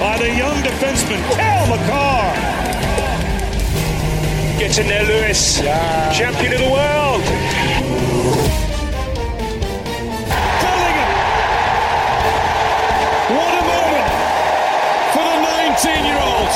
by 0.00 0.16
the 0.16 0.34
young 0.34 0.56
defenseman, 0.62 1.20
Cal 1.36 1.66
McCarr. 1.66 2.32
Gets 4.58 4.78
in 4.78 4.86
there, 4.86 5.04
Lewis. 5.04 5.60
Yeah. 5.60 6.10
Champion 6.10 6.54
of 6.54 6.58
the 6.58 6.70
world. 6.70 7.22
Bellingham. 10.62 11.10
What 13.36 13.52
a 13.60 13.64
moment 13.74 14.08
for 15.12 15.26
the 15.32 15.38
19-year-old. 15.52 16.52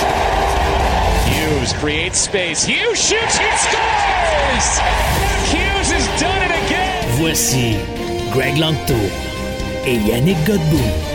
Hughes 1.29 1.73
creates 1.75 2.19
space. 2.21 2.65
Hughes 2.65 2.99
shoots. 2.99 3.37
He 3.37 3.51
scores. 3.67 4.69
Hughes 5.53 5.91
has 5.93 6.07
done 6.19 6.41
it 6.49 6.53
again. 6.65 7.05
Voici 7.19 7.77
Greg 8.33 8.57
Lanto 8.57 8.99
et 9.85 10.01
Yannick 10.09 10.39
Godbout. 10.47 11.14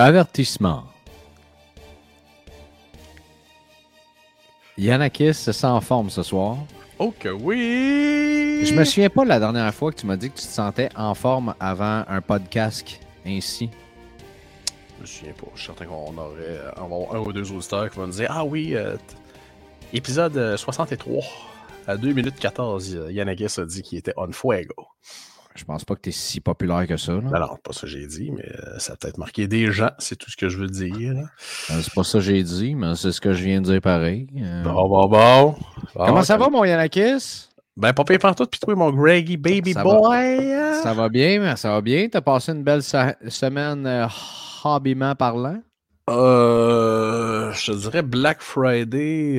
Avertissement. 0.00 0.84
Yannakis 4.78 5.34
se 5.34 5.52
sent 5.52 5.66
en 5.66 5.82
forme 5.82 6.08
ce 6.08 6.22
soir. 6.22 6.56
Oh 6.98 7.12
que 7.18 7.28
oui! 7.28 8.64
Je 8.64 8.72
me 8.72 8.82
souviens 8.84 9.10
pas 9.10 9.26
la 9.26 9.38
dernière 9.38 9.74
fois 9.74 9.92
que 9.92 10.00
tu 10.00 10.06
m'as 10.06 10.16
dit 10.16 10.30
que 10.30 10.38
tu 10.38 10.46
te 10.46 10.50
sentais 10.50 10.88
en 10.96 11.14
forme 11.14 11.54
avant 11.60 12.04
un 12.08 12.22
podcast 12.22 12.98
ainsi. 13.26 13.68
Je 14.96 15.02
me 15.02 15.06
souviens 15.06 15.34
pas. 15.34 15.48
Je 15.54 15.60
suis 15.60 15.66
certain 15.66 15.84
qu'on 15.84 16.16
aurait 16.16 16.60
on 16.78 16.88
va 16.88 16.96
avoir 16.96 17.14
un 17.16 17.18
ou 17.18 17.34
deux 17.34 17.52
auditeurs 17.52 17.90
qui 17.90 17.98
vont 17.98 18.06
nous 18.06 18.14
dire 18.14 18.28
Ah 18.30 18.46
oui, 18.46 18.74
euh, 18.74 18.96
épisode 19.92 20.34
euh, 20.38 20.56
63, 20.56 21.22
à 21.86 21.98
2 21.98 22.14
minutes 22.14 22.36
14, 22.40 22.96
euh, 22.96 23.12
Yannakis 23.12 23.60
a 23.60 23.66
dit 23.66 23.82
qu'il 23.82 23.98
était 23.98 24.14
on 24.16 24.32
fuego. 24.32 24.86
Je 25.56 25.64
pense 25.64 25.84
pas 25.84 25.96
que 25.96 26.00
tu 26.02 26.08
es 26.10 26.12
si 26.12 26.40
populaire 26.40 26.86
que 26.86 26.96
ça. 26.96 27.12
là. 27.12 27.20
Non, 27.20 27.40
non, 27.40 27.56
pas 27.62 27.72
ça 27.72 27.80
que 27.82 27.86
j'ai 27.88 28.06
dit, 28.06 28.30
mais 28.30 28.44
euh, 28.48 28.78
ça 28.78 28.92
a 28.92 28.96
peut-être 28.96 29.18
marqué 29.18 29.48
des 29.48 29.70
gens, 29.72 29.90
c'est 29.98 30.16
tout 30.16 30.30
ce 30.30 30.36
que 30.36 30.48
je 30.48 30.56
veux 30.58 30.68
dire. 30.68 31.14
Euh, 31.70 31.80
C'est 31.82 31.92
pas 31.92 32.04
ça 32.04 32.18
que 32.18 32.24
j'ai 32.24 32.42
dit, 32.42 32.74
mais 32.76 32.94
c'est 32.94 33.10
ce 33.12 33.20
que 33.20 33.32
je 33.32 33.42
viens 33.44 33.60
de 33.60 33.66
dire 33.66 33.80
pareil. 33.80 34.28
Euh, 34.40 34.62
Bon, 34.62 34.88
bon, 34.88 35.08
bon. 35.08 35.54
Comment 35.94 36.22
ça 36.22 36.36
va, 36.36 36.48
mon 36.48 36.64
Yannakis? 36.64 37.48
Ben, 37.76 37.92
pas 37.92 38.04
pire 38.04 38.18
partout, 38.18 38.46
puis 38.46 38.60
toi, 38.60 38.74
mon 38.74 38.90
Greggy 38.90 39.36
Baby 39.36 39.72
Ça 39.72 39.82
Boy. 39.82 40.52
Ça 40.82 40.94
va 40.94 41.08
bien, 41.08 41.40
mais 41.40 41.56
ça 41.56 41.70
va 41.70 41.80
bien. 41.80 42.08
T'as 42.08 42.20
passé 42.20 42.52
une 42.52 42.62
belle 42.62 42.82
semaine 42.82 43.86
euh, 43.86 44.06
hobbyment 44.64 45.14
parlant? 45.16 45.60
Euh, 46.08 47.52
je 47.52 47.72
te 47.72 47.76
dirais 47.76 48.02
Black 48.02 48.40
Friday. 48.40 49.38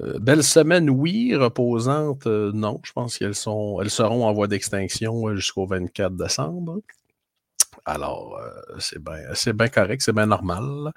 Euh, 0.00 0.18
belle 0.18 0.42
semaine, 0.42 0.88
oui. 0.90 1.34
Reposante, 1.36 2.26
euh, 2.26 2.50
non. 2.54 2.80
Je 2.84 2.92
pense 2.92 3.18
qu'elles 3.18 3.34
sont, 3.34 3.80
elles 3.82 3.90
seront 3.90 4.26
en 4.26 4.32
voie 4.32 4.48
d'extinction 4.48 5.28
euh, 5.28 5.36
jusqu'au 5.36 5.66
24 5.66 6.14
décembre. 6.16 6.80
Alors, 7.84 8.38
euh, 8.38 8.76
c'est 8.78 9.52
bien 9.54 9.68
correct, 9.68 10.02
c'est 10.02 10.12
bien 10.12 10.26
normal. 10.26 10.92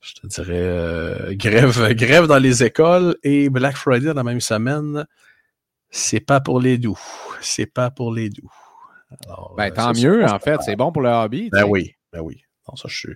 Je 0.00 0.14
te 0.14 0.26
dirais 0.26 1.36
grève, 1.36 1.92
grève 1.94 2.26
dans 2.26 2.38
les 2.38 2.64
écoles 2.64 3.16
et 3.22 3.50
Black 3.50 3.76
Friday 3.76 4.06
dans 4.06 4.14
la 4.14 4.22
même 4.22 4.40
semaine. 4.40 5.06
C'est 5.90 6.20
pas 6.20 6.40
pour 6.40 6.60
les 6.60 6.78
doux. 6.78 6.98
C'est 7.40 7.66
pas 7.66 7.90
pour 7.90 8.14
les 8.14 8.30
doux. 8.30 8.50
Alors, 9.26 9.54
Ben, 9.56 9.70
tant 9.72 9.92
ça, 9.92 10.00
mieux, 10.00 10.24
en 10.24 10.38
fait. 10.38 10.60
C'est 10.62 10.76
bon 10.76 10.92
pour 10.92 11.02
le 11.02 11.10
hobby. 11.10 11.50
ben 11.50 11.64
oui, 11.64 11.94
ben 12.12 12.20
oui. 12.20 12.44
Non, 12.70 12.76
ça, 12.76 12.88
je 12.88 12.96
suis 12.96 13.14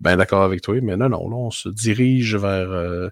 bien 0.00 0.16
d'accord 0.16 0.42
avec 0.42 0.62
toi, 0.62 0.74
mais 0.82 0.96
non, 0.96 1.08
non, 1.08 1.28
là, 1.28 1.36
on 1.36 1.50
se 1.50 1.68
dirige 1.68 2.34
vers, 2.36 2.70
euh, 2.70 3.08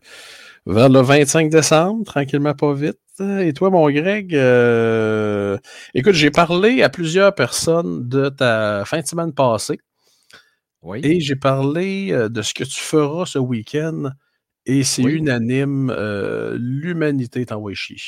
vers 0.66 0.88
le 0.88 1.00
25 1.00 1.50
décembre, 1.50 2.04
tranquillement, 2.04 2.54
pas 2.54 2.72
vite. 2.74 2.98
Et 3.20 3.52
toi, 3.52 3.70
mon 3.70 3.88
Greg, 3.90 4.34
euh, 4.34 5.56
écoute, 5.94 6.14
j'ai 6.14 6.32
parlé 6.32 6.82
à 6.82 6.88
plusieurs 6.88 7.32
personnes 7.34 8.08
de 8.08 8.28
ta 8.28 8.84
fin 8.86 9.00
de 9.02 9.06
semaine 9.06 9.32
passée 9.32 9.78
Oui. 10.82 11.00
et 11.04 11.20
j'ai 11.20 11.36
parlé 11.36 12.08
euh, 12.10 12.28
de 12.28 12.42
ce 12.42 12.52
que 12.54 12.64
tu 12.64 12.80
feras 12.80 13.24
ce 13.26 13.38
week-end 13.38 14.10
et 14.66 14.82
c'est 14.82 15.02
Oui. 15.04 15.12
unanime, 15.12 15.90
euh, 15.96 16.56
l'humanité 16.58 17.46
t'envoie 17.46 17.74
chier. 17.74 17.98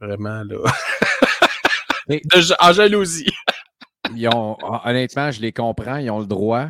Vraiment, 0.00 0.42
là. 0.44 0.56
De 2.08 2.62
en 2.62 2.72
jalousie. 2.72 3.32
Ils 4.14 4.28
ont, 4.28 4.56
honnêtement, 4.84 5.30
je 5.30 5.40
les 5.40 5.52
comprends, 5.52 5.96
ils 5.96 6.10
ont 6.10 6.20
le 6.20 6.26
droit. 6.26 6.68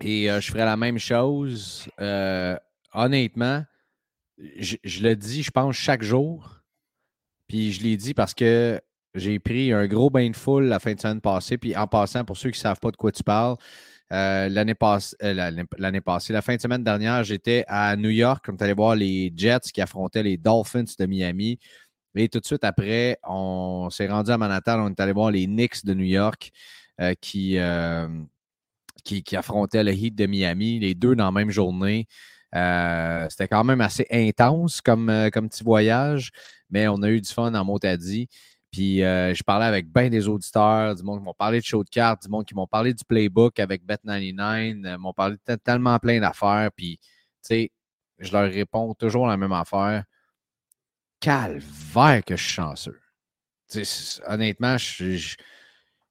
Et 0.00 0.30
euh, 0.30 0.40
je 0.40 0.50
ferais 0.50 0.64
la 0.64 0.76
même 0.76 0.98
chose. 0.98 1.88
Euh, 2.00 2.56
honnêtement, 2.92 3.64
je, 4.58 4.76
le 5.02 5.14
dis, 5.14 5.42
je 5.42 5.50
pense, 5.50 5.76
chaque 5.76 6.02
jour. 6.02 6.60
Puis 7.48 7.72
je 7.72 7.82
l'ai 7.82 7.96
dit 7.96 8.12
parce 8.12 8.34
que 8.34 8.80
j'ai 9.14 9.38
pris 9.38 9.72
un 9.72 9.86
gros 9.86 10.10
bain 10.10 10.28
de 10.28 10.36
foule 10.36 10.64
la 10.64 10.78
fin 10.78 10.94
de 10.94 11.00
semaine 11.00 11.20
passée. 11.20 11.58
Puis 11.58 11.76
en 11.76 11.86
passant, 11.86 12.24
pour 12.24 12.36
ceux 12.36 12.50
qui 12.50 12.58
ne 12.58 12.62
savent 12.62 12.80
pas 12.80 12.90
de 12.90 12.96
quoi 12.96 13.12
tu 13.12 13.22
parles, 13.22 13.56
euh, 14.12 14.48
l'année 14.48 14.74
passée, 14.74 16.32
la 16.32 16.42
fin 16.42 16.56
de 16.56 16.60
semaine 16.60 16.84
dernière, 16.84 17.24
j'étais 17.24 17.64
à 17.66 17.96
New 17.96 18.10
York, 18.10 18.44
comme 18.44 18.56
tu 18.56 18.64
allais 18.64 18.74
voir 18.74 18.94
les 18.94 19.32
Jets 19.34 19.70
qui 19.72 19.80
affrontaient 19.80 20.22
les 20.22 20.36
Dolphins 20.36 20.84
de 20.98 21.06
Miami. 21.06 21.58
Et 22.14 22.28
tout 22.28 22.40
de 22.40 22.46
suite 22.46 22.64
après, 22.64 23.18
on 23.24 23.88
s'est 23.90 24.08
rendu 24.08 24.30
à 24.30 24.38
Manhattan, 24.38 24.80
on 24.80 24.90
est 24.90 25.00
allé 25.00 25.12
voir 25.12 25.30
les 25.30 25.46
Knicks 25.46 25.84
de 25.84 25.94
New 25.94 26.04
York 26.04 26.50
qui, 27.20 27.58
qui, 29.06 29.36
affrontaient 29.36 29.84
le 29.84 29.92
Heat 29.92 30.14
de 30.14 30.26
Miami, 30.26 30.78
les 30.80 30.94
deux 30.94 31.14
dans 31.14 31.26
la 31.26 31.32
même 31.32 31.50
journée. 31.50 32.06
Euh, 32.54 33.26
C'était 33.30 33.48
quand 33.48 33.64
même 33.64 33.80
assez 33.80 34.06
intense 34.10 34.80
comme, 34.80 35.08
euh, 35.10 35.30
comme 35.30 35.48
petit 35.48 35.64
voyage, 35.64 36.30
mais 36.70 36.88
on 36.88 37.02
a 37.02 37.08
eu 37.10 37.20
du 37.20 37.28
fun 37.28 37.54
en 37.54 37.64
Motadi. 37.64 38.28
Puis 38.72 39.02
euh, 39.02 39.32
je 39.34 39.42
parlais 39.42 39.66
avec 39.66 39.90
bien 39.92 40.08
des 40.10 40.28
auditeurs, 40.28 40.94
du 40.94 41.02
monde 41.02 41.20
qui 41.20 41.24
m'ont 41.24 41.34
parlé 41.34 41.60
de 41.60 41.64
show 41.64 41.82
de 41.84 41.88
cartes, 41.88 42.22
du 42.22 42.28
monde 42.28 42.44
qui 42.44 42.54
m'ont 42.54 42.66
parlé 42.66 42.92
du 42.92 43.04
playbook 43.04 43.58
avec 43.58 43.82
Bet99, 43.84 44.84
euh, 44.86 44.98
m'ont 44.98 45.12
parlé 45.12 45.36
de 45.46 45.54
tellement 45.56 45.98
plein 45.98 46.20
d'affaires. 46.20 46.70
Puis, 46.76 46.98
tu 46.98 47.08
sais, 47.42 47.70
je 48.18 48.32
leur 48.32 48.50
réponds 48.50 48.94
toujours 48.94 49.26
la 49.26 49.36
même 49.36 49.52
affaire. 49.52 50.04
Calvaire 51.20 52.22
que 52.24 52.36
je 52.36 52.42
suis 52.42 52.52
chanceux. 52.54 53.00
Honnêtement, 54.26 54.78
je, 54.78 55.16
je- 55.16 55.36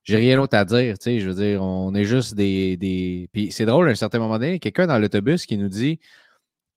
j'ai 0.06 0.16
rien 0.18 0.38
d'autre 0.38 0.56
à 0.56 0.64
dire. 0.64 0.98
Tu 0.98 1.04
sais, 1.04 1.20
je 1.20 1.28
veux 1.30 1.36
dire, 1.36 1.62
on 1.62 1.94
est 1.94 2.06
juste 2.06 2.36
des. 2.36 2.78
des... 2.78 3.28
Puis 3.34 3.52
c'est 3.52 3.66
drôle, 3.66 3.90
à 3.90 3.92
un 3.92 3.96
certain 3.96 4.20
moment 4.20 4.40
donné, 4.40 4.60
quelqu'un 4.60 4.88
dans 4.88 4.98
l'autobus 4.98 5.46
qui 5.46 5.58
nous 5.58 5.68
dit 5.68 6.00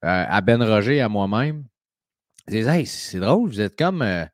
euh, 0.05 0.25
à 0.29 0.41
Ben 0.41 0.63
Roger 0.63 0.97
et 0.97 1.01
à 1.01 1.09
moi-même, 1.09 1.65
Hey, 2.51 2.87
c'est 2.87 3.21
drôle, 3.21 3.51
vous 3.51 3.61
êtes 3.61 3.77
comme. 3.79 4.03
euh, 4.03 4.25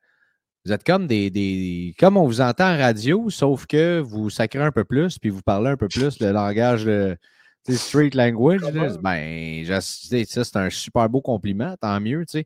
vous 0.65 0.71
êtes 0.71 0.83
comme 0.85 1.05
des, 1.05 1.29
des. 1.29 1.93
Comme 1.99 2.17
on 2.17 2.25
vous 2.25 2.41
entend 2.41 2.73
en 2.73 2.77
radio, 2.77 3.29
sauf 3.29 3.65
que 3.67 3.99
vous 3.99 4.29
sacrez 4.29 4.63
un 4.63 4.71
peu 4.71 4.83
plus, 4.85 5.19
puis 5.19 5.29
vous 5.29 5.41
parlez 5.41 5.69
un 5.69 5.77
peu 5.77 5.87
plus 5.89 6.19
le 6.21 6.31
langage 6.31 6.85
sais, 6.85 7.75
street 7.75 8.11
language. 8.13 8.61
là. 8.61 8.97
Ben, 9.01 9.63
je- 9.65 9.73
tu 9.73 10.07
sais, 10.07 10.23
ça, 10.25 10.43
c'est 10.43 10.55
un 10.57 10.69
super 10.69 11.09
beau 11.09 11.21
compliment, 11.21 11.75
tant 11.79 11.99
mieux, 11.99 12.25
tu 12.25 12.39
sais. 12.39 12.45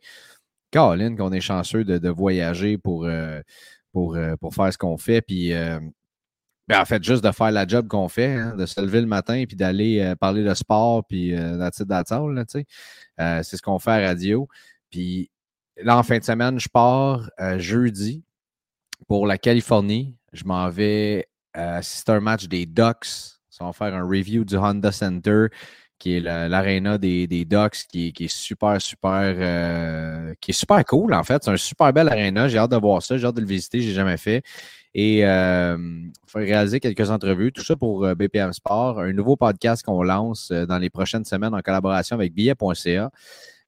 Caroline, 0.72 1.16
qu'on 1.18 1.32
est 1.32 1.42
chanceux 1.42 1.84
de, 1.84 1.98
de 1.98 2.10
voyager 2.10 2.78
pour, 2.78 3.06
euh, 3.06 3.40
pour, 3.94 4.18
pour 4.40 4.54
faire 4.54 4.72
ce 4.74 4.78
qu'on 4.78 4.98
fait. 4.98 5.22
Puis, 5.22 5.54
ben, 6.70 6.80
en 6.80 6.86
fait, 6.86 7.04
juste 7.04 7.24
de 7.24 7.32
faire 7.32 7.52
la 7.52 7.68
job 7.68 7.88
qu'on 7.88 8.08
fait, 8.08 8.36
hein, 8.36 8.56
de 8.56 8.66
se 8.66 8.80
lever 8.80 9.02
le 9.02 9.08
matin 9.08 9.44
puis 9.48 9.58
d'aller 9.58 10.00
euh, 10.02 10.16
parler 10.16 10.44
de 10.44 10.54
sport, 10.54 11.04
puis 11.06 11.36
euh, 11.36 11.58
that's 11.58 11.80
it, 11.80 11.88
that's. 11.88 12.12
Euh, 12.12 13.44
c'est 13.44 13.58
ce 13.58 13.62
qu'on 13.62 13.80
fait 13.80 13.92
à 13.92 14.08
radio. 14.08 14.48
Puis 14.92 15.30
là, 15.82 15.98
en 15.98 16.04
fin 16.04 16.20
de 16.20 16.24
semaine, 16.24 16.60
je 16.60 16.70
pars 16.70 17.30
euh, 17.42 17.58
jeudi 17.60 18.24
pour 19.08 19.26
la 19.28 19.38
Californie. 19.38 20.16
Je 20.32 20.44
m'en 20.46 20.70
vais 20.70 21.28
assister 21.54 22.12
à 22.12 22.16
un 22.16 22.20
match 22.20 22.46
des 22.48 22.66
Ducks. 22.66 23.08
On 23.62 23.66
va 23.66 23.74
faire 23.74 23.94
un 23.94 24.04
review 24.08 24.46
du 24.46 24.56
Honda 24.56 24.92
Center, 24.92 25.48
qui 25.98 26.16
est 26.16 26.20
la- 26.22 26.48
l'aréna 26.48 26.98
des, 26.98 27.28
des 27.28 27.44
Ducks, 27.44 27.88
qui, 27.92 28.14
est- 28.18 28.28
super, 28.30 28.80
super, 28.82 30.36
qui 30.40 30.52
est 30.52 30.54
super 30.54 30.86
cool, 30.86 31.14
en 31.14 31.24
fait. 31.24 31.44
C'est 31.44 31.52
un 31.52 31.58
super 31.58 31.92
bel 31.92 32.08
aréna. 32.08 32.48
J'ai 32.48 32.58
hâte 32.58 32.72
de 32.72 32.78
voir 32.78 33.02
ça. 33.02 33.18
J'ai 33.18 33.26
hâte 33.28 33.36
de 33.36 33.42
le 33.42 33.48
visiter. 33.48 33.82
J'ai 33.82 33.92
jamais 33.92 34.16
fait. 34.18 34.44
Et 34.96 35.24
euh, 35.26 35.78
faire 36.26 36.42
réaliser 36.42 36.80
quelques 36.80 37.10
entrevues. 37.12 37.52
Tout 37.52 37.64
ça 37.64 37.76
pour 37.76 38.06
euh, 38.06 38.16
BPM 38.16 38.54
Sport. 38.54 39.00
Un 39.00 39.14
nouveau 39.14 39.36
podcast 39.36 39.84
qu'on 39.84 40.02
lance 40.02 40.50
euh, 40.52 40.66
dans 40.66 40.80
les 40.80 40.90
prochaines 40.90 41.26
semaines 41.26 41.54
en 41.54 41.62
collaboration 41.62 42.16
avec 42.16 42.34
billet.ca. 42.34 43.12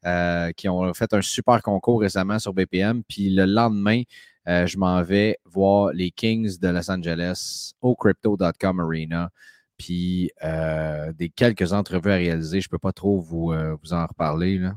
euh, 0.05 0.51
qui 0.53 0.67
ont 0.67 0.91
fait 0.95 1.13
un 1.13 1.21
super 1.21 1.61
concours 1.61 2.01
récemment 2.01 2.39
sur 2.39 2.53
BPM. 2.53 3.03
Puis 3.07 3.29
le 3.29 3.45
lendemain, 3.45 4.01
euh, 4.47 4.65
je 4.65 4.77
m'en 4.79 5.03
vais 5.03 5.37
voir 5.45 5.93
les 5.93 6.09
Kings 6.09 6.57
de 6.59 6.67
Los 6.69 6.89
Angeles 6.89 7.73
au 7.81 7.95
crypto.com 7.95 8.79
arena. 8.79 9.29
Puis 9.77 10.31
euh, 10.43 11.13
des 11.13 11.29
quelques 11.29 11.71
entrevues 11.71 12.11
à 12.11 12.15
réaliser. 12.15 12.61
Je 12.61 12.67
ne 12.67 12.71
peux 12.71 12.79
pas 12.79 12.93
trop 12.93 13.19
vous, 13.19 13.53
vous 13.83 13.93
en 13.93 14.05
reparler. 14.07 14.57
Là. 14.57 14.75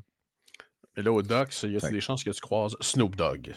Et 0.97 1.03
là, 1.03 1.11
au 1.11 1.23
Docs, 1.23 1.63
y 1.63 1.67
a-t-il 1.67 1.81
Fait- 1.81 1.91
des 1.91 2.01
chances 2.03 2.23
que 2.23 2.31
tu 2.31 2.41
croises 2.41 2.77
Snoop 2.81 3.17
Dogg? 3.17 3.55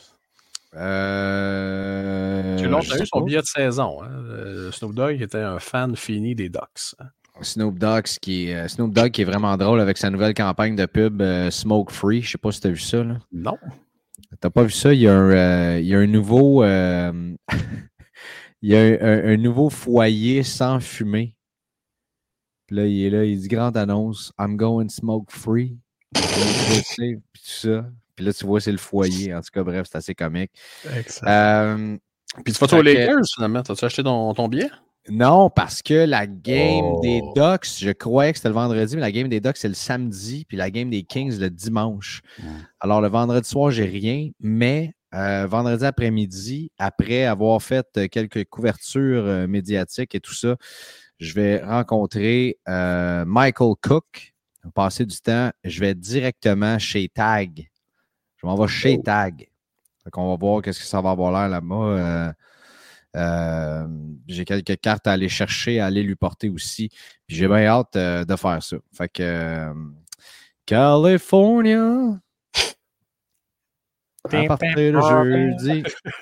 Euh, 0.75 2.73
a 2.77 2.81
sais 2.81 3.03
eu 3.03 3.05
son 3.07 3.21
billet 3.21 3.41
de 3.41 3.45
saison. 3.45 4.01
hein? 4.03 4.09
Euh, 4.11 4.71
Snoop 4.71 4.93
Dogg 4.93 5.21
était 5.21 5.39
un 5.41 5.59
fan 5.59 5.95
fini 5.95 6.35
des 6.35 6.49
Ducks. 6.49 6.95
hein. 6.99 7.07
Snoop 7.41 7.77
Dogg 7.77 8.03
qui, 8.21 8.49
est, 8.49 8.55
euh, 8.55 8.67
Snoop 8.67 8.93
Dogg 8.93 9.11
qui 9.11 9.21
est 9.21 9.25
vraiment 9.25 9.55
drôle 9.57 9.79
avec 9.79 9.97
sa 9.97 10.09
nouvelle 10.09 10.33
campagne 10.33 10.75
de 10.75 10.85
pub 10.87 11.21
euh, 11.21 11.51
Smoke 11.51 11.91
Free. 11.91 12.21
Je 12.21 12.31
sais 12.31 12.37
pas 12.37 12.51
si 12.51 12.59
tu 12.61 12.67
as 12.67 12.71
vu 12.71 12.79
ça. 12.79 13.03
Là. 13.03 13.19
Non. 13.31 13.57
T'as 14.39 14.49
pas 14.49 14.63
vu 14.63 14.71
ça? 14.71 14.93
Il 14.93 14.99
y 15.01 15.07
a 15.07 15.15
un, 15.15 15.77
il 15.77 15.85
y 15.85 15.93
a 15.95 15.99
un 15.99 16.07
nouveau. 16.07 16.63
il 18.61 18.69
y 18.69 18.75
a 18.75 18.79
un, 18.81 18.93
un- 19.01 19.33
un 19.33 19.37
nouveau 19.37 19.69
foyer 19.69 20.43
sans 20.43 20.79
fumée. 20.79 21.35
Puis 22.65 22.75
là, 22.75 22.85
il 22.85 23.05
est 23.05 23.09
là, 23.09 23.23
il 23.23 23.39
dit 23.39 23.47
grande 23.47 23.77
annonce 23.77 24.33
I'm 24.39 24.57
going 24.57 24.89
smoke 24.89 25.31
free. 25.31 25.77
Tu 26.13 26.21
puis 26.95 27.15
tout 27.33 27.41
ça. 27.43 27.85
Puis 28.17 28.25
là, 28.25 28.33
tu 28.33 28.45
vois, 28.45 28.59
c'est 28.59 28.71
le 28.71 28.79
foyer. 28.79 29.33
En 29.33 29.41
tout 29.41 29.51
cas, 29.53 29.63
bref, 29.63 29.87
c'est 29.89 29.97
assez 29.99 30.15
comique. 30.15 30.51
Excellent. 30.93 31.31
Euh, 31.31 31.97
Puis 32.43 32.53
tu 32.53 32.65
vas 32.65 32.77
aux 32.77 32.81
Lakers, 32.81 33.23
finalement. 33.33 33.61
T'as-tu 33.63 33.85
acheté 33.85 34.03
ton, 34.03 34.33
ton 34.33 34.47
billet? 34.49 34.69
non, 35.09 35.49
parce 35.49 35.81
que 35.81 35.93
la 36.05 36.27
game 36.27 36.99
des 37.01 37.21
Oh. 37.23 37.33
Ducks, 37.33 37.67
je 37.79 37.91
croyais 37.91 38.33
que 38.33 38.39
c'était 38.39 38.49
le 38.49 38.55
vendredi, 38.55 38.95
mais 38.95 39.01
la 39.01 39.11
game 39.11 39.29
des 39.29 39.39
Ducks, 39.39 39.55
c'est 39.55 39.69
le 39.69 39.73
samedi, 39.73 40.43
puis 40.45 40.57
la 40.57 40.69
game 40.69 40.89
des 40.89 41.03
Kings, 41.03 41.39
le 41.39 41.49
dimanche. 41.49 42.21
Mm. 42.39 42.43
Alors, 42.81 42.99
le 43.01 43.07
vendredi 43.07 43.47
soir, 43.47 43.71
j'ai 43.71 43.85
rien, 43.85 44.29
mais 44.41 44.93
euh, 45.13 45.47
vendredi 45.47 45.85
après-midi, 45.85 46.71
après 46.77 47.23
avoir 47.23 47.61
fait 47.61 47.87
euh, 47.95 48.07
quelques 48.09 48.43
couvertures 48.45 49.23
euh, 49.25 49.47
médiatiques 49.47 50.13
et 50.15 50.19
tout 50.19 50.33
ça, 50.33 50.57
je 51.19 51.33
vais 51.33 51.63
rencontrer 51.63 52.57
euh, 52.67 53.23
Michael 53.25 53.75
Cook. 53.81 54.33
Passer 54.75 55.05
du 55.05 55.15
temps, 55.21 55.51
je 55.63 55.79
vais 55.79 55.95
directement 55.95 56.77
chez 56.77 57.07
Tag. 57.07 57.69
Je 58.37 58.45
m'en 58.45 58.55
vais 58.55 58.67
chez. 58.67 59.01
Tag. 59.01 59.49
On 60.15 60.29
va 60.29 60.37
voir 60.37 60.61
qu'est-ce 60.61 60.79
que 60.79 60.85
ça 60.85 61.01
va 61.01 61.11
avoir 61.11 61.31
l'air 61.31 61.49
là-bas. 61.49 61.75
Euh, 61.75 62.33
euh, 63.15 63.87
j'ai 64.27 64.45
quelques 64.45 64.79
cartes 64.79 65.07
à 65.07 65.13
aller 65.13 65.29
chercher, 65.29 65.79
à 65.79 65.87
aller 65.87 66.03
lui 66.03 66.15
porter 66.15 66.49
aussi. 66.49 66.89
Puis 67.27 67.35
j'ai 67.35 67.47
bien 67.47 67.65
hâte 67.65 67.95
euh, 67.95 68.23
de 68.23 68.35
faire 68.35 68.61
ça. 68.61 68.77
Fait 68.93 69.09
que 69.09 69.73
California. 70.65 72.19
À 74.33 74.45
partir 74.47 74.75
de 74.75 74.99
jeudi. 75.01 75.83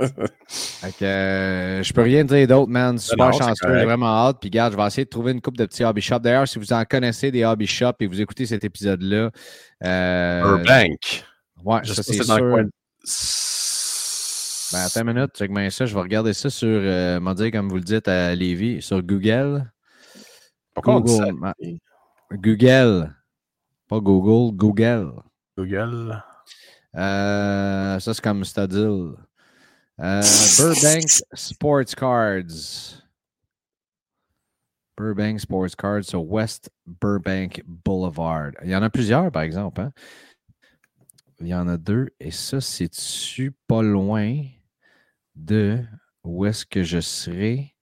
fait 0.00 0.96
que 0.98 1.04
euh, 1.04 1.82
je 1.82 1.92
peux 1.92 2.02
rien 2.02 2.24
dire 2.24 2.46
d'autre, 2.46 2.70
man. 2.70 2.98
Super 2.98 3.32
chanceux, 3.32 3.78
j'ai 3.78 3.84
vraiment 3.84 4.06
hâte. 4.28 4.38
Puis 4.40 4.50
garde, 4.50 4.72
je 4.72 4.76
vais 4.78 4.86
essayer 4.86 5.04
de 5.04 5.10
trouver 5.10 5.32
une 5.32 5.40
coupe 5.40 5.56
de 5.56 5.64
petits 5.66 5.84
hobby 5.84 6.00
shops. 6.00 6.20
D'ailleurs, 6.20 6.46
si 6.48 6.58
vous 6.58 6.72
en 6.72 6.84
connaissez 6.84 7.30
des 7.30 7.44
hobby 7.44 7.66
shops 7.66 7.96
et 8.00 8.06
vous 8.06 8.20
écoutez 8.20 8.46
cet 8.46 8.64
épisode-là, 8.64 9.30
euh, 9.84 10.42
Burbank. 10.42 11.24
ouais, 11.64 11.80
Je 11.82 11.92
ça 11.94 12.02
sais 12.02 12.12
c'est 12.14 12.24
sûr. 12.24 12.64
Ben, 14.70 14.80
attends 14.80 15.00
une 15.00 15.14
minute, 15.14 15.30
check 15.34 15.50
bien 15.50 15.70
ça. 15.70 15.86
Je 15.86 15.94
vais 15.94 16.00
regarder 16.00 16.34
ça 16.34 16.50
sur, 16.50 16.68
euh, 16.68 17.18
m'en 17.20 17.32
dire 17.32 17.50
comme 17.50 17.68
vous 17.68 17.76
le 17.76 17.82
dites 17.82 18.06
à 18.06 18.34
Lévis, 18.34 18.82
sur 18.82 19.02
Google. 19.02 19.64
Pourquoi 20.74 20.96
on 20.96 21.00
dit 21.00 21.16
ça? 21.16 21.24
Google. 21.24 21.78
Google. 22.30 23.14
Pas 23.88 24.00
Google, 24.00 24.54
Google. 24.54 25.12
Google. 25.56 26.22
Euh, 26.96 27.98
ça, 27.98 28.14
c'est 28.14 28.22
comme 28.22 28.44
Stadil. 28.44 29.14
Euh, 30.00 30.22
Burbank 30.58 31.08
Sports 31.34 31.94
Cards. 31.96 33.02
Burbank 34.96 35.40
Sports 35.40 35.76
Cards 35.76 36.04
sur 36.04 36.24
West 36.24 36.70
Burbank 36.86 37.62
Boulevard. 37.66 38.52
Il 38.64 38.70
y 38.70 38.76
en 38.76 38.82
a 38.82 38.90
plusieurs, 38.90 39.30
par 39.30 39.42
exemple. 39.42 39.80
hein. 39.80 39.92
Il 41.40 41.46
y 41.46 41.54
en 41.54 41.68
a 41.68 41.76
deux. 41.76 42.08
Et 42.18 42.32
ça, 42.32 42.60
c'est-tu 42.60 43.52
pas 43.68 43.82
loin 43.82 44.42
de 45.36 45.84
où 46.24 46.44
est-ce 46.46 46.66
que 46.66 46.82
je 46.82 46.98
serai? 47.00 47.74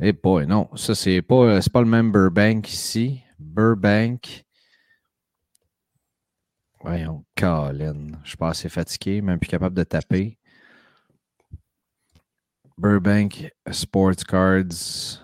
Eh 0.00 0.12
boy, 0.12 0.46
non. 0.46 0.68
Ça, 0.74 0.94
c'est 0.94 1.22
pas, 1.22 1.60
c'est 1.60 1.72
pas 1.72 1.82
le 1.82 1.88
même 1.88 2.10
Burbank 2.10 2.68
ici. 2.72 3.22
Burbank. 3.38 4.44
Voyons, 6.80 7.24
Colin. 7.36 8.12
Je 8.22 8.28
suis 8.28 8.36
pas 8.36 8.50
assez 8.50 8.68
fatigué, 8.68 9.20
même 9.20 9.38
plus 9.38 9.48
capable 9.48 9.74
de 9.76 9.82
taper. 9.84 10.38
Burbank 12.76 13.50
Sports 13.72 14.24
Cards. 14.26 15.20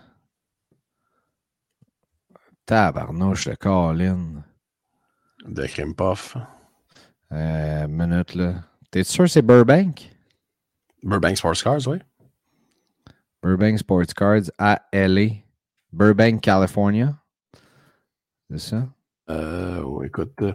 Tabarnouche 2.67 3.47
de 3.49 3.55
Colin. 3.55 4.43
De 5.47 5.67
Crime 5.67 5.95
Puff. 5.95 6.37
Euh, 7.33 7.87
minute 7.89 8.35
là. 8.35 8.55
T'es 8.91 9.05
sûr 9.05 9.25
que 9.25 9.31
c'est 9.31 9.43
Burbank? 9.43 10.11
Burbank 11.03 11.37
Sports 11.37 11.62
Cars, 11.62 11.87
oui. 11.87 11.99
Burbank 13.43 13.79
Sports 13.79 14.15
Cards 14.17 14.51
à 14.59 14.83
LA. 14.93 15.43
Burbank, 15.93 16.41
California. 16.41 17.15
C'est 18.51 18.59
ça? 18.59 18.89
Euh, 19.31 20.03
écoute. 20.03 20.33
euh, 20.43 20.55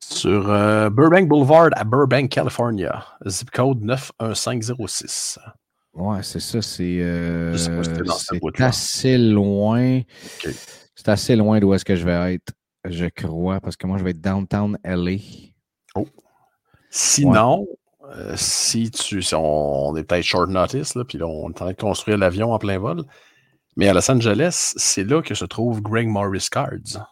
sur 0.00 0.50
euh, 0.50 0.90
Burbank 0.90 1.28
Boulevard 1.28 1.70
à 1.72 1.84
Burbank, 1.84 2.30
California. 2.30 3.04
Zip 3.26 3.50
code 3.50 3.82
91506. 3.82 5.38
Ouais, 5.94 6.22
c'est 6.22 6.40
ça. 6.40 6.62
C'est 6.62 7.00
euh, 7.00 7.56
si 7.56 8.62
assez 8.62 9.18
loin. 9.18 10.00
C'est 10.94 11.08
assez 11.08 11.36
loin 11.36 11.60
d'où 11.60 11.74
est-ce 11.74 11.84
que 11.84 11.96
je 11.96 12.04
vais 12.04 12.34
être, 12.34 12.52
je 12.84 13.06
crois, 13.06 13.60
parce 13.60 13.76
que 13.76 13.86
moi, 13.86 13.98
je 13.98 14.04
vais 14.04 14.10
être 14.10 14.20
downtown 14.20 14.78
LA. 14.84 15.18
Sinon, 16.90 17.66
euh, 18.16 18.34
si 18.36 18.90
tu. 18.90 19.22
si 19.22 19.34
on, 19.34 19.88
on 19.88 19.96
est 19.96 20.04
peut-être 20.04 20.24
short 20.24 20.48
notice, 20.48 20.94
là, 20.94 21.04
puis 21.04 21.18
là, 21.18 21.26
on 21.26 21.48
est 21.48 21.50
en 21.50 21.52
train 21.52 21.70
de 21.72 21.76
construire 21.76 22.16
l'avion 22.16 22.52
en 22.52 22.58
plein 22.58 22.78
vol. 22.78 23.02
Mais 23.76 23.88
à 23.88 23.92
Los 23.92 24.10
Angeles, 24.10 24.72
c'est 24.76 25.04
là 25.04 25.22
que 25.22 25.34
se 25.34 25.44
trouve 25.44 25.82
Greg 25.82 26.08
Morris 26.08 26.48
Cards. 26.50 27.06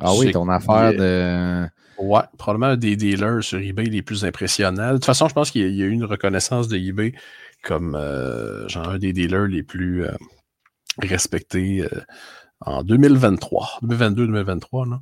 Ah 0.00 0.12
oui, 0.14 0.26
ton 0.32 0.48
affaire 0.48 0.92
de. 0.98 1.66
Ouais, 1.98 2.22
probablement 2.38 2.72
un 2.72 2.76
des 2.76 2.96
dealers 2.96 3.44
sur 3.44 3.58
eBay 3.58 3.84
les 3.84 4.02
plus 4.02 4.24
impressionnants. 4.24 4.88
De 4.90 4.94
toute 4.94 5.04
façon, 5.04 5.28
je 5.28 5.34
pense 5.34 5.50
qu'il 5.50 5.62
y 5.62 5.64
a- 5.64 5.68
y 5.68 5.82
a 5.82 5.86
eu 5.86 5.90
une 5.90 6.04
reconnaissance 6.04 6.66
de 6.68 6.76
eBay 6.76 7.12
comme 7.62 7.94
euh, 7.94 8.66
genre 8.68 8.88
un 8.88 8.98
des 8.98 9.12
dealers 9.12 9.46
les 9.46 9.62
plus 9.62 10.04
euh, 10.04 10.10
respectés 10.98 11.82
euh, 11.82 12.00
en 12.60 12.82
2023, 12.82 13.78
2022-2023. 13.82 14.90
là. 14.90 15.00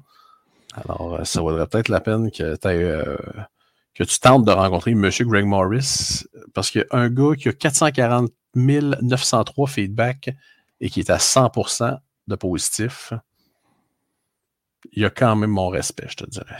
Alors, 0.74 1.20
ça 1.26 1.40
vaudrait 1.40 1.66
peut-être 1.66 1.88
la 1.88 2.00
peine 2.00 2.30
que, 2.30 2.56
que 3.94 4.04
tu 4.04 4.18
tentes 4.20 4.44
de 4.44 4.50
rencontrer 4.52 4.92
M. 4.92 5.10
Greg 5.20 5.44
Morris, 5.46 6.24
parce 6.54 6.70
qu'un 6.70 7.08
gars 7.08 7.34
qui 7.36 7.48
a 7.48 7.52
440 7.52 8.30
903 8.54 9.68
feedback 9.68 10.30
et 10.80 10.90
qui 10.90 11.00
est 11.00 11.10
à 11.10 11.18
100% 11.18 11.98
de 12.28 12.34
positif, 12.36 13.12
il 14.92 15.04
a 15.04 15.10
quand 15.10 15.36
même 15.36 15.50
mon 15.50 15.68
respect, 15.68 16.06
je 16.08 16.16
te 16.16 16.28
dirais. 16.30 16.56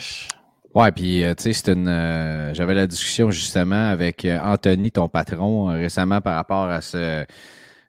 Ouais, 0.74 0.92
puis 0.92 1.24
euh, 1.24 1.34
tu 1.34 1.44
sais, 1.44 1.52
c'est 1.52 1.72
une. 1.72 1.88
euh, 1.88 2.54
J'avais 2.54 2.74
la 2.74 2.86
discussion 2.86 3.30
justement 3.30 3.90
avec 3.90 4.24
euh, 4.24 4.38
Anthony, 4.40 4.92
ton 4.92 5.08
patron, 5.08 5.66
récemment 5.66 6.20
par 6.20 6.36
rapport 6.36 6.68
à 6.68 6.80
ce, 6.80 7.24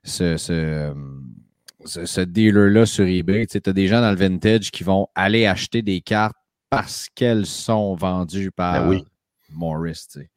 ce, 0.02 0.36
ce, 0.36 0.92
ce- 1.84 2.04
ce 2.06 2.20
dealer-là 2.20 2.84
sur 2.86 3.04
eBay. 3.06 3.46
Tu 3.46 3.52
sais, 3.52 3.68
as 3.68 3.72
des 3.72 3.86
gens 3.86 4.00
dans 4.00 4.10
le 4.10 4.16
vintage 4.16 4.70
qui 4.72 4.82
vont 4.82 5.06
aller 5.14 5.46
acheter 5.46 5.82
des 5.82 6.00
cartes 6.00 6.36
parce 6.70 7.08
qu'elles 7.14 7.46
sont 7.46 7.94
vendues 7.94 8.50
par 8.50 8.82
Ben 8.82 8.88
oui. 8.88 9.04
Morris. 9.50 10.06
tu 10.12 10.20
sais. 10.20 10.30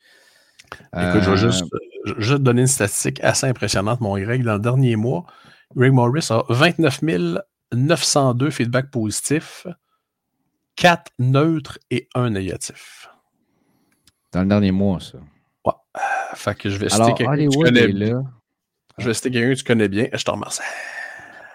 Écoute, 0.97 1.21
je 1.24 1.31
vais 1.31 1.38
juste, 1.38 1.63
je 2.05 2.13
vais 2.13 2.21
juste 2.21 2.38
te 2.38 2.43
donner 2.43 2.62
une 2.62 2.67
statistique 2.67 3.24
assez 3.24 3.47
impressionnante, 3.47 4.01
mon 4.01 4.17
Greg. 4.19 4.43
Dans 4.43 4.53
le 4.55 4.59
dernier 4.59 4.95
mois, 4.97 5.25
Greg 5.75 5.93
Morris 5.93 6.27
a 6.29 6.43
29 6.50 7.01
902 7.74 8.50
feedbacks 8.51 8.91
positifs, 8.91 9.65
4 10.75 11.12
neutres 11.20 11.79
et 11.89 12.08
1 12.15 12.32
négatif. 12.32 13.10
Dans 14.32 14.41
le 14.41 14.48
dernier 14.48 14.72
mois, 14.72 15.00
ça. 15.00 15.20
Fait 16.36 16.58
que 16.58 16.70
je 16.70 16.77
vais 16.77 16.89
citer 16.89 17.13
quelqu'un 17.13 17.38
que 17.38 17.50
tu 17.50 17.58
connais 17.58 17.88
bien. 17.88 18.24
Je 18.98 19.08
vais 19.08 19.13
citer 19.13 19.32
quelqu'un 19.32 19.53
que 19.53 19.58
tu 19.60 19.63
connais 19.63 19.88
bien. 19.88 20.08
Je 20.13 20.24
te 20.24 20.32
remercie. 20.32 20.62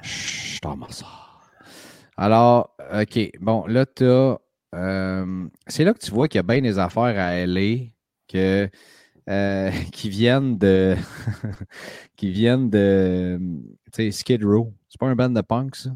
Je 0.02 0.58
t'en 0.60 0.72
remercie. 0.72 1.04
Alors, 2.16 2.74
OK. 2.92 3.30
Bon, 3.40 3.66
là, 3.66 3.86
tu 3.86 4.04
as. 4.04 4.38
c'est 5.66 5.84
là 5.84 5.94
que 5.94 5.98
tu 5.98 6.10
vois 6.10 6.28
qu'il 6.28 6.38
y 6.38 6.40
a 6.40 6.42
bien 6.42 6.60
des 6.62 6.78
affaires 6.78 7.18
à 7.18 7.46
LA 7.46 7.90
que, 8.28 8.68
euh, 9.28 9.70
qui 9.92 10.08
viennent 10.08 10.58
de. 10.58 10.96
qui 12.16 12.30
viennent 12.30 12.70
de. 12.70 13.38
Tu 13.92 14.10
sais, 14.10 14.10
Skid 14.10 14.44
Row. 14.44 14.72
C'est 14.88 14.98
pas 14.98 15.06
un 15.06 15.14
band 15.14 15.30
de 15.30 15.40
punk, 15.40 15.76
ça? 15.76 15.90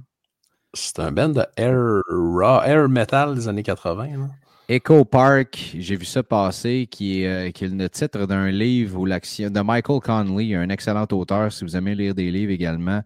C'est 0.75 0.99
un 0.99 1.12
band 1.12 1.31
de 1.31 1.45
air, 1.57 2.88
metal 2.88 3.35
des 3.35 3.49
années 3.49 3.62
80. 3.62 4.07
là. 4.07 4.28
Echo 4.66 5.04
Park, 5.04 5.73
j'ai 5.78 5.95
vu 5.95 6.07
ça 6.07 6.23
passer, 6.23 6.88
qui 6.90 7.23
est, 7.23 7.26
euh, 7.26 7.69
le 7.69 7.88
titre 7.88 8.25
d'un 8.25 8.50
livre 8.50 9.04
de 9.04 9.61
Michael 9.61 10.00
Conley, 10.00 10.54
un 10.54 10.71
excellent 10.71 11.07
auteur, 11.12 11.52
si 11.52 11.64
vous 11.64 11.76
aimez 11.76 11.95
lire 11.95 12.14
des 12.14 12.31
livres 12.31 12.50
également. 12.50 13.02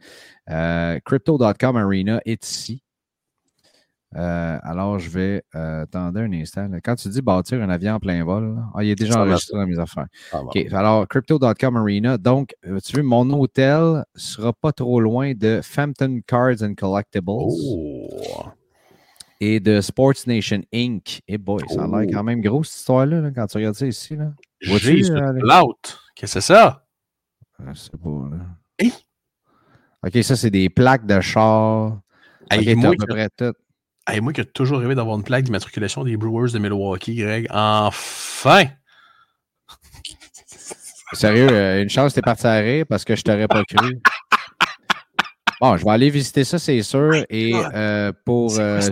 Euh, 0.50 1.00
Crypto.com 1.04 1.76
Arena 1.76 2.20
est 2.24 2.48
ici. 2.48 2.80
Euh, 4.16 4.58
alors, 4.62 4.98
je 4.98 5.10
vais. 5.10 5.42
Euh, 5.54 5.82
attendez 5.82 6.20
un 6.20 6.32
instant. 6.32 6.68
Quand 6.82 6.94
tu 6.94 7.08
dis 7.10 7.20
bâtir 7.20 7.62
un 7.62 7.68
avion 7.68 7.94
en 7.94 8.00
plein 8.00 8.24
vol, 8.24 8.54
là, 8.54 8.62
ah, 8.74 8.82
il 8.82 8.90
est 8.90 8.94
déjà 8.94 9.12
Ça 9.12 9.18
va. 9.18 9.24
enregistré 9.26 9.58
dans 9.58 9.66
mes 9.66 9.78
affaires. 9.78 10.06
Ah, 10.32 10.40
bon. 10.42 10.50
Alors, 10.76 11.06
Crypto.com 11.06 11.76
Arena. 11.76 12.16
Donc, 12.16 12.54
euh, 12.66 12.78
tu 12.82 12.96
veux, 12.96 13.02
mon 13.02 13.28
hôtel 13.38 14.04
sera 14.14 14.52
pas 14.54 14.72
trop 14.72 15.00
loin 15.00 15.34
de 15.34 15.60
Phantom 15.62 16.22
Cards 16.22 16.62
and 16.62 16.74
Collectibles. 16.74 17.24
Oh. 17.28 18.08
et 19.40 19.60
de 19.60 19.80
Sports 19.80 20.14
Nation 20.26 20.62
Inc. 20.74 21.20
Et 21.28 21.38
boy, 21.38 21.62
ça 21.68 21.84
a 21.84 21.86
l'air 21.86 22.06
Oh. 22.08 22.12
quand 22.12 22.24
même 22.24 22.40
gros 22.40 22.64
cette 22.64 22.76
histoire-là, 22.78 23.20
là, 23.20 23.30
quand 23.30 23.46
tu 23.46 23.58
regardes 23.58 23.76
ça 23.76 23.86
ici. 23.86 24.16
Là. 24.16 24.32
Euh. 24.68 24.78
Qu'est-ce 26.16 26.20
que 26.22 26.26
c'est 26.26 26.40
ça? 26.40 26.84
Je 27.60 27.74
sais 27.74 27.90
pas. 28.02 28.08
Là. 28.32 28.38
Hey! 28.78 28.92
OK, 30.04 30.24
ça, 30.24 30.34
c'est 30.34 30.50
des 30.50 30.68
plaques 30.70 31.06
de 31.06 31.20
char. 31.20 32.00
Hey, 32.50 32.74
moi, 32.74 32.88
à 32.88 32.92
peu 32.98 33.06
près 33.06 33.28
tout. 33.36 33.52
Hey, 34.08 34.20
moi 34.20 34.32
qui 34.32 34.40
ai 34.40 34.44
toujours 34.44 34.78
rêvé 34.80 34.94
d'avoir 34.94 35.16
une 35.16 35.24
plaque 35.24 35.44
d'immatriculation 35.44 36.04
des 36.04 36.16
Brewers 36.16 36.52
de 36.52 36.58
Milwaukee, 36.58 37.16
Greg. 37.16 37.46
Enfin! 37.50 38.64
Sérieux, 41.12 41.48
euh, 41.50 41.82
une 41.82 41.88
chance, 41.88 42.14
t'es 42.14 42.22
parti 42.22 42.46
à 42.46 42.58
rire 42.58 42.84
parce 42.88 43.04
que 43.04 43.16
je 43.16 43.22
t'aurais 43.22 43.48
pas 43.48 43.64
cru. 43.64 43.98
Bon, 45.60 45.76
je 45.76 45.84
vais 45.84 45.90
aller 45.90 46.10
visiter 46.10 46.44
ça, 46.44 46.58
c'est 46.58 46.82
sûr. 46.82 47.24
Et 47.30 47.52
euh, 47.74 48.12
pour, 48.24 48.52
quoi 48.52 48.62
euh, 48.62 48.90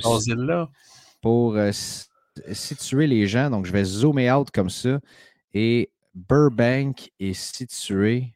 pour 1.21 1.55
euh, 1.57 1.69
s- 1.69 2.09
situer 2.53 3.07
les 3.07 3.27
gens, 3.27 3.51
donc 3.51 3.67
je 3.67 3.73
vais 3.73 3.85
zoomer 3.85 4.31
out 4.33 4.51
comme 4.51 4.71
ça. 4.71 4.99
Et 5.55 5.91
Burbank 6.15 7.11
est 7.21 7.35
situé 7.35 8.33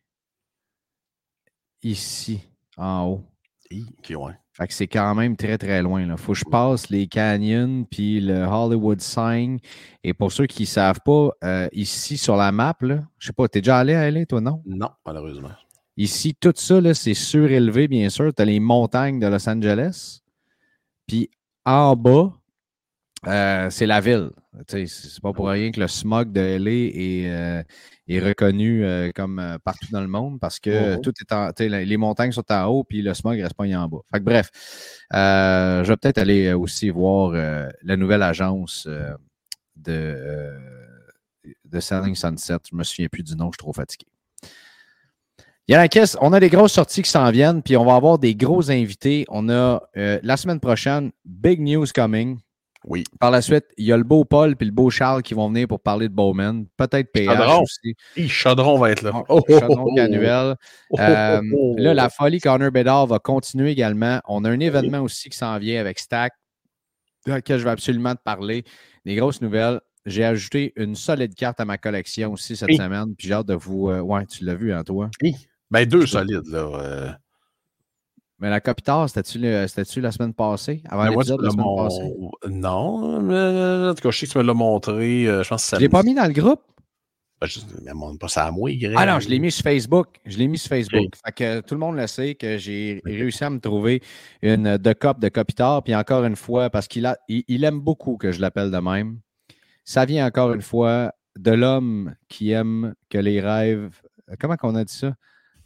ici, 1.82 2.40
en 2.76 3.04
haut. 3.06 3.24
Hi, 3.70 3.86
Ok, 3.98 4.12
ouais. 4.18 4.34
Fait 4.60 4.68
que 4.68 4.74
c'est 4.74 4.88
quand 4.88 5.14
même 5.14 5.36
très, 5.36 5.56
très 5.56 5.80
loin. 5.80 6.02
Il 6.02 6.16
faut 6.18 6.32
que 6.32 6.38
je 6.38 6.44
passe 6.44 6.90
les 6.90 7.06
canyons 7.06 7.86
puis 7.90 8.20
le 8.20 8.44
Hollywood 8.44 9.00
Sign. 9.00 9.58
Et 10.04 10.12
pour 10.12 10.32
ceux 10.32 10.46
qui 10.46 10.64
ne 10.64 10.66
savent 10.66 11.00
pas, 11.02 11.30
euh, 11.42 11.66
ici 11.72 12.18
sur 12.18 12.36
la 12.36 12.52
map, 12.52 12.76
je 12.82 13.26
sais 13.26 13.32
pas, 13.32 13.48
t'es 13.48 13.62
déjà 13.62 13.78
allé 13.78 13.94
à 13.94 14.10
LA, 14.10 14.26
toi, 14.26 14.42
non? 14.42 14.60
Non, 14.66 14.90
malheureusement. 15.06 15.48
Ici, 15.96 16.34
tout 16.38 16.52
ça, 16.54 16.78
c'est 16.92 17.14
surélevé, 17.14 17.88
bien 17.88 18.10
sûr. 18.10 18.34
Tu 18.34 18.42
as 18.42 18.44
les 18.44 18.60
montagnes 18.60 19.18
de 19.18 19.26
Los 19.28 19.48
Angeles. 19.48 20.20
Puis 21.06 21.30
en 21.64 21.96
bas, 21.96 22.30
euh, 23.28 23.70
c'est 23.70 23.86
la 23.86 24.00
ville. 24.00 24.28
C'est 24.66 25.22
pas 25.22 25.32
pour 25.32 25.48
rien 25.48 25.70
que 25.70 25.80
le 25.80 25.88
smog 25.88 26.32
de 26.32 26.40
LA 26.40 26.70
est, 26.70 27.30
euh, 27.30 27.62
est 28.16 28.20
reconnu 28.20 28.84
euh, 28.84 29.10
comme 29.14 29.38
euh, 29.38 29.58
partout 29.64 29.86
dans 29.90 30.00
le 30.00 30.08
monde 30.08 30.38
parce 30.40 30.58
que 30.58 30.96
Mhm. 30.96 31.00
tout 31.02 31.12
est 31.20 31.32
en, 31.32 31.50
les 31.58 31.96
montagnes 31.96 32.32
sont 32.32 32.50
en 32.50 32.64
haut 32.66 32.84
puis 32.84 33.02
le 33.02 33.14
smog 33.14 33.40
reste 33.40 33.54
pas 33.54 33.64
en 33.64 33.88
bas. 33.88 33.98
Fait 34.12 34.18
que 34.18 34.24
bref, 34.24 34.50
euh, 35.14 35.84
je 35.84 35.88
vais 35.88 35.96
peut-être 35.96 36.18
aller 36.18 36.52
aussi 36.52 36.90
voir 36.90 37.32
la 37.32 37.96
nouvelle 37.96 38.22
agence 38.22 38.88
de, 39.76 40.52
de 41.64 41.80
Selling 41.80 42.14
Sunset. 42.14 42.58
Je 42.70 42.76
me 42.76 42.84
souviens 42.84 43.08
plus 43.08 43.22
du 43.22 43.36
nom, 43.36 43.46
je 43.46 43.56
suis 43.56 43.58
trop 43.58 43.72
fatigué. 43.72 44.06
Yanakis, 45.68 46.14
on 46.20 46.32
a 46.32 46.40
des 46.40 46.48
grosses 46.48 46.72
sorties 46.72 47.02
qui 47.02 47.10
s'en 47.10 47.30
viennent, 47.30 47.62
puis 47.62 47.76
on 47.76 47.84
va 47.84 47.94
avoir 47.94 48.18
des 48.18 48.34
gros 48.34 48.72
invités. 48.72 49.24
On 49.28 49.48
a 49.48 49.80
euh, 49.96 50.18
la 50.24 50.36
semaine 50.36 50.58
prochaine, 50.58 51.12
big 51.24 51.60
news 51.60 51.86
coming. 51.94 52.40
Oui. 52.86 53.04
Par 53.18 53.30
la 53.30 53.42
suite, 53.42 53.66
il 53.76 53.84
y 53.84 53.92
a 53.92 53.96
le 53.96 54.04
beau 54.04 54.24
Paul 54.24 54.56
puis 54.56 54.66
le 54.66 54.72
beau 54.72 54.88
Charles 54.88 55.22
qui 55.22 55.34
vont 55.34 55.48
venir 55.48 55.68
pour 55.68 55.80
parler 55.80 56.08
de 56.08 56.14
Bowman. 56.14 56.64
Peut-être 56.78 57.12
PH 57.12 57.26
Chaudron. 57.26 57.62
aussi. 57.62 57.94
Hi, 58.16 58.28
Chaudron 58.28 58.78
va 58.78 58.90
être 58.92 59.02
là. 59.02 59.22
Oh, 59.28 59.42
Chaudron 59.48 59.94
Canuel. 59.94 60.56
Oh, 60.90 60.96
oh, 60.96 61.00
Euh, 61.00 61.40
oh, 61.52 61.56
oh. 61.56 61.74
là, 61.78 61.92
la 61.94 62.08
folie 62.08 62.40
Connor 62.40 62.70
Bedard 62.70 63.06
va 63.06 63.18
continuer 63.18 63.70
également. 63.72 64.20
On 64.26 64.44
a 64.44 64.50
un 64.50 64.60
événement 64.60 65.00
aussi 65.00 65.28
qui 65.28 65.36
s'en 65.36 65.58
vient 65.58 65.78
avec 65.80 65.98
Stack, 65.98 66.32
de 67.26 67.32
laquelle 67.32 67.58
je 67.58 67.64
vais 67.64 67.70
absolument 67.70 68.14
te 68.14 68.22
parler. 68.24 68.64
Des 69.04 69.14
grosses 69.16 69.42
nouvelles. 69.42 69.80
J'ai 70.06 70.24
ajouté 70.24 70.72
une 70.76 70.94
solide 70.94 71.34
carte 71.34 71.60
à 71.60 71.66
ma 71.66 71.76
collection 71.76 72.32
aussi 72.32 72.56
cette 72.56 72.70
Oui. 72.70 72.76
semaine. 72.78 73.14
Puis 73.14 73.28
j'ai 73.28 73.34
hâte 73.34 73.46
de 73.46 73.54
vous. 73.54 73.90
euh, 73.90 74.00
ouais, 74.00 74.24
tu 74.24 74.44
l'as 74.46 74.54
vu, 74.54 74.72
hein, 74.72 74.82
toi? 74.84 75.10
Hi. 75.22 75.36
Ben, 75.70 75.84
deux 75.84 76.06
solides, 76.06 76.46
là. 76.46 76.58
euh. 76.58 77.12
Mais 78.40 78.48
la 78.48 78.60
Copitar, 78.60 79.08
c'était-tu 79.08 80.00
la 80.00 80.10
semaine 80.12 80.32
passée? 80.32 80.82
Avant 80.88 81.04
Ben, 81.04 81.12
moi, 81.12 81.24
tu 81.24 81.30
la 81.38 81.50
semaine 81.50 81.76
passée? 81.76 82.14
Non, 82.48 83.20
mais 83.20 83.88
en 83.90 83.94
tout 83.94 84.02
cas, 84.02 84.10
je 84.10 84.18
sais 84.18 84.26
que 84.26 84.32
tu 84.32 84.38
me 84.38 84.42
l'as 84.44 84.54
montré. 84.54 85.26
euh, 85.26 85.42
je 85.42 85.48
pense 85.48 85.62
que 85.64 85.68
ça 85.68 85.76
Je 85.76 85.82
l'ai 85.82 85.88
pas 85.90 86.02
mis 86.02 86.14
dans 86.14 86.26
le 86.26 86.32
groupe? 86.32 86.62
Ben, 87.40 87.46
je- 87.46 87.60
mais 87.84 87.92
montre 87.92 88.18
pas 88.18 88.28
ça 88.28 88.46
à 88.46 88.50
moi, 88.50 88.70
Greg. 88.72 88.94
Ah 88.96 89.04
non, 89.06 89.20
je 89.20 89.28
l'ai 89.28 89.38
mis 89.38 89.50
sur 89.50 89.62
Facebook. 89.62 90.08
Je 90.24 90.38
l'ai 90.38 90.48
mis 90.48 90.56
sur 90.58 90.68
Facebook. 90.70 91.06
Ok. 91.06 91.20
Fait 91.24 91.32
que 91.32 91.60
tout 91.60 91.74
le 91.74 91.80
monde 91.80 91.96
le 91.96 92.06
sait 92.06 92.34
que 92.34 92.56
j'ai 92.58 93.00
réussi 93.04 93.44
à 93.44 93.50
me 93.50 93.60
trouver 93.60 94.02
une 94.42 94.66
euh, 94.66 94.78
de 94.78 94.92
cop 94.94 95.18
de 95.20 95.28
Copitar. 95.28 95.82
Puis 95.82 95.94
encore 95.94 96.24
une 96.24 96.36
fois, 96.36 96.70
parce 96.70 96.88
qu'il 96.88 97.04
a, 97.06 97.18
il, 97.28 97.44
il 97.48 97.64
aime 97.64 97.80
beaucoup 97.80 98.16
que 98.16 98.32
je 98.32 98.40
l'appelle 98.40 98.70
de 98.70 98.78
même. 98.78 99.20
Ça 99.84 100.04
vient 100.06 100.26
encore 100.26 100.52
une 100.52 100.60
fois 100.62 101.12
de 101.38 101.50
l'homme 101.50 102.14
qui 102.28 102.50
aime 102.52 102.94
que 103.10 103.18
les 103.18 103.40
rêves. 103.40 104.00
euh, 104.30 104.34
Comment 104.38 104.56
qu'on 104.56 104.74
a 104.76 104.84
dit 104.84 104.94
ça? 104.94 105.14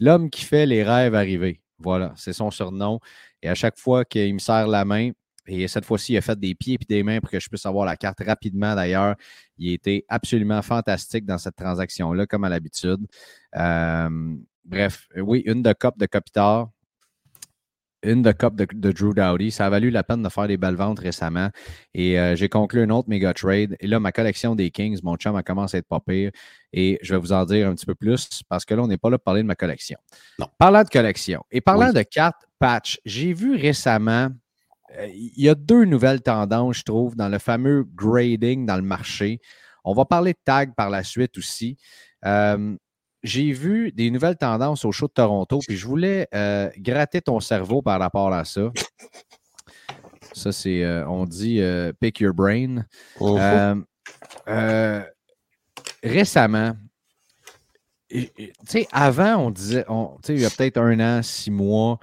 L'homme 0.01 0.29
qui 0.31 0.45
fait 0.45 0.67
les 0.67 0.83
rêves 0.85 1.15
arriver. 1.15 1.61
Voilà, 1.79 2.13
c'est 2.17 2.33
son 2.33 2.51
surnom. 2.51 3.01
Et 3.43 3.49
à 3.49 3.55
chaque 3.55 3.79
fois 3.79 4.05
qu'il 4.05 4.35
me 4.35 4.39
serre 4.39 4.67
la 4.69 4.85
main, 4.85 5.11
et 5.47 5.69
cette 5.69 5.85
fois-ci, 5.85 6.15
il 6.15 6.17
a 6.17 6.21
fait 6.23 6.39
des 6.39 6.55
pieds 6.55 6.79
et 6.81 6.85
des 6.89 7.03
mains 7.03 7.21
pour 7.21 7.31
que 7.31 7.39
je 7.39 7.49
puisse 7.49 7.67
avoir 7.67 7.85
la 7.85 7.97
carte 7.97 8.21
rapidement 8.25 8.75
d'ailleurs. 8.75 9.15
Il 9.59 9.73
était 9.73 10.05
absolument 10.09 10.63
fantastique 10.63 11.27
dans 11.27 11.39
cette 11.39 11.57
transaction-là, 11.57 12.27
comme 12.27 12.45
à 12.45 12.49
l'habitude. 12.49 13.07
Euh, 13.57 14.37
bref, 14.65 15.07
oui, 15.17 15.43
une 15.47 15.63
de 15.63 15.73
cop 15.75 15.99
de 15.99 16.07
Copitar, 16.07 16.71
une 18.05 18.23
de 18.23 18.33
cop 18.33 18.55
de, 18.55 18.67
de 18.73 18.93
Drew 18.93 19.15
Dowdy. 19.15 19.51
Ça 19.51 19.67
a 19.67 19.71
valu 19.71 19.91
la 19.91 20.03
peine 20.05 20.23
de 20.23 20.29
faire 20.29 20.47
des 20.47 20.57
belles 20.57 20.75
ventes 20.77 21.01
récemment. 21.01 21.51
Et 21.95 22.19
euh, 22.19 22.37
j'ai 22.37 22.49
conclu 22.49 22.83
un 22.83 22.91
autre 22.91 23.09
méga 23.09 23.35
trade. 23.35 23.77
Et 23.81 23.87
là, 23.87 23.99
ma 24.01 24.13
collection 24.13 24.55
des 24.55 24.71
Kings, 24.71 25.01
mon 25.03 25.17
chum, 25.17 25.35
a 25.37 25.43
commencé 25.43 25.77
à 25.77 25.81
être 25.81 25.89
pas 25.89 26.01
pire. 26.01 26.31
Et 26.73 26.99
je 27.03 27.15
vais 27.15 27.21
vous 27.21 27.33
en 27.33 27.45
dire 27.45 27.69
un 27.69 27.75
petit 27.75 27.87
peu 27.87 27.95
plus 27.95 28.29
parce 28.49 28.65
que 28.65 28.75
là, 28.75 28.83
on 28.83 28.87
n'est 28.87 28.97
pas 28.99 29.11
là 29.11 29.19
pour 29.19 29.25
parler 29.25 29.43
de 29.43 29.47
ma 29.47 29.55
collection. 29.55 29.99
Non. 30.39 30.49
Parlant 30.59 30.83
de 30.83 30.89
collection 30.89 31.43
et 31.51 31.61
parlant 31.61 31.89
Oui. 31.89 31.95
de 31.95 32.03
cartes 32.03 32.47
patch, 32.59 33.01
j'ai 33.05 33.33
vu 33.33 33.57
récemment, 33.57 34.29
euh, 34.99 35.07
il 35.13 35.43
y 35.43 35.49
a 35.49 35.55
deux 35.55 35.85
nouvelles 35.85 36.23
tendances, 36.23 36.79
je 36.79 36.83
trouve, 36.83 37.17
dans 37.17 37.29
le 37.29 37.39
fameux 37.39 37.85
grading 37.95 38.67
dans 38.67 38.77
le 38.77 38.83
marché. 38.83 39.41
On 39.85 39.93
va 39.93 40.05
parler 40.05 40.33
de 40.33 40.39
tag 40.45 40.75
par 40.75 40.89
la 40.91 41.05
suite 41.05 41.37
aussi. 41.37 41.77
Euh, 42.25 42.75
j'ai 43.25 43.51
vu 43.53 43.91
des 43.91 44.11
nouvelles 44.11 44.37
tendances 44.37 44.85
au 44.85 44.93
show 44.93 45.09
de 45.09 45.13
Toronto, 45.13 45.59
puis 45.67 45.77
je 45.77 45.87
voulais 45.87 46.29
euh, 46.35 46.71
gratter 46.79 47.21
ton 47.23 47.41
cerveau 47.41 47.83
par 47.83 47.99
rapport 47.99 48.33
à 48.33 48.45
ça. 48.45 48.71
Ça, 50.35 50.53
c'est, 50.53 50.85
euh, 50.85 51.09
on 51.09 51.25
dit 51.25 51.61
euh, 51.61 51.93
pick 51.99 52.21
your 52.21 52.35
brain. 52.35 52.85
Euh, 54.47 55.03
récemment, 56.03 56.73
tu 58.11 58.53
sais, 58.67 58.87
avant, 58.93 59.37
on 59.37 59.51
disait, 59.51 59.85
on- 59.89 60.19
tu 60.23 60.27
sais, 60.27 60.35
il 60.35 60.41
y 60.41 60.45
a 60.45 60.51
peut-être 60.51 60.79
un 60.79 61.01
an, 61.01 61.23
six 61.23 61.51
mois, 61.51 61.99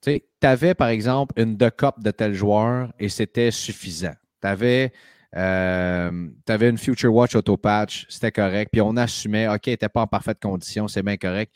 tu 0.00 0.20
avais, 0.42 0.74
par 0.74 0.88
exemple, 0.88 1.34
une 1.40 1.56
de 1.56 1.68
cop 1.68 2.00
de 2.00 2.10
tel 2.10 2.34
joueur 2.34 2.92
et 2.98 3.08
c'était 3.08 3.50
suffisant. 3.50 4.14
Tu 4.40 4.48
avais, 4.48 4.92
une 5.34 6.78
Future 6.78 7.12
Watch 7.12 7.34
Auto 7.34 7.56
Patch, 7.56 8.06
c'était 8.08 8.32
correct, 8.32 8.70
puis 8.72 8.80
on 8.80 8.96
assumait, 8.96 9.48
OK, 9.48 9.66
elle 9.66 9.72
n'était 9.72 9.88
pas 9.88 10.02
en 10.02 10.06
parfaite 10.06 10.40
condition, 10.40 10.88
c'est 10.88 11.02
bien 11.02 11.16
correct. 11.16 11.54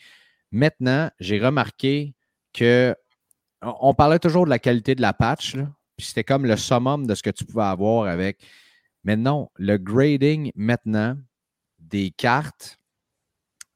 Maintenant, 0.51 1.11
j'ai 1.21 1.39
remarqué 1.39 2.15
que 2.53 2.95
on, 3.63 3.95
parlait 3.95 4.19
toujours 4.19 4.45
de 4.45 4.51
la 4.51 4.59
qualité 4.59 4.95
de 4.95 5.03
la 5.03 5.13
patch, 5.13 5.57
puis 5.97 6.07
c'était 6.07 6.25
comme 6.25 6.47
le 6.47 6.57
summum 6.57 7.07
de 7.07 7.15
ce 7.15 7.23
que 7.23 7.31
tu 7.31 7.45
pouvais 7.45 7.65
avoir 7.65 8.07
avec. 8.07 8.39
Mais 9.05 9.17
non, 9.17 9.51
le 9.57 9.77
grading 9.77 10.53
maintenant 10.55 11.17
des 11.79 12.11
cartes, 12.11 12.79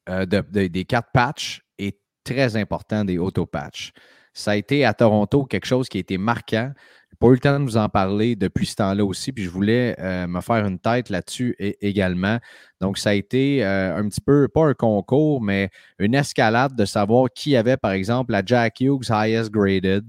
euh, 0.09 0.25
de- 0.25 0.45
de- 0.49 0.67
des 0.67 0.85
cartes 0.85 1.09
patch 1.13 1.61
est 1.77 1.99
très 2.23 2.55
important 2.55 3.03
des 3.05 3.17
auto-patch. 3.17 3.91
Ça 4.33 4.51
a 4.51 4.55
été 4.55 4.85
à 4.85 4.93
Toronto 4.93 5.45
quelque 5.45 5.65
chose 5.65 5.89
qui 5.89 5.97
a 5.97 6.01
été 6.01 6.17
marquant. 6.17 6.71
Pas 7.19 7.27
eu 7.27 7.33
le 7.33 7.39
temps 7.39 7.59
de 7.59 7.63
vous 7.63 7.77
en 7.77 7.89
parler 7.89 8.35
depuis 8.35 8.65
ce 8.65 8.75
temps-là 8.75 9.05
aussi, 9.05 9.31
puis 9.31 9.43
je 9.43 9.49
voulais 9.49 9.95
euh, 9.99 10.27
me 10.27 10.41
faire 10.41 10.65
une 10.65 10.79
tête 10.79 11.09
là-dessus 11.09 11.55
également. 11.59 12.39
Donc, 12.79 12.97
ça 12.97 13.11
a 13.11 13.13
été 13.13 13.63
euh, 13.63 13.95
un 13.95 14.07
petit 14.07 14.21
peu, 14.21 14.47
pas 14.47 14.65
un 14.65 14.73
concours, 14.73 15.41
mais 15.41 15.69
une 15.99 16.15
escalade 16.15 16.75
de 16.75 16.85
savoir 16.85 17.27
qui 17.33 17.55
avait, 17.55 17.77
par 17.77 17.91
exemple, 17.91 18.31
la 18.31 18.41
Jack 18.45 18.79
Hughes 18.79 19.11
Highest 19.11 19.51
Graded 19.51 20.05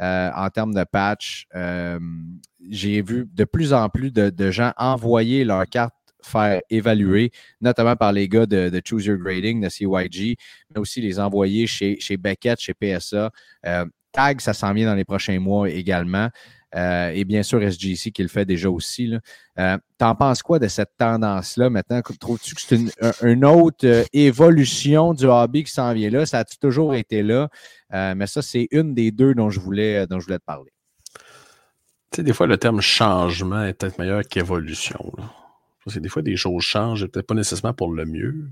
euh, 0.00 0.30
en 0.34 0.48
termes 0.50 0.74
de 0.74 0.84
patch. 0.84 1.46
J'ai 2.70 3.02
vu 3.02 3.28
de 3.32 3.44
plus 3.44 3.72
en 3.72 3.88
plus 3.88 4.12
de, 4.12 4.50
gens 4.50 4.72
envoyer 4.76 5.44
leurs 5.44 5.66
cartes 5.66 5.94
faire 6.24 6.60
évaluer, 6.70 7.32
notamment 7.60 7.96
par 7.96 8.12
les 8.12 8.28
gars 8.28 8.46
de, 8.46 8.68
de 8.68 8.80
Choose 8.84 9.06
Your 9.06 9.18
Grading, 9.18 9.60
de 9.60 9.68
CYG, 9.68 10.36
mais 10.72 10.78
aussi 10.80 11.00
les 11.00 11.18
envoyer 11.18 11.66
chez, 11.66 11.98
chez 11.98 12.16
Beckett, 12.16 12.60
chez 12.60 12.74
PSA. 12.74 13.32
Tag, 14.12 14.40
ça 14.40 14.52
s'en 14.52 14.72
vient 14.72 14.86
dans 14.86 14.94
les 14.94 15.04
prochains 15.04 15.40
mois 15.40 15.68
également. 15.70 16.28
Euh, 16.74 17.10
et 17.10 17.24
bien 17.24 17.42
sûr, 17.42 17.60
SGC 17.62 18.12
qui 18.12 18.22
le 18.22 18.28
fait 18.28 18.46
déjà 18.46 18.70
aussi. 18.70 19.12
Euh, 19.58 19.76
T'en 19.98 20.14
penses 20.14 20.42
quoi 20.42 20.58
de 20.58 20.68
cette 20.68 20.92
tendance-là 20.96 21.68
maintenant? 21.68 22.00
Trouves-tu 22.18 22.54
que 22.54 22.60
c'est 22.62 22.76
une, 22.76 22.90
un- 23.02 23.26
une 23.28 23.44
autre 23.44 23.86
euh, 23.86 24.04
évolution 24.14 25.12
du 25.12 25.26
hobby 25.26 25.64
qui 25.64 25.72
s'en 25.72 25.92
vient 25.92 26.08
là? 26.08 26.24
Ça 26.24 26.38
a 26.38 26.44
toujours 26.44 26.94
été 26.94 27.22
là? 27.22 27.48
Mais 27.90 28.26
ça, 28.26 28.40
c'est 28.40 28.68
une 28.70 28.94
des 28.94 29.10
deux 29.10 29.34
dont 29.34 29.50
je 29.50 29.60
voulais, 29.60 30.06
dont 30.06 30.18
je 30.18 30.24
voulais 30.24 30.38
te 30.38 30.44
parler. 30.46 30.72
Tu 32.10 32.16
sais, 32.16 32.22
des 32.22 32.32
fois, 32.32 32.46
le 32.46 32.56
terme 32.56 32.80
changement 32.80 33.64
est 33.64 33.74
peut-être 33.74 33.98
meilleur 33.98 34.22
qu'évolution. 34.26 35.12
Parce 35.84 35.96
que 35.96 36.00
des 36.00 36.08
fois, 36.08 36.22
des 36.22 36.36
choses 36.36 36.62
changent, 36.62 37.06
peut-être 37.06 37.26
pas 37.26 37.34
nécessairement 37.34 37.74
pour 37.74 37.92
le 37.92 38.06
mieux. 38.06 38.48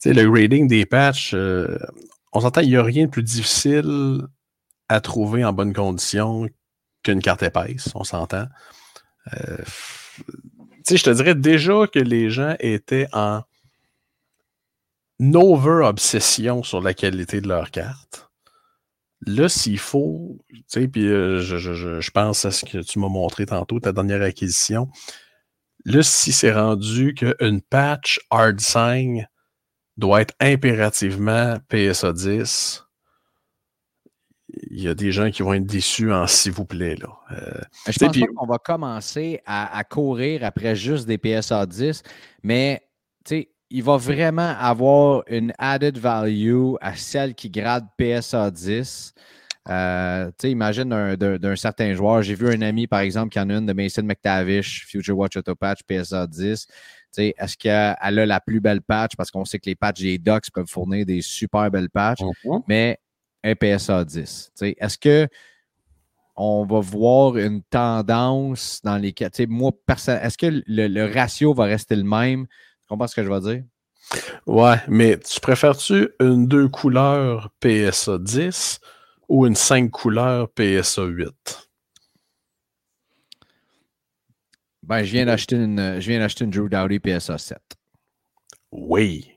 Tu 0.00 0.08
sais, 0.08 0.14
le 0.14 0.30
grading 0.30 0.66
des 0.68 0.86
patchs, 0.86 1.34
on 2.32 2.40
s'entend, 2.40 2.60
il 2.62 2.68
n'y 2.68 2.76
a 2.76 2.82
rien 2.82 3.06
de 3.06 3.10
plus 3.10 3.22
difficile 3.22 4.22
à 4.88 5.00
trouver 5.00 5.44
en 5.44 5.52
bonne 5.52 5.72
condition 5.72 6.48
qu'une 7.02 7.20
carte 7.20 7.42
épaisse, 7.42 7.90
on 7.94 8.04
s'entend. 8.04 8.46
Euh, 9.34 9.58
je 10.88 11.02
te 11.02 11.10
dirais 11.10 11.34
déjà 11.34 11.86
que 11.86 11.98
les 11.98 12.30
gens 12.30 12.56
étaient 12.60 13.08
en 13.12 13.42
over-obsession 15.20 16.62
sur 16.62 16.80
la 16.80 16.94
qualité 16.94 17.40
de 17.40 17.48
leur 17.48 17.70
carte. 17.70 18.30
Là, 19.24 19.48
s'il 19.48 19.78
faut, 19.78 20.38
tu 20.48 20.64
sais, 20.66 20.88
puis 20.88 21.06
euh, 21.06 21.40
je, 21.40 21.56
je, 21.56 22.10
pense 22.10 22.44
à 22.44 22.50
ce 22.50 22.64
que 22.64 22.78
tu 22.78 22.98
m'as 22.98 23.08
montré 23.08 23.46
tantôt, 23.46 23.78
ta 23.78 23.92
dernière 23.92 24.22
acquisition. 24.22 24.88
Là, 25.84 26.02
si 26.02 26.32
c'est 26.32 26.52
rendu 26.52 27.14
qu'une 27.14 27.60
patch 27.62 28.18
hard 28.30 28.60
sign 28.60 29.28
doit 30.02 30.20
être 30.20 30.34
impérativement 30.40 31.58
PSA 31.68 32.12
10, 32.12 32.84
il 34.70 34.82
y 34.82 34.88
a 34.88 34.94
des 34.94 35.12
gens 35.12 35.30
qui 35.30 35.42
vont 35.42 35.54
être 35.54 35.64
déçus 35.64 36.12
en 36.12 36.26
s'il 36.26 36.50
vous 36.50 36.64
plaît. 36.64 36.96
Là. 36.96 37.08
Euh, 37.30 37.60
je 37.88 37.98
pense 38.04 38.18
qu'on 38.18 38.46
va 38.46 38.58
commencer 38.58 39.40
à, 39.46 39.78
à, 39.78 39.84
courir 39.84 40.44
après 40.44 40.74
juste 40.74 41.06
des 41.06 41.18
PSA 41.18 41.66
10, 41.66 42.02
mais 42.42 42.82
il 43.70 43.82
va 43.82 43.96
vraiment 43.96 44.54
avoir 44.58 45.22
une 45.28 45.52
added 45.56 45.96
value 45.96 46.74
à 46.80 46.96
celle 46.96 47.34
qui 47.36 47.48
grade 47.48 47.86
PSA 47.96 48.50
10. 48.50 49.14
Euh, 49.68 50.30
imagine 50.42 51.14
d'un 51.16 51.56
certain 51.56 51.94
joueur. 51.94 52.22
J'ai 52.22 52.34
vu 52.34 52.52
un 52.52 52.60
ami, 52.62 52.88
par 52.88 53.00
exemple, 53.00 53.28
qui 53.30 53.38
en 53.38 53.48
a 53.48 53.54
une 53.54 53.66
de 53.66 53.72
Mason 53.72 54.02
McTavish, 54.02 54.84
Future 54.88 55.16
Watch 55.16 55.36
Auto 55.36 55.54
Patch, 55.54 55.80
PSA 55.88 56.26
10. 56.26 56.66
Est-ce 57.18 57.56
qu'elle 57.56 57.96
a 58.18 58.26
la 58.26 58.40
plus 58.40 58.60
belle 58.60 58.82
patch? 58.82 59.16
Parce 59.16 59.30
qu'on 59.30 59.44
sait 59.44 59.58
que 59.58 59.66
les 59.66 59.74
patchs 59.74 60.00
des 60.00 60.18
Ducks 60.18 60.50
peuvent 60.52 60.66
fournir 60.68 61.06
des 61.06 61.22
super 61.22 61.70
belles 61.70 61.90
patchs, 61.90 62.20
mm-hmm. 62.20 62.62
mais 62.68 62.98
un 63.44 63.54
PSA 63.54 64.04
10. 64.04 64.52
Est-ce 64.60 64.98
que 64.98 65.28
on 66.34 66.64
va 66.64 66.80
voir 66.80 67.36
une 67.36 67.62
tendance 67.62 68.80
dans 68.82 68.96
les 68.96 69.12
cas? 69.12 69.28
Moi, 69.48 69.72
est-ce 69.88 70.38
que 70.38 70.62
le, 70.66 71.12
ratio 71.12 71.52
va 71.52 71.64
rester 71.64 71.96
le 71.96 72.04
même? 72.04 72.46
Tu 72.46 72.88
comprends 72.88 73.06
ce 73.06 73.14
que 73.14 73.24
je 73.24 73.30
veux 73.30 73.40
dire? 73.40 73.64
Ouais, 74.46 74.76
mais 74.88 75.18
tu 75.18 75.40
préfères-tu 75.40 76.08
une 76.20 76.46
deux 76.46 76.68
couleurs 76.68 77.50
PSA 77.60 78.18
10 78.18 78.80
ou 79.28 79.46
une 79.46 79.54
cinq 79.54 79.90
couleurs 79.90 80.48
PSA 80.50 81.04
8? 81.04 81.68
Ben, 84.82 85.04
je 85.04 85.12
viens 85.12 85.26
d'acheter 85.26 85.56
une, 85.56 86.00
je 86.00 86.08
viens 86.08 86.18
d'acheter 86.18 86.44
une 86.44 86.50
Drew 86.50 86.68
Dowdy 86.68 86.98
PSA 86.98 87.38
7. 87.38 87.58
Oui. 88.72 89.30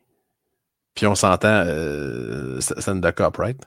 Puis 0.96 1.06
on 1.08 1.16
s'entend, 1.16 1.64
euh, 1.66 2.60
c'est 2.62 2.88
une 2.88 3.02
duck 3.02 3.20
up, 3.22 3.38
right? 3.38 3.62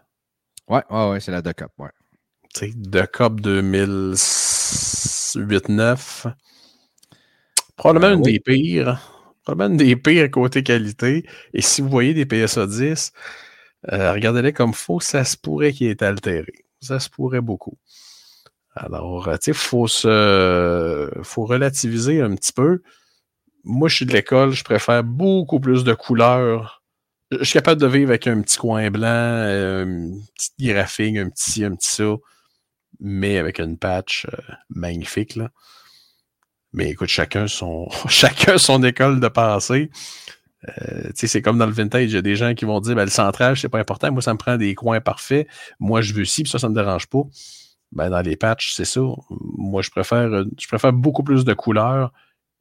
Ouais, 0.68 0.82
ouais, 0.90 1.10
ouais, 1.10 1.20
c'est 1.20 1.30
la 1.30 1.42
duck 1.42 1.62
up, 1.62 1.70
ouais. 1.78 1.90
Tu 2.54 2.60
sais, 2.60 2.72
duck 2.74 3.20
up 3.20 3.40
2008-9. 3.40 6.26
Probablement 7.76 8.14
une 8.14 8.22
des 8.22 8.40
pires. 8.40 8.98
Probablement 9.44 9.74
une 9.74 9.78
des 9.78 9.96
pires 9.96 10.30
côté 10.30 10.62
qualité. 10.62 11.26
Et 11.52 11.60
si 11.62 11.82
vous 11.82 11.88
voyez 11.88 12.14
des 12.14 12.26
PSA 12.26 12.66
10, 12.66 13.12
euh, 13.92 14.12
regardez-les 14.12 14.52
comme 14.52 14.74
faux, 14.74 15.00
ça 15.00 15.24
se 15.24 15.36
pourrait 15.36 15.72
qu'il 15.72 15.86
ait 15.86 15.92
été 15.92 16.04
altéré. 16.04 16.52
Ça 16.80 16.98
se 16.98 17.08
pourrait 17.08 17.40
beaucoup. 17.40 17.78
Alors, 18.80 19.28
euh, 19.28 19.36
tu 19.36 19.38
sais, 19.42 19.50
il 19.50 19.54
faut, 19.54 19.86
faut 19.86 21.44
relativiser 21.44 22.20
un 22.20 22.34
petit 22.34 22.52
peu. 22.52 22.80
Moi, 23.64 23.88
je 23.88 23.96
suis 23.96 24.06
de 24.06 24.12
l'école, 24.12 24.52
je 24.52 24.64
préfère 24.64 25.02
beaucoup 25.02 25.60
plus 25.60 25.84
de 25.84 25.94
couleurs. 25.94 26.82
Je 27.30 27.44
suis 27.44 27.54
capable 27.54 27.80
de 27.80 27.86
vivre 27.86 28.10
avec 28.10 28.26
un 28.26 28.40
petit 28.40 28.56
coin 28.56 28.90
blanc, 28.90 29.04
euh, 29.04 29.84
un 29.84 30.10
petit 30.34 30.72
graphique, 30.72 31.16
un 31.16 31.28
petit 31.28 31.64
un 31.64 31.74
petit 31.74 31.90
ça, 31.90 32.14
mais 33.00 33.36
avec 33.36 33.58
une 33.58 33.76
patch 33.76 34.26
euh, 34.26 34.54
magnifique. 34.70 35.36
Là. 35.36 35.50
Mais 36.72 36.90
écoute, 36.90 37.08
chacun 37.08 37.48
son, 37.48 37.88
chacun 38.08 38.58
son 38.58 38.82
école 38.82 39.20
de 39.20 39.28
pensée. 39.28 39.90
Euh, 40.80 41.10
c'est 41.14 41.42
comme 41.42 41.58
dans 41.58 41.66
le 41.66 41.72
vintage, 41.72 42.04
il 42.04 42.14
y 42.14 42.16
a 42.16 42.22
des 42.22 42.36
gens 42.36 42.54
qui 42.54 42.64
vont 42.64 42.80
dire 42.80 42.94
ben, 42.96 43.04
le 43.04 43.10
centrage, 43.10 43.60
c'est 43.60 43.68
pas 43.68 43.78
important. 43.78 44.10
Moi, 44.12 44.22
ça 44.22 44.32
me 44.32 44.38
prend 44.38 44.56
des 44.56 44.74
coins 44.74 45.00
parfaits. 45.00 45.46
Moi, 45.78 46.00
je 46.00 46.14
veux 46.14 46.24
ci, 46.24 46.42
puis 46.42 46.50
ça, 46.50 46.58
ça 46.58 46.68
me 46.68 46.74
dérange 46.74 47.06
pas 47.06 47.22
ben, 47.92 48.10
dans 48.10 48.20
les 48.20 48.36
patchs, 48.36 48.72
c'est 48.74 48.84
ça. 48.84 49.00
Moi, 49.30 49.82
je 49.82 49.90
préfère, 49.90 50.44
je 50.58 50.68
préfère 50.68 50.92
beaucoup 50.92 51.22
plus 51.22 51.44
de 51.44 51.54
couleurs 51.54 52.12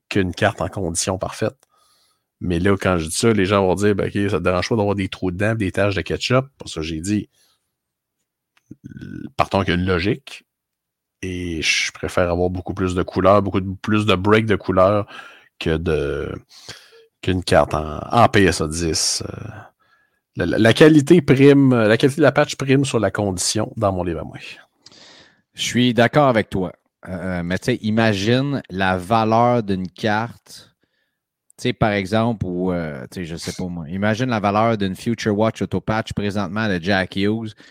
qu'une 0.09 0.33
carte 0.33 0.61
en 0.61 0.69
condition 0.69 1.17
parfaite. 1.17 1.57
Mais 2.39 2.59
là, 2.59 2.77
quand 2.77 2.97
je 2.97 3.07
dis 3.07 3.15
ça, 3.15 3.33
les 3.33 3.45
gens 3.45 3.65
vont 3.65 3.75
dire 3.75 3.95
ben, 3.95 4.07
OK, 4.07 4.29
ça 4.31 4.37
te 4.37 4.43
dérange 4.43 4.69
pas 4.69 4.75
d'avoir 4.75 4.95
des 4.95 5.09
trous 5.09 5.31
dedans, 5.31 5.55
des 5.55 5.71
taches 5.71 5.95
de 5.95 6.01
ketchup? 6.01 6.47
Pour 6.57 6.69
ça, 6.69 6.81
j'ai 6.81 7.01
dit 7.01 7.29
partons 9.35 9.63
qu'une 9.63 9.85
logique. 9.85 10.43
Et 11.23 11.61
je 11.63 11.91
préfère 11.91 12.29
avoir 12.29 12.49
beaucoup 12.49 12.75
plus 12.75 12.93
de 12.93 13.01
couleurs, 13.01 13.41
beaucoup 13.41 13.61
plus 13.81 14.05
de 14.05 14.15
break 14.15 14.45
de 14.45 14.55
couleurs 14.55 15.07
que 15.59 15.75
de 15.75 16.31
qu'une 17.21 17.43
carte 17.43 17.73
en, 17.73 17.99
en 17.99 18.27
PSA 18.29 18.67
10. 18.67 19.23
Euh, 19.25 19.33
la, 20.35 20.45
la, 20.45 20.73
qualité 20.73 21.23
prime, 21.23 21.73
la 21.73 21.97
qualité 21.97 22.17
de 22.17 22.23
la 22.23 22.31
patch 22.31 22.55
prime 22.55 22.85
sur 22.85 22.99
la 22.99 23.09
condition 23.09 23.73
dans 23.75 23.91
mon 23.91 24.03
livre 24.03 24.19
à 24.19 24.23
moi. 24.23 24.37
Je 25.57 25.63
suis 25.63 25.93
d'accord 25.95 26.27
avec 26.27 26.51
toi. 26.51 26.71
Euh, 27.09 27.41
mais 27.41 27.57
tu 27.57 27.65
sais, 27.65 27.75
imagine 27.77 28.61
la 28.69 28.95
valeur 28.95 29.63
d'une 29.63 29.89
carte. 29.89 30.75
Tu 31.57 31.63
sais, 31.63 31.73
par 31.73 31.93
exemple, 31.93 32.45
ou, 32.45 32.71
euh, 32.71 33.07
tu 33.09 33.21
sais, 33.21 33.25
je 33.25 33.35
sais 33.37 33.53
pas 33.53 33.67
moi, 33.67 33.89
imagine 33.89 34.27
la 34.27 34.39
valeur 34.39 34.77
d'une 34.77 34.95
Future 34.95 35.35
Watch 35.35 35.63
Auto 35.63 35.81
Patch 35.81 36.13
présentement 36.13 36.67
de 36.67 36.79
Jack 36.79 37.15
Hughes. 37.15 37.55
Tu 37.55 37.63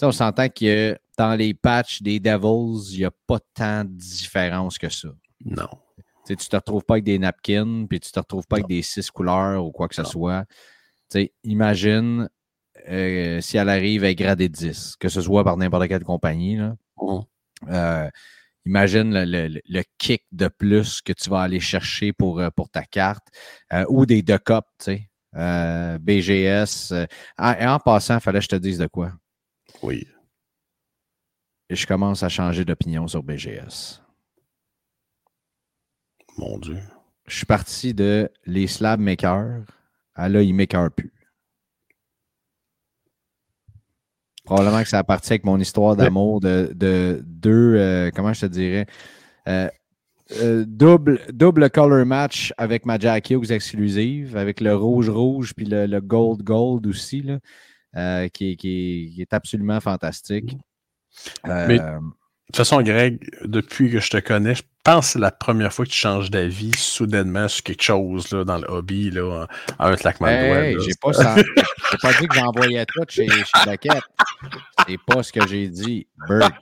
sais, 0.00 0.06
on 0.06 0.12
s'entend 0.12 0.48
que 0.48 0.98
dans 1.18 1.34
les 1.34 1.52
patchs 1.52 2.00
des 2.00 2.18
Devils, 2.18 2.94
il 2.94 2.98
n'y 3.00 3.04
a 3.04 3.10
pas 3.26 3.38
tant 3.52 3.84
de 3.84 3.90
différence 3.90 4.78
que 4.78 4.88
ça. 4.88 5.08
Non. 5.44 5.68
Tu 6.26 6.36
tu 6.36 6.48
te 6.48 6.56
retrouves 6.56 6.84
pas 6.84 6.94
avec 6.94 7.04
des 7.04 7.18
napkins, 7.18 7.84
puis 7.86 8.00
tu 8.00 8.10
te 8.10 8.18
retrouves 8.18 8.46
pas 8.46 8.56
avec 8.56 8.68
des 8.68 8.80
six 8.80 9.10
couleurs 9.10 9.66
ou 9.66 9.70
quoi 9.70 9.88
que 9.88 9.94
ce 9.94 10.04
soit. 10.04 10.46
Tu 11.10 11.18
sais, 11.18 11.32
imagine 11.42 12.30
euh, 12.88 13.42
si 13.42 13.58
elle 13.58 13.68
arrive 13.68 14.04
à 14.04 14.14
grader 14.14 14.48
10, 14.48 14.96
que 14.96 15.10
ce 15.10 15.20
soit 15.20 15.44
par 15.44 15.58
n'importe 15.58 15.88
quelle 15.88 16.04
compagnie. 16.04 16.56
Là. 16.56 16.74
Mmh. 16.98 17.20
Euh, 17.68 18.08
imagine 18.64 19.12
le, 19.12 19.82
kick 19.98 20.24
de 20.32 20.48
plus 20.48 21.00
que 21.00 21.12
tu 21.12 21.30
vas 21.30 21.42
aller 21.42 21.60
chercher 21.60 22.12
pour, 22.12 22.40
euh, 22.40 22.50
pour 22.50 22.70
ta 22.70 22.82
carte 22.84 23.26
euh, 23.72 23.84
ou 23.88 24.06
des 24.06 24.22
deux 24.22 24.38
tu 24.38 24.64
sais. 24.78 25.08
BGS. 25.98 26.92
et 26.92 27.66
en 27.66 27.78
passant, 27.80 28.14
il 28.14 28.20
fallait 28.20 28.38
que 28.38 28.44
je 28.44 28.48
te 28.48 28.56
dise 28.56 28.78
de 28.78 28.86
quoi. 28.86 29.12
Oui. 29.82 30.06
Et 31.68 31.74
je 31.74 31.86
commence 31.86 32.22
à 32.22 32.28
changer 32.28 32.64
d'opinion 32.64 33.08
sur 33.08 33.22
BGS. 33.22 34.00
Mon 36.36 36.58
Dieu. 36.58 36.78
Je 37.26 37.36
suis 37.36 37.46
parti 37.46 37.94
de 37.94 38.30
les 38.44 38.66
slab 38.66 39.00
makers 39.00 39.64
à 40.14 40.28
là, 40.28 40.42
ils 40.42 40.54
makers 40.54 40.90
plus. 40.90 41.12
Probablement 44.44 44.82
que 44.82 44.88
ça 44.88 44.98
a 44.98 45.04
parti 45.04 45.32
avec 45.32 45.44
mon 45.44 45.58
histoire 45.58 45.96
d'amour 45.96 46.40
de, 46.40 46.70
deux, 47.24 47.74
euh, 47.76 48.10
comment 48.14 48.32
je 48.34 48.42
te 48.42 48.46
dirais, 48.46 48.86
euh, 49.48 49.68
euh, 50.42 50.64
double, 50.66 51.20
double 51.32 51.70
color 51.70 52.04
match 52.04 52.52
avec 52.58 52.84
ma 52.84 52.98
Jack 52.98 53.30
Hughes 53.30 53.50
exclusive, 53.50 54.36
avec 54.36 54.60
le 54.60 54.76
rouge-rouge 54.76 55.54
puis 55.54 55.64
le, 55.64 56.00
gold-gold 56.00 56.86
aussi, 56.86 57.22
là, 57.22 58.28
qui, 58.28 58.56
qui, 58.56 59.16
est 59.18 59.32
absolument 59.32 59.80
fantastique. 59.80 60.56
Mais, 61.46 61.80
de 62.44 62.58
toute 62.58 62.66
façon, 62.66 62.82
Greg, 62.82 63.18
depuis 63.44 63.90
que 63.90 64.00
je 64.00 64.10
te 64.10 64.18
connais, 64.18 64.54
je 64.54 64.62
pense 64.84 65.06
que 65.06 65.12
c'est 65.14 65.18
la 65.18 65.30
première 65.30 65.72
fois 65.72 65.86
que 65.86 65.90
tu 65.90 65.96
changes 65.96 66.30
d'avis 66.30 66.76
soudainement 66.76 67.48
sur 67.48 67.62
quelque 67.62 67.82
chose 67.82 68.30
là, 68.32 68.44
dans 68.44 68.58
le 68.58 68.70
hobby, 68.70 69.10
là, 69.10 69.46
à 69.78 69.88
un 69.88 69.96
claquement 69.96 70.28
de 70.28 70.74
doigts. 70.74 70.84
J'ai 70.84 70.92
pas, 71.00 71.34
pas 72.02 72.12
dit 72.20 72.28
que 72.28 72.34
j'envoyais 72.34 72.84
tout 72.84 73.02
chez, 73.08 73.26
chez. 73.26 73.44
C'est 74.86 74.98
pas 75.06 75.22
ce 75.22 75.32
que 75.32 75.46
j'ai 75.48 75.68
dit, 75.68 76.06
Berg. 76.28 76.52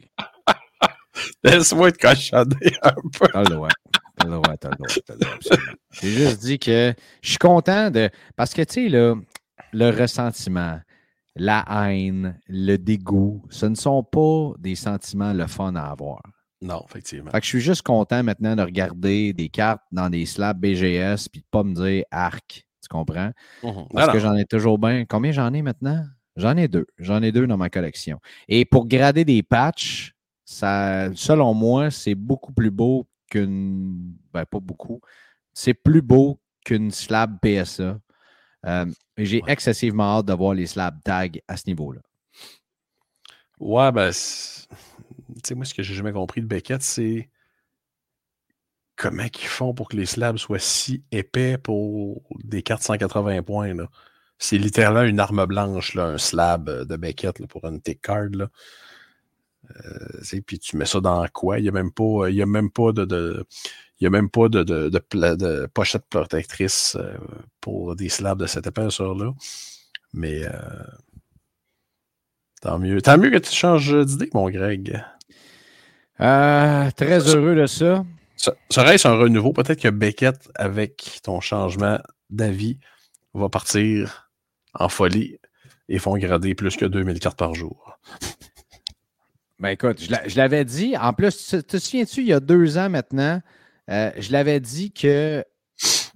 Laisse-moi 1.42 1.90
te 1.90 1.98
cochonner 1.98 2.76
un 2.82 2.94
peu. 3.18 3.26
T'as 3.32 3.42
le 3.42 3.48
droit. 3.50 3.68
T'as 4.16 4.24
le 4.26 4.30
droit, 4.30 4.56
t'as 4.56 4.70
le 4.70 4.76
droit, 4.76 5.56
J'ai 6.00 6.10
juste 6.10 6.40
dit 6.42 6.58
que 6.60 6.94
je 7.22 7.28
suis 7.28 7.38
content 7.38 7.90
de. 7.90 8.08
Parce 8.36 8.54
que, 8.54 8.62
tu 8.62 8.88
sais, 8.88 9.16
le 9.72 9.90
ressentiment, 9.90 10.80
la 11.36 11.64
haine, 11.68 12.38
le 12.48 12.76
dégoût, 12.76 13.44
ce 13.50 13.66
ne 13.66 13.74
sont 13.74 14.02
pas 14.02 14.52
des 14.58 14.74
sentiments 14.74 15.32
le 15.32 15.46
fun 15.46 15.74
à 15.76 15.84
avoir. 15.84 16.20
Non, 16.60 16.84
effectivement. 16.88 17.30
Fait 17.30 17.40
que 17.40 17.44
je 17.44 17.48
suis 17.50 17.60
juste 17.60 17.82
content 17.82 18.22
maintenant 18.22 18.54
de 18.54 18.62
regarder 18.62 19.32
des 19.32 19.48
cartes 19.48 19.82
dans 19.90 20.08
des 20.08 20.26
slabs 20.26 20.58
BGS 20.58 21.28
puis 21.30 21.40
de 21.40 21.46
pas 21.50 21.64
me 21.64 21.74
dire 21.74 22.04
arc. 22.10 22.64
Tu 22.80 22.88
comprends? 22.88 23.32
Mhm. 23.62 23.88
Parce 23.92 24.12
que 24.12 24.20
j'en 24.20 24.34
ai 24.34 24.44
toujours 24.44 24.78
bien. 24.78 25.04
Combien 25.04 25.32
j'en 25.32 25.52
ai 25.52 25.62
maintenant? 25.62 26.04
J'en 26.36 26.56
ai 26.56 26.68
deux. 26.68 26.86
J'en 26.98 27.20
ai 27.22 27.32
deux 27.32 27.46
dans 27.46 27.56
ma 27.56 27.68
collection. 27.68 28.20
Et 28.48 28.64
pour 28.64 28.86
grader 28.86 29.24
des 29.24 29.42
patchs, 29.42 30.14
ça, 30.44 31.08
selon 31.14 31.52
moi, 31.52 31.90
c'est 31.90 32.14
beaucoup 32.14 32.52
plus 32.52 32.70
beau 32.70 33.08
qu'une. 33.28 34.14
Ben, 34.32 34.44
pas 34.46 34.60
beaucoup. 34.60 35.00
C'est 35.52 35.74
plus 35.74 36.02
beau 36.02 36.40
qu'une 36.64 36.90
slab 36.90 37.38
PSA. 37.40 37.98
Euh, 38.66 38.86
j'ai 39.16 39.42
excessivement 39.46 40.18
hâte 40.18 40.26
de 40.26 40.32
voir 40.32 40.54
les 40.54 40.66
slab 40.66 41.02
tags 41.02 41.28
à 41.48 41.56
ce 41.56 41.64
niveau-là. 41.66 42.00
Ouais, 43.58 43.92
ben, 43.92 44.10
sais, 44.12 45.54
moi, 45.54 45.64
ce 45.64 45.74
que 45.74 45.82
j'ai 45.82 45.94
jamais 45.94 46.12
compris 46.12 46.40
de 46.40 46.46
Beckett, 46.46 46.82
c'est 46.82 47.28
comment 48.96 49.24
ils 49.24 49.46
font 49.46 49.74
pour 49.74 49.88
que 49.88 49.96
les 49.96 50.06
slabs 50.06 50.36
soient 50.36 50.58
si 50.58 51.04
épais 51.10 51.58
pour 51.58 52.22
des 52.44 52.62
480 52.62 53.42
points. 53.42 53.74
C'est 54.38 54.58
littéralement 54.58 55.02
une 55.02 55.20
arme 55.20 55.46
blanche, 55.46 55.94
là, 55.94 56.06
un 56.06 56.18
slab 56.18 56.68
de 56.86 56.96
Beckett 56.96 57.46
pour 57.46 57.64
une 57.64 57.80
tick 57.80 58.00
card. 58.00 58.30
Là. 58.32 58.48
Euh, 59.84 60.40
puis 60.46 60.58
tu 60.58 60.76
mets 60.76 60.86
ça 60.86 61.00
dans 61.00 61.26
quoi? 61.28 61.58
Il 61.58 61.62
n'y 61.62 61.68
a 61.68 61.72
même 61.72 61.92
pas, 61.92 62.28
il 62.28 62.36
y 62.36 62.42
a 62.42 62.46
même 62.46 62.70
pas 62.70 62.92
de, 62.92 63.04
de 63.04 63.44
il 64.00 64.04
n'y 64.04 64.06
a 64.06 64.10
même 64.10 64.30
pas 64.30 64.48
de, 64.48 64.62
de, 64.64 64.88
de, 64.88 65.66
pochette 65.72 66.04
protectrice 66.10 66.96
euh, 66.98 67.16
pour 67.60 67.94
des 67.94 68.08
slabs 68.08 68.38
de 68.38 68.46
cette 68.46 68.66
épaisseur-là. 68.66 69.32
Mais 70.12 70.44
euh, 70.44 70.50
tant 72.60 72.78
mieux. 72.78 73.00
Tant 73.00 73.18
mieux 73.18 73.30
que 73.30 73.38
tu 73.38 73.52
changes 73.52 73.94
d'idée, 74.04 74.28
mon 74.34 74.50
Greg. 74.50 75.02
très 76.18 77.28
heureux 77.28 77.54
de 77.54 77.66
ça. 77.66 78.04
Ça, 78.70 78.82
reste 78.82 79.06
un 79.06 79.14
renouveau. 79.14 79.52
Peut-être 79.52 79.80
que 79.80 79.88
Beckett, 79.88 80.50
avec 80.56 81.20
ton 81.22 81.40
changement 81.40 82.00
d'avis, 82.28 82.78
va 83.34 83.48
partir 83.48 84.30
en 84.74 84.88
folie 84.88 85.38
et 85.88 85.98
font 85.98 86.16
grader 86.16 86.54
plus 86.54 86.76
que 86.76 86.86
2000 86.86 87.20
cartes 87.20 87.38
par 87.38 87.54
jour. 87.54 87.98
Ben 89.62 89.68
écoute, 89.68 90.02
je 90.02 90.36
l'avais 90.36 90.64
dit. 90.64 90.96
En 90.96 91.12
plus, 91.12 91.46
te, 91.46 91.56
te 91.56 91.76
souviens-tu, 91.78 92.22
il 92.22 92.26
y 92.26 92.32
a 92.32 92.40
deux 92.40 92.78
ans 92.78 92.90
maintenant, 92.90 93.40
euh, 93.90 94.10
je 94.18 94.32
l'avais 94.32 94.58
dit 94.58 94.90
que 94.90 95.44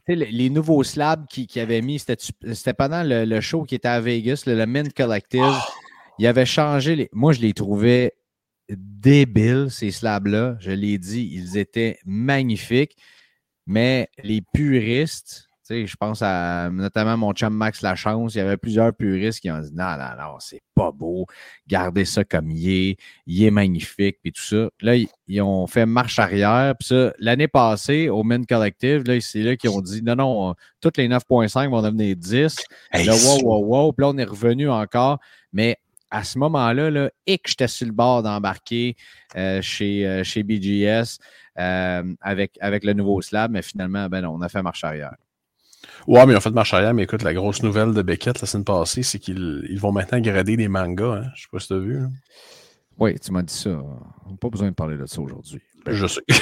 les, 0.08 0.50
nouveaux 0.50 0.82
slabs 0.82 1.28
qu'ils 1.28 1.46
qui 1.46 1.60
avaient 1.60 1.80
mis, 1.80 2.00
c'était 2.00 2.74
pendant 2.74 3.04
le, 3.04 3.40
show 3.40 3.62
qui 3.62 3.76
était 3.76 3.86
à 3.86 4.00
Vegas, 4.00 4.42
le, 4.46 4.56
le 4.56 4.66
Mint 4.66 4.92
Collective. 4.92 5.44
Oh! 5.44 5.72
Il 6.18 6.26
avait 6.26 6.44
changé. 6.44 6.96
Les, 6.96 7.08
moi, 7.12 7.32
je 7.32 7.40
les 7.40 7.52
trouvais 7.52 8.14
débiles, 8.68 9.68
ces 9.70 9.92
slabs-là. 9.92 10.56
Je 10.58 10.72
l'ai 10.72 10.98
dit, 10.98 11.30
ils 11.32 11.56
étaient 11.56 12.00
magnifiques. 12.04 12.96
Mais 13.64 14.08
les 14.24 14.42
puristes, 14.54 15.45
je 15.68 15.96
pense 15.96 16.22
à 16.22 16.70
notamment 16.70 17.16
mon 17.16 17.32
chum 17.32 17.54
Max 17.54 17.82
Lachance. 17.82 18.34
Il 18.34 18.38
y 18.38 18.40
avait 18.40 18.56
plusieurs 18.56 18.92
puristes 18.94 19.40
qui 19.40 19.50
ont 19.50 19.60
dit 19.60 19.72
Non, 19.74 19.96
non, 19.96 20.10
non, 20.18 20.36
c'est 20.38 20.62
pas 20.74 20.90
beau. 20.92 21.26
Gardez 21.66 22.04
ça 22.04 22.24
comme 22.24 22.50
il 22.50 22.68
est. 22.68 22.96
Il 23.26 23.44
est 23.44 23.50
magnifique. 23.50 24.18
Puis 24.22 24.32
tout 24.32 24.42
ça. 24.42 24.68
Là, 24.80 24.96
ils, 25.26 25.42
ont 25.42 25.66
fait 25.66 25.86
marche 25.86 26.18
arrière. 26.18 26.74
Puis 26.78 26.88
ça, 26.88 27.12
l'année 27.18 27.48
passée, 27.48 28.08
au 28.08 28.22
Men 28.22 28.46
Collective, 28.46 29.04
là, 29.06 29.20
c'est 29.20 29.42
là 29.42 29.56
qu'ils 29.56 29.70
ont 29.70 29.80
dit 29.80 30.02
Non, 30.02 30.16
non, 30.16 30.54
toutes 30.80 30.96
les 30.96 31.08
9.5 31.08 31.70
vont 31.70 31.82
devenir 31.82 32.16
10. 32.16 32.56
là, 32.92 33.14
wow, 33.14 33.42
wow, 33.42 33.64
wow. 33.64 33.92
Puis 33.92 34.02
là, 34.02 34.10
on 34.10 34.18
est 34.18 34.24
revenu 34.24 34.68
encore. 34.70 35.18
Mais 35.52 35.78
à 36.10 36.24
ce 36.24 36.38
moment-là, 36.38 36.90
là, 36.90 37.10
et 37.26 37.38
que 37.38 37.48
j'étais 37.50 37.68
sur 37.68 37.86
le 37.86 37.92
bord 37.92 38.22
d'embarquer 38.22 38.96
euh, 39.36 39.60
chez, 39.60 40.06
euh, 40.06 40.22
chez 40.24 40.42
BGS 40.42 41.18
euh, 41.58 42.14
avec, 42.20 42.56
avec 42.60 42.84
le 42.84 42.92
nouveau 42.92 43.20
slab, 43.22 43.50
mais 43.50 43.62
finalement, 43.62 44.08
ben 44.08 44.24
on 44.24 44.40
a 44.40 44.48
fait 44.48 44.62
marche 44.62 44.84
arrière. 44.84 45.16
Ouais, 46.06 46.24
mais 46.24 46.34
ils 46.34 46.36
ont 46.36 46.40
fait 46.40 46.50
marche 46.50 46.72
arrière, 46.72 46.94
mais 46.94 47.02
écoute, 47.02 47.22
la 47.22 47.34
grosse 47.34 47.62
nouvelle 47.62 47.92
de 47.92 48.02
Beckett 48.02 48.40
la 48.40 48.46
semaine 48.46 48.64
passée, 48.64 49.02
c'est 49.02 49.18
qu'ils 49.18 49.78
vont 49.80 49.92
maintenant 49.92 50.20
grader 50.20 50.56
des 50.56 50.68
mangas. 50.68 51.16
Hein. 51.16 51.30
Je 51.34 51.42
sais 51.42 51.48
pas 51.50 51.58
si 51.58 51.68
tu 51.68 51.74
as 51.74 51.78
vu. 51.78 52.02
Oui, 52.98 53.18
tu 53.18 53.32
m'as 53.32 53.42
dit 53.42 53.52
ça. 53.52 53.70
On 53.70 54.30
n'a 54.30 54.36
pas 54.40 54.48
besoin 54.48 54.68
de 54.68 54.74
parler 54.74 54.96
de 54.96 55.06
ça 55.06 55.20
aujourd'hui. 55.20 55.60
Je 55.86 56.06
sais. 56.06 56.20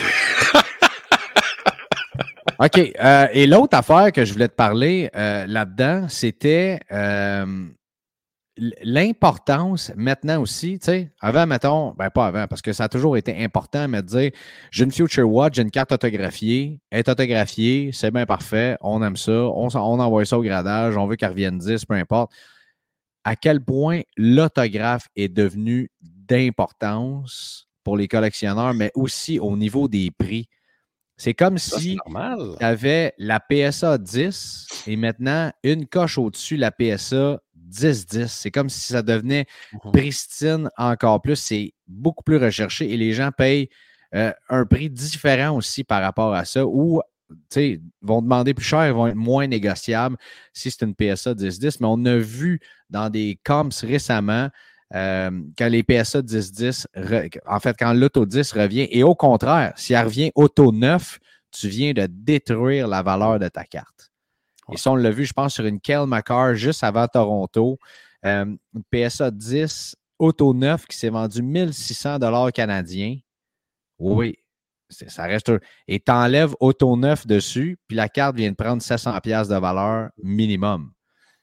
OK. 2.59 2.79
Euh, 2.79 3.27
et 3.33 3.47
l'autre 3.47 3.77
affaire 3.77 4.13
que 4.13 4.25
je 4.25 4.33
voulais 4.33 4.49
te 4.49 4.55
parler 4.55 5.11
euh, 5.17 5.47
là-dedans, 5.47 6.07
c'était 6.09 6.79
euh, 6.93 7.67
l'importance 8.57 9.93
maintenant 9.97 10.41
aussi, 10.41 10.79
tu 10.79 10.87
sais, 10.87 11.13
avant, 11.21 11.47
mettons, 11.47 11.93
ben 11.99 12.11
pas 12.11 12.27
avant, 12.27 12.47
parce 12.47 12.63
que 12.63 12.73
ça 12.73 12.85
a 12.85 12.89
toujours 12.89 13.17
été 13.17 13.43
important, 13.43 13.89
mais 13.89 14.03
de 14.03 14.07
dire, 14.07 14.31
j'ai 14.71 14.85
une 14.85 14.93
Future 14.93 15.29
Watch, 15.29 15.55
j'ai 15.57 15.63
une 15.63 15.71
carte 15.71 15.93
autographiée, 15.93 16.81
elle 16.91 17.01
est 17.01 17.09
autographiée, 17.09 17.91
c'est 17.93 18.11
bien 18.11 18.27
parfait, 18.27 18.77
on 18.81 19.03
aime 19.03 19.17
ça, 19.17 19.33
on, 19.33 19.69
on 19.75 20.01
envoie 20.01 20.25
ça 20.25 20.39
au 20.39 20.43
gradage, 20.43 20.97
on 20.97 21.07
veut 21.07 21.17
qu'elle 21.17 21.31
revienne 21.31 21.59
10, 21.59 21.85
peu 21.85 21.95
importe. 21.95 22.33
À 23.25 23.37
quel 23.37 23.61
point 23.61 24.03
l'autographe 24.17 25.09
est 25.17 25.29
devenu 25.29 25.91
d'importance 26.01 27.67
pour 27.83 27.97
les 27.97 28.07
collectionneurs, 28.07 28.75
mais 28.75 28.93
aussi 28.95 29.39
au 29.41 29.57
niveau 29.57 29.89
des 29.89 30.11
prix? 30.11 30.49
C'est 31.17 31.35
comme 31.35 31.59
si 31.59 31.97
tu 31.97 32.65
avais 32.65 33.15
la 33.19 33.41
PSA 33.41 33.99
10 33.99 34.67
et 34.89 34.97
maintenant 34.97 35.53
une 35.63 35.87
coche 35.87 36.19
au-dessus 36.19 36.57
la 36.57 36.73
PSA 36.73 37.39
10-10. 37.75 38.29
C'est 38.29 38.51
comme 38.51 38.69
si 38.69 38.81
ça 38.81 39.03
devenait 39.03 39.47
mmh 39.73 39.91
pristine 39.93 40.71
encore 40.77 41.21
plus. 41.21 41.37
C'est 41.37 41.75
beaucoup 41.87 42.25
plus 42.25 42.37
recherché 42.37 42.93
et 42.93 42.97
les 42.97 43.13
gens 43.13 43.31
payent 43.31 43.69
euh, 44.15 44.33
un 44.49 44.65
prix 44.65 44.91
différent 44.91 45.57
aussi 45.57 45.85
par 45.85 46.03
rapport 46.03 46.35
à 46.35 46.45
ça 46.45 46.65
ou 46.67 47.01
vont 48.03 48.23
demander 48.23 48.55
plus 48.55 48.65
cher, 48.65 48.87
ils 48.87 48.93
vont 48.93 49.07
être 49.07 49.17
moins 49.17 49.47
négociables 49.47 50.17
si 50.53 50.71
c'est 50.71 50.85
une 50.85 50.95
PSA 50.95 51.35
10-10. 51.35 51.79
Mais 51.81 51.87
on 51.91 52.05
a 52.05 52.17
vu 52.17 52.61
dans 52.91 53.11
des 53.11 53.39
comps 53.45 53.83
récemment 53.83 54.51
euh, 54.95 55.31
quand 55.59 55.69
les 55.69 55.83
PSA 55.83 56.21
10-10, 56.21 56.87
en 57.47 57.61
fait, 57.61 57.77
quand 57.79 57.93
l'auto 57.93 58.27
10 58.27 58.53
revient, 58.53 58.87
et 58.91 59.03
au 59.03 59.15
contraire, 59.15 59.73
si 59.77 59.95
elle 59.95 60.05
revient 60.05 60.31
auto 60.35 60.71
9, 60.71 61.19
tu 61.51 61.69
viens 61.69 61.93
de 61.93 62.07
détruire 62.09 62.87
la 62.87 63.03
valeur 63.03 63.39
de 63.39 63.49
ta 63.49 63.65
carte. 63.65 64.13
Et 64.73 64.77
ça, 64.77 64.93
on 64.93 64.97
l'a 64.97 65.11
vu, 65.11 65.25
je 65.25 65.33
pense, 65.33 65.55
sur 65.55 65.67
une 65.67 65.81
Kel 65.81 66.07
McCarr 66.07 66.55
juste 66.55 66.83
avant 66.85 67.07
Toronto. 67.07 67.79
Euh, 68.25 68.45
une 68.45 68.83
PSA 68.91 69.31
10 69.31 69.97
Auto 70.19 70.55
9 70.55 70.87
qui 70.87 70.97
s'est 70.97 71.11
vendu 71.11 71.43
1600 71.43 72.19
dollars 72.19 72.53
canadiens. 72.53 73.19
Oui, 73.99 74.39
ça 74.89 75.25
reste. 75.25 75.53
Et 75.89 76.01
tu 76.01 76.11
enlèves 76.11 76.55
Auto 76.61 76.97
9 76.97 77.27
dessus, 77.27 77.79
puis 77.87 77.97
la 77.97 78.09
carte 78.09 78.37
vient 78.37 78.51
de 78.51 78.57
prendre 78.57 78.81
700 78.81 79.21
pièces 79.21 79.49
de 79.49 79.57
valeur 79.57 80.11
minimum. 80.23 80.93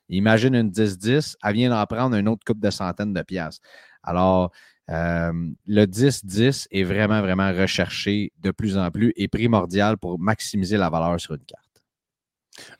Imagine 0.10 0.55
une 0.55 0.69
10-10, 0.69 1.36
elle 1.41 1.53
vient 1.53 1.69
d'en 1.69 1.86
prendre 1.86 2.15
une 2.15 2.27
autre 2.27 2.43
coupe 2.45 2.60
de 2.60 2.69
centaines 2.69 3.13
de 3.13 3.21
pièces. 3.21 3.60
Alors, 4.03 4.51
euh, 4.89 5.31
le 5.67 5.86
10-10 5.86 6.67
est 6.69 6.84
vraiment, 6.84 7.21
vraiment 7.21 7.51
recherché 7.53 8.34
de 8.39 8.51
plus 8.51 8.77
en 8.77 8.91
plus 8.91 9.13
et 9.15 9.27
primordial 9.27 9.97
pour 9.97 10.19
maximiser 10.19 10.75
la 10.75 10.89
valeur 10.89 11.19
sur 11.19 11.36
une 11.36 11.45
carte. 11.45 11.70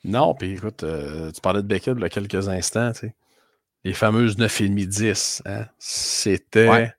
Non, 0.04 0.34
puis 0.34 0.52
écoute, 0.52 0.82
euh, 0.82 1.30
tu 1.30 1.40
parlais 1.40 1.62
de 1.62 1.66
Beckett 1.66 1.94
il 1.96 2.02
y 2.02 2.04
a 2.04 2.08
quelques 2.08 2.48
instants, 2.48 2.92
tu 2.92 3.00
sais. 3.00 3.14
Les 3.84 3.94
fameuses 3.94 4.36
9,5-10, 4.36 5.42
hein? 5.44 5.66
C'était. 5.78 6.94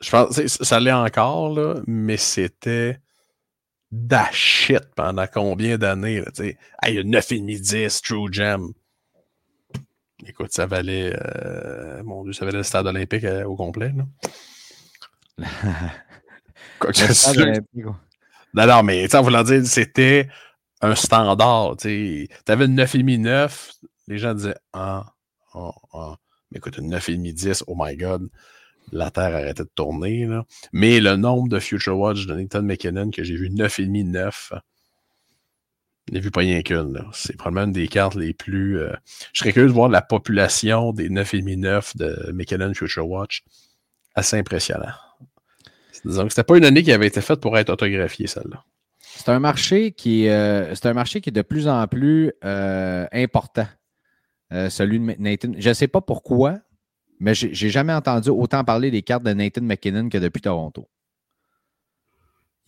Je 0.00 0.10
pense 0.10 0.46
ça 0.46 0.80
l'est 0.80 0.92
encore, 0.92 1.54
là, 1.54 1.74
mais 1.86 2.16
c'était 2.16 3.00
d'achit 3.92 4.76
pendant 4.96 5.26
combien 5.26 5.78
d'années, 5.78 6.22
tu 6.34 6.44
sais. 6.44 6.58
Hey, 6.82 6.98
9,5-10, 6.98 8.02
True 8.02 8.32
Gem. 8.32 8.72
Écoute, 10.26 10.52
ça 10.52 10.66
valait. 10.66 11.14
Euh, 11.14 12.02
mon 12.02 12.24
Dieu, 12.24 12.32
ça 12.32 12.44
valait 12.44 12.58
le 12.58 12.64
stade 12.64 12.86
olympique 12.86 13.24
euh, 13.24 13.44
au 13.44 13.54
complet, 13.54 13.92
là. 13.96 14.04
Quoi 16.78 16.92
que 16.92 16.98
ce 16.98 17.12
soit. 17.12 17.60
Non, 18.54 18.66
non, 18.66 18.82
mais 18.82 19.14
en 19.14 19.22
voulant 19.22 19.42
dire, 19.42 19.64
c'était 19.66 20.28
un 20.80 20.94
standard. 20.94 21.76
Tu 21.78 22.28
avais 22.46 22.66
une 22.66 22.76
9,5-9, 22.80 23.72
les 24.08 24.18
gens 24.18 24.34
disaient 24.34 24.56
Ah, 24.72 25.06
ah, 25.54 25.72
ah. 25.92 26.16
Mais 26.50 26.58
écoute, 26.58 26.78
une 26.78 26.94
9,5-10, 26.94 27.64
oh 27.66 27.74
my 27.76 27.96
god, 27.96 28.28
la 28.92 29.10
Terre 29.10 29.34
arrêtait 29.34 29.64
de 29.64 29.70
tourner. 29.74 30.26
Là. 30.26 30.44
Mais 30.72 31.00
le 31.00 31.16
nombre 31.16 31.48
de 31.48 31.58
Future 31.58 31.98
Watch 31.98 32.26
de 32.26 32.34
Nathan 32.34 32.62
McKinnon 32.62 33.10
que 33.10 33.24
j'ai 33.24 33.36
vu 33.36 33.50
9,5-9, 33.50 34.60
je 36.08 36.14
n'ai 36.14 36.20
vu 36.20 36.30
pas 36.30 36.40
rien 36.40 36.62
qu'une. 36.62 37.04
C'est 37.12 37.36
probablement 37.36 37.66
une 37.66 37.72
des 37.72 37.88
cartes 37.88 38.14
les 38.14 38.32
plus. 38.32 38.78
Euh, 38.78 38.92
je 39.32 39.40
serais 39.40 39.52
curieux 39.52 39.68
de 39.68 39.72
voir 39.72 39.88
la 39.88 40.02
population 40.02 40.92
des 40.92 41.08
9,5-9 41.08 41.96
de 41.96 42.32
McKinnon 42.32 42.74
Future 42.74 43.08
Watch. 43.08 43.42
Assez 44.14 44.38
impressionnant. 44.38 44.92
Disons 46.04 46.24
que 46.24 46.30
c'était 46.30 46.44
pas 46.44 46.56
une 46.56 46.64
année 46.64 46.82
qui 46.82 46.92
avait 46.92 47.08
été 47.08 47.20
faite 47.20 47.40
pour 47.40 47.58
être 47.58 47.70
autographiée, 47.70 48.28
celle-là. 48.28 48.64
C'est 49.16 49.30
un 49.30 49.40
marché 49.40 49.92
qui 49.92 50.28
euh, 50.28 50.74
c'est 50.74 50.86
un 50.86 50.92
marché 50.92 51.20
qui 51.20 51.30
est 51.30 51.32
de 51.32 51.42
plus 51.42 51.68
en 51.68 51.86
plus 51.86 52.32
euh, 52.44 53.06
important. 53.12 53.66
Euh, 54.52 54.68
celui 54.68 55.00
de 55.00 55.14
Nathan. 55.18 55.52
Je 55.56 55.68
ne 55.70 55.74
sais 55.74 55.88
pas 55.88 56.00
pourquoi, 56.00 56.58
mais 57.18 57.34
j'ai 57.34 57.70
jamais 57.70 57.94
entendu 57.94 58.28
autant 58.28 58.62
parler 58.62 58.90
des 58.90 59.02
cartes 59.02 59.24
de 59.24 59.32
Nathan 59.32 59.62
McKinnon 59.62 60.08
que 60.08 60.18
depuis 60.18 60.42
Toronto. 60.42 60.88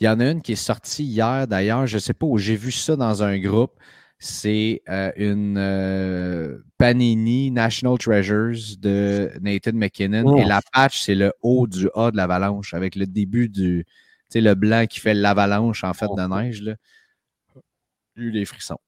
Il 0.01 0.05
y 0.05 0.09
en 0.09 0.19
a 0.21 0.31
une 0.31 0.43
qui 0.43 0.53
est 0.53 0.57
sortie 0.57 1.05
hier 1.05 1.47
d'ailleurs. 1.47 1.87
Je 1.87 1.97
ne 1.97 2.01
sais 2.01 2.15
pas 2.15 2.27
où 2.27 2.39
j'ai 2.39 2.57
vu 2.57 2.73
ça 2.73 2.97
dans 2.97 3.23
un 3.23 3.39
groupe. 3.39 3.75
C'est 4.19 4.83
une 5.17 6.65
Panini 6.79 7.53
National 7.53 7.99
Treasures 7.99 8.77
de 8.81 9.31
Nathan 9.41 9.75
McKinnon. 9.75 10.39
Et 10.39 10.45
la 10.45 10.61
patch, 10.73 11.03
c'est 11.03 11.15
le 11.15 11.33
haut 11.43 11.69
du 11.69 11.89
A 11.95 12.11
de 12.11 12.17
l'avalanche 12.17 12.75
avec 12.75 12.97
le 12.97 13.07
début 13.07 13.49
du, 13.49 13.87
sais, 14.31 14.41
le 14.41 14.55
blanc 14.55 14.87
qui 14.89 15.01
fait 15.01 15.15
l'avalanche 15.15 15.85
en 15.85 15.95
fait 15.95 16.09
de 16.17 16.29
neige, 16.29 16.63
là. 16.63 16.75
J'ai 18.17 18.25
eu 18.25 18.33
des 18.33 18.45
frissons. 18.45 18.79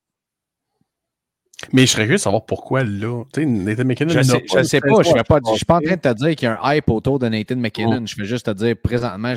Mais 1.72 1.82
je 1.86 1.92
serais 1.92 2.04
curieux 2.04 2.16
de 2.16 2.22
savoir 2.22 2.46
pourquoi 2.46 2.84
là. 2.84 3.24
Tu 3.32 3.42
sais, 3.42 3.46
Nathan 3.46 3.84
McKinnon. 3.84 4.10
Je 4.10 4.22
sais, 4.22 4.44
je 4.46 4.62
sais 4.62 4.80
pas, 4.80 5.02
je 5.02 5.10
ne 5.10 5.56
suis 5.56 5.64
pas 5.66 5.76
en 5.76 5.80
train 5.80 5.96
de 5.96 6.00
te 6.00 6.12
dire 6.14 6.34
qu'il 6.34 6.46
y 6.46 6.48
a 6.48 6.58
un 6.60 6.74
hype 6.74 6.88
autour 6.88 7.18
de 7.18 7.28
Nathan 7.28 7.56
McKinnon. 7.56 8.00
Oh. 8.02 8.06
Je 8.06 8.16
vais 8.16 8.24
juste 8.24 8.46
te 8.46 8.50
dire, 8.52 8.74
présentement, 8.82 9.34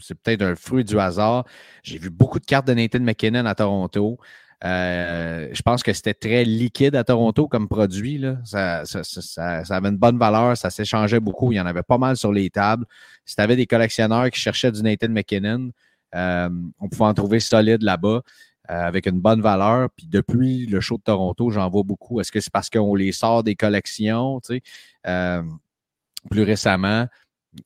c'est 0.00 0.14
peut-être 0.14 0.42
un 0.42 0.56
fruit 0.56 0.84
du 0.84 0.98
hasard. 0.98 1.44
J'ai 1.82 1.98
vu 1.98 2.10
beaucoup 2.10 2.40
de 2.40 2.46
cartes 2.46 2.66
de 2.66 2.72
Nathan 2.74 3.00
McKinnon 3.00 3.44
à 3.44 3.54
Toronto. 3.54 4.18
Euh, 4.64 5.48
je 5.52 5.62
pense 5.62 5.82
que 5.82 5.92
c'était 5.92 6.14
très 6.14 6.44
liquide 6.44 6.96
à 6.96 7.04
Toronto 7.04 7.46
comme 7.46 7.68
produit. 7.68 8.18
Là. 8.18 8.38
Ça, 8.44 8.84
avait 9.70 9.88
une 9.88 9.98
bonne 9.98 10.18
valeur, 10.18 10.56
ça 10.56 10.70
s'échangeait 10.70 11.20
beaucoup. 11.20 11.52
Il 11.52 11.56
y 11.56 11.60
en 11.60 11.66
avait 11.66 11.82
pas 11.82 11.98
mal 11.98 12.16
sur 12.16 12.32
les 12.32 12.50
tables. 12.50 12.86
Si 13.24 13.36
tu 13.36 13.42
avais 13.42 13.56
des 13.56 13.66
collectionneurs 13.66 14.30
qui 14.30 14.40
cherchaient 14.40 14.72
du 14.72 14.82
Nathan 14.82 15.08
McKinnon, 15.08 15.70
euh, 16.14 16.48
on 16.80 16.88
pouvait 16.88 17.04
en 17.04 17.14
trouver 17.14 17.40
solide 17.40 17.82
là-bas. 17.82 18.22
euh, 18.68 18.82
avec 18.82 19.06
une 19.06 19.20
bonne 19.20 19.40
valeur. 19.40 19.90
Puis 19.96 20.08
depuis 20.08 20.66
le 20.66 20.80
show 20.80 20.96
de 20.96 21.02
Toronto, 21.02 21.50
j'en 21.50 21.68
vois 21.70 21.84
beaucoup. 21.84 22.20
Est-ce 22.20 22.32
que 22.32 22.40
c'est 22.40 22.52
parce 22.52 22.68
qu'on 22.68 22.96
les 22.96 23.12
sort 23.12 23.44
des 23.44 23.54
collections, 23.54 24.40
tu 24.40 24.60
sais, 25.04 25.42
plus 26.30 26.42
récemment? 26.42 27.06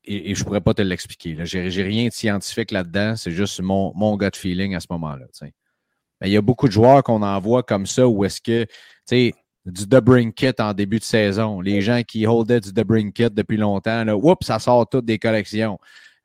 Et, 0.04 0.34
je 0.34 0.40
ne 0.40 0.44
pourrais 0.44 0.60
pas 0.60 0.74
te 0.74 0.82
l'expliquer. 0.82 1.36
J'ai 1.44 1.82
rien 1.82 2.08
de 2.08 2.12
scientifique 2.12 2.70
là-dedans. 2.70 3.16
C'est 3.16 3.30
juste 3.30 3.60
mon, 3.60 4.16
gut 4.16 4.36
feeling 4.36 4.74
à 4.74 4.80
ce 4.80 4.86
moment-là. 4.90 5.26
Mais 6.20 6.28
il 6.28 6.32
y 6.32 6.36
a 6.36 6.42
beaucoup 6.42 6.66
de 6.66 6.72
joueurs 6.72 7.02
qu'on 7.02 7.22
envoie 7.22 7.62
comme 7.62 7.86
ça 7.86 8.06
où 8.06 8.24
est-ce 8.24 8.40
que, 8.40 8.64
tu 8.64 8.70
sais, 9.06 9.34
du 9.66 9.86
Kit 10.32 10.52
en 10.58 10.72
début 10.72 10.98
de 10.98 11.04
saison. 11.04 11.60
Les 11.60 11.80
gens 11.82 12.02
qui 12.02 12.26
holdaient 12.26 12.60
du 12.60 12.72
Kit 13.12 13.30
depuis 13.30 13.56
longtemps, 13.56 14.04
là, 14.04 14.16
oups, 14.16 14.46
ça 14.46 14.58
sort 14.58 14.88
toutes 14.88 15.04
des 15.04 15.18
collections. 15.18 15.78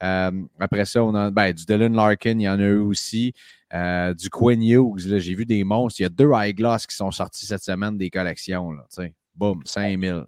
Euh, 0.04 0.32
après 0.60 0.86
ça, 0.86 1.04
on 1.04 1.16
a 1.16 1.32
ben, 1.32 1.54
du 1.54 1.66
Dylan 1.66 1.94
Larkin, 1.96 2.38
il 2.40 2.42
y 2.42 2.50
en 2.50 2.60
a 2.60 2.64
eu 2.64 2.80
aussi. 2.80 3.34
Euh, 3.74 4.14
du 4.14 4.30
Quinn 4.30 4.62
Hughes, 4.62 5.08
là, 5.08 5.20
j'ai 5.20 5.34
vu 5.34 5.46
des 5.46 5.64
monstres. 5.64 6.00
Il 6.00 6.04
y 6.04 6.06
a 6.06 6.10
deux 6.10 6.32
eyeglass 6.34 6.86
qui 6.88 6.96
sont 6.96 7.12
sortis 7.12 7.46
cette 7.46 7.64
semaine 7.64 7.98
des 7.98 8.10
collections. 8.10 8.72
Là, 8.72 8.86
tu 8.90 9.04
sais. 9.04 9.14
Boum, 9.36 9.62
5000. 9.66 10.24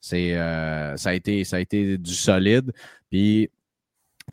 C'est, 0.00 0.34
euh, 0.34 0.96
ça, 0.96 1.10
a 1.10 1.14
été, 1.14 1.42
ça 1.44 1.56
a 1.56 1.60
été 1.60 1.98
du 1.98 2.14
solide. 2.14 2.72
Puis, 3.10 3.50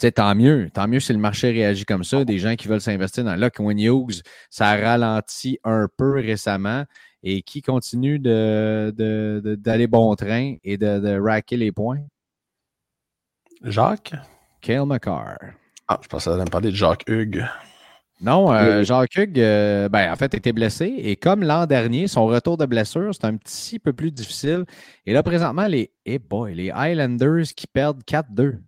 sais, 0.01 0.11
tant 0.11 0.35
mieux. 0.35 0.69
Tant 0.73 0.87
mieux 0.87 0.99
si 0.99 1.13
le 1.13 1.19
marché 1.19 1.51
réagit 1.51 1.85
comme 1.85 2.03
ça. 2.03 2.25
Des 2.25 2.37
gens 2.39 2.55
qui 2.55 2.67
veulent 2.67 2.81
s'investir 2.81 3.23
dans 3.23 3.35
là. 3.35 3.49
Quinn 3.49 3.79
Hughes, 3.79 4.21
ça 4.49 4.69
a 4.69 4.77
ralenti 4.77 5.59
un 5.63 5.87
peu 5.97 6.13
récemment 6.13 6.83
et 7.23 7.41
qui 7.41 7.61
continue 7.61 8.19
de, 8.19 8.93
de- 8.95 9.41
de- 9.43 9.55
d'aller 9.55 9.87
bon 9.87 10.13
train 10.15 10.55
et 10.63 10.77
de, 10.77 10.99
de 10.99 11.19
racker 11.19 11.57
les 11.57 11.71
points? 11.71 11.99
Jacques? 13.63 14.13
Kale 14.61 14.85
McCarr. 14.85 15.37
Ah, 15.87 15.99
je 16.01 16.07
pensais 16.07 16.29
que 16.31 16.35
me 16.39 16.45
parler 16.45 16.71
de 16.71 16.75
Jacques 16.75 17.03
Hugues. 17.07 17.45
Non, 18.21 18.51
euh, 18.53 18.83
Jacques 18.83 19.15
Hugues, 19.17 19.39
euh, 19.39 19.89
ben, 19.89 20.11
en 20.11 20.15
fait, 20.15 20.33
était 20.33 20.53
blessé. 20.53 20.85
Et 20.85 21.15
comme 21.15 21.43
l'an 21.43 21.65
dernier, 21.65 22.07
son 22.07 22.25
retour 22.25 22.57
de 22.57 22.65
blessure, 22.65 23.13
c'est 23.13 23.25
un 23.25 23.35
petit 23.37 23.77
peu 23.77 23.91
plus 23.93 24.11
difficile. 24.11 24.65
Et 25.05 25.13
là, 25.13 25.21
présentement, 25.21 25.67
les, 25.67 25.91
eh 26.05 26.17
boy, 26.17 26.55
les 26.55 26.71
Highlanders 26.71 27.47
qui 27.55 27.67
perdent 27.67 28.01
4-2. 28.03 28.59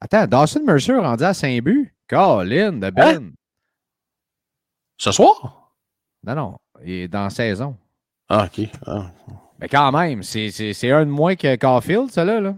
Attends, 0.00 0.26
Dawson 0.26 0.62
Mercer 0.64 0.94
rendu 0.94 1.24
à 1.24 1.34
5 1.34 1.62
buts. 1.62 1.94
Colin 2.08 2.72
de 2.72 2.90
Ben. 2.90 3.32
Ce 4.96 5.12
soir? 5.12 5.72
Non, 6.24 6.34
non, 6.34 6.58
il 6.84 6.90
est 6.92 7.08
dans 7.08 7.24
la 7.24 7.30
saison. 7.30 7.76
Ah, 8.28 8.46
OK. 8.46 8.66
Ah. 8.86 9.10
Mais 9.60 9.68
quand 9.68 9.92
même, 9.92 10.22
c'est, 10.22 10.90
un 10.90 11.04
de 11.04 11.10
moins 11.10 11.36
que 11.36 11.54
Caulfield, 11.56 12.10
ça 12.10 12.24
là. 12.24 12.54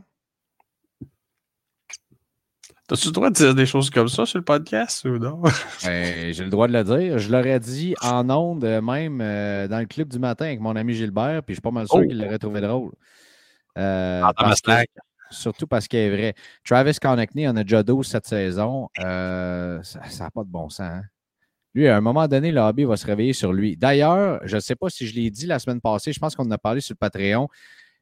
T'as-tu 2.88 3.06
le 3.06 3.12
droit 3.12 3.30
de 3.30 3.34
dire 3.34 3.54
des 3.54 3.64
choses 3.64 3.90
comme 3.90 4.08
ça 4.08 4.26
sur 4.26 4.38
le 4.38 4.44
podcast 4.44 5.04
ou 5.04 5.18
non? 5.18 5.40
Ben, 5.84 6.32
j'ai 6.32 6.44
le 6.44 6.50
droit 6.50 6.68
de 6.68 6.72
le 6.72 6.84
dire. 6.84 7.18
Je 7.18 7.30
l'aurais 7.30 7.58
dit 7.60 7.94
en 8.02 8.28
ondes, 8.28 8.64
euh, 8.64 8.82
même 8.82 9.20
euh, 9.20 9.66
dans 9.68 9.78
le 9.78 9.86
club 9.86 10.08
du 10.08 10.18
matin 10.18 10.46
avec 10.46 10.60
mon 10.60 10.76
ami 10.76 10.94
Gilbert, 10.94 11.42
puis 11.42 11.54
je 11.54 11.56
suis 11.56 11.62
pas 11.62 11.70
mal 11.70 11.86
sûr 11.86 12.00
Oh. 12.02 12.06
qu'il 12.06 12.18
l'aurait 12.18 12.38
trouvé 12.38 12.60
drôle. 12.60 12.92
Euh, 13.78 14.22
parce 14.36 14.60
que-. 14.60 14.84
Surtout 15.32 15.66
parce 15.66 15.88
qu'il 15.88 15.98
est 15.98 16.10
vrai. 16.10 16.34
Travis 16.64 16.94
Connectney 17.00 17.48
en 17.48 17.56
a 17.56 17.62
déjà 17.62 17.82
12 17.82 18.06
cette 18.06 18.26
saison. 18.26 18.88
Euh, 19.00 19.82
ça 19.82 20.00
n'a 20.24 20.30
pas 20.30 20.44
de 20.44 20.48
bon 20.48 20.68
sens. 20.68 20.80
hein. 20.80 21.02
Lui, 21.74 21.88
à 21.88 21.96
un 21.96 22.00
moment 22.02 22.28
donné, 22.28 22.52
le 22.52 22.60
hobby 22.60 22.84
va 22.84 22.96
se 22.98 23.06
réveiller 23.06 23.32
sur 23.32 23.52
lui. 23.52 23.76
D'ailleurs, 23.78 24.40
je 24.44 24.56
ne 24.56 24.60
sais 24.60 24.74
pas 24.76 24.90
si 24.90 25.06
je 25.06 25.14
l'ai 25.14 25.30
dit 25.30 25.46
la 25.46 25.58
semaine 25.58 25.80
passée, 25.80 26.12
je 26.12 26.20
pense 26.20 26.36
qu'on 26.36 26.44
en 26.44 26.50
a 26.50 26.58
parlé 26.58 26.82
sur 26.82 26.92
le 26.92 26.98
Patreon. 26.98 27.48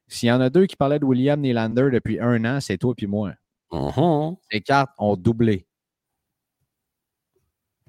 S'il 0.09 0.27
y 0.27 0.31
en 0.31 0.41
a 0.41 0.49
deux 0.49 0.65
qui 0.65 0.75
parlaient 0.75 0.99
de 0.99 1.05
William 1.05 1.39
Nylander 1.39 1.89
depuis 1.89 2.19
un 2.19 2.43
an, 2.43 2.59
c'est 2.59 2.77
toi 2.77 2.93
et 2.97 3.07
moi. 3.07 3.31
Les 4.51 4.59
cartes 4.59 4.91
ont 4.97 5.15
doublé. 5.15 5.65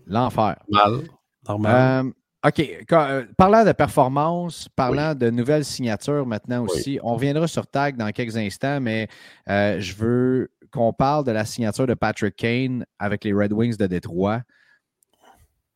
L'enfer. 0.07 0.57
Normal. 0.69 1.09
Normal. 1.49 2.07
Euh, 2.07 2.11
OK. 2.45 2.61
Quand- 2.89 3.07
euh, 3.09 3.25
parlant 3.37 3.65
de 3.65 3.73
performance, 3.73 4.69
parlant 4.75 5.15
de 5.15 5.31
nouvelles 5.31 5.65
signatures 5.65 6.27
maintenant 6.27 6.65
aussi, 6.65 6.99
on 7.03 7.15
reviendra 7.15 7.47
sur 7.47 7.67
Tag 7.67 7.97
dans 7.97 8.11
quelques 8.11 8.37
instants, 8.37 8.81
mais 8.81 9.07
euh, 9.49 9.79
je 9.81 9.95
veux 9.95 10.51
qu'on 10.73 10.93
parle 10.93 11.25
de 11.25 11.31
la 11.33 11.45
signature 11.45 11.87
de 11.87 11.95
Patrick 11.95 12.35
Kane 12.35 12.85
avec 12.99 13.25
les 13.25 13.33
Red 13.33 13.53
Wings 13.53 13.77
de 13.77 13.87
Détroit. 13.87 14.41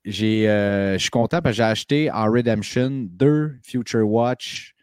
J'ai, 0.04 0.48
euh, 0.48 0.94
je 0.94 0.98
suis 0.98 1.10
content 1.10 1.40
parce 1.40 1.52
que 1.54 1.56
j'ai 1.56 1.62
acheté 1.64 2.10
en 2.10 2.30
Redemption 2.30 3.06
deux 3.10 3.56
Future 3.62 4.08
Watch 4.08 4.74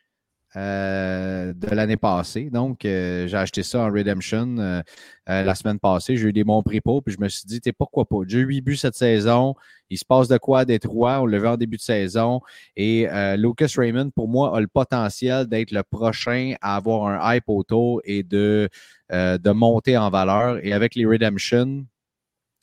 euh, 0.56 1.52
de 1.52 1.68
l'année 1.74 1.98
passée. 1.98 2.52
Donc, 2.52 2.86
euh, 2.86 3.28
j'ai 3.28 3.38
acheté 3.38 3.64
ça 3.64 3.80
en 3.80 3.92
Redemption 3.92 4.56
euh, 4.60 4.82
la 5.26 5.56
semaine 5.56 5.80
passée. 5.80 6.16
J'ai 6.16 6.28
eu 6.28 6.34
des 6.34 6.44
bons 6.44 6.62
prix 6.62 6.80
pour, 6.80 7.04
puis 7.04 7.16
je 7.16 7.20
me 7.20 7.28
suis 7.28 7.46
dit, 7.48 7.60
pourquoi 7.72 8.06
pas? 8.06 8.18
J'ai 8.28 8.38
eu 8.38 8.46
8 8.46 8.62
buts 8.62 8.78
cette 8.78 8.94
saison. 8.94 9.56
Il 9.90 9.98
se 9.98 10.06
passe 10.06 10.28
de 10.28 10.38
quoi 10.38 10.60
à 10.60 10.66
Détroit? 10.66 11.22
On 11.22 11.26
le 11.26 11.48
en 11.48 11.58
début 11.58 11.78
de 11.78 11.82
saison. 11.82 12.42
Et 12.76 13.08
Lucas 13.38 13.74
Raymond, 13.76 14.12
pour 14.12 14.28
moi, 14.28 14.56
a 14.56 14.62
le 14.62 14.68
potentiel 14.68 15.48
d'être 15.48 15.72
le 15.72 15.82
prochain 15.82 16.54
à 16.62 16.76
avoir 16.76 17.08
un 17.08 17.34
hype 17.34 17.46
autour 17.48 18.02
et 18.04 18.22
de, 18.22 18.70
de 19.12 19.52
monter 19.52 19.98
en 19.98 20.10
valeur. 20.10 20.60
Et 20.64 20.72
avec 20.74 20.94
les 20.96 21.06
Redemption, 21.06 21.86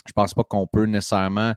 je 0.06 0.12
pense 0.12 0.34
pas 0.34 0.44
qu'on 0.44 0.66
peut 0.66 0.84
nécessairement 0.84 1.54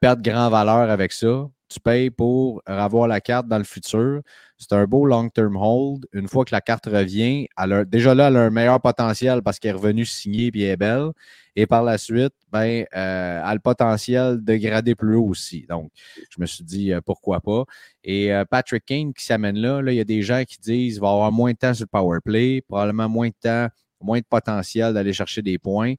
perdre 0.00 0.22
grand 0.22 0.48
valeur 0.48 0.90
avec 0.90 1.12
ça. 1.12 1.48
Tu 1.68 1.80
payes 1.80 2.10
pour 2.10 2.62
avoir 2.66 3.08
la 3.08 3.20
carte 3.20 3.48
dans 3.48 3.58
le 3.58 3.64
futur. 3.64 4.22
C'est 4.58 4.72
un 4.72 4.86
beau 4.86 5.04
long-term 5.04 5.56
hold. 5.56 6.06
Une 6.12 6.28
fois 6.28 6.44
que 6.44 6.54
la 6.54 6.62
carte 6.62 6.86
revient, 6.86 7.46
elle 7.58 7.84
déjà 7.86 8.14
là, 8.14 8.28
elle 8.28 8.36
a 8.36 8.40
un 8.44 8.50
meilleur 8.50 8.80
potentiel 8.80 9.42
parce 9.42 9.58
qu'elle 9.58 9.72
est 9.72 9.78
revenue 9.78 10.06
signée 10.06 10.50
et 10.54 10.62
elle 10.62 10.70
est 10.70 10.76
belle. 10.76 11.10
Et 11.56 11.66
par 11.66 11.82
la 11.82 11.98
suite, 11.98 12.34
ben, 12.52 12.84
euh, 12.94 13.40
elle 13.40 13.44
a 13.44 13.54
le 13.54 13.60
potentiel 13.60 14.42
de 14.42 14.56
grader 14.56 14.94
plus 14.94 15.16
haut 15.16 15.28
aussi. 15.28 15.66
Donc, 15.68 15.90
je 16.30 16.40
me 16.40 16.46
suis 16.46 16.64
dit 16.64 16.92
euh, 16.92 17.00
pourquoi 17.04 17.40
pas. 17.40 17.64
Et 18.04 18.32
euh, 18.32 18.44
Patrick 18.44 18.84
Kane 18.84 19.12
qui 19.12 19.24
s'amène 19.24 19.58
là, 19.58 19.80
là, 19.82 19.92
il 19.92 19.96
y 19.96 20.00
a 20.00 20.04
des 20.04 20.22
gens 20.22 20.44
qui 20.46 20.58
disent 20.58 20.94
qu'il 20.94 21.00
va 21.02 21.10
avoir 21.10 21.32
moins 21.32 21.52
de 21.52 21.58
temps 21.58 21.74
sur 21.74 21.84
le 21.84 21.88
power 21.88 22.18
play, 22.24 22.62
probablement 22.68 23.08
moins 23.08 23.28
de 23.28 23.34
temps, 23.40 23.68
moins 24.00 24.20
de 24.20 24.26
potentiel 24.28 24.94
d'aller 24.94 25.12
chercher 25.12 25.42
des 25.42 25.58
points. 25.58 25.94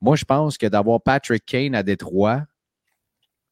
Moi, 0.00 0.16
je 0.16 0.24
pense 0.24 0.56
que 0.56 0.66
d'avoir 0.66 1.02
Patrick 1.02 1.44
Kane 1.44 1.74
à 1.74 1.82
Détroit, 1.82 2.44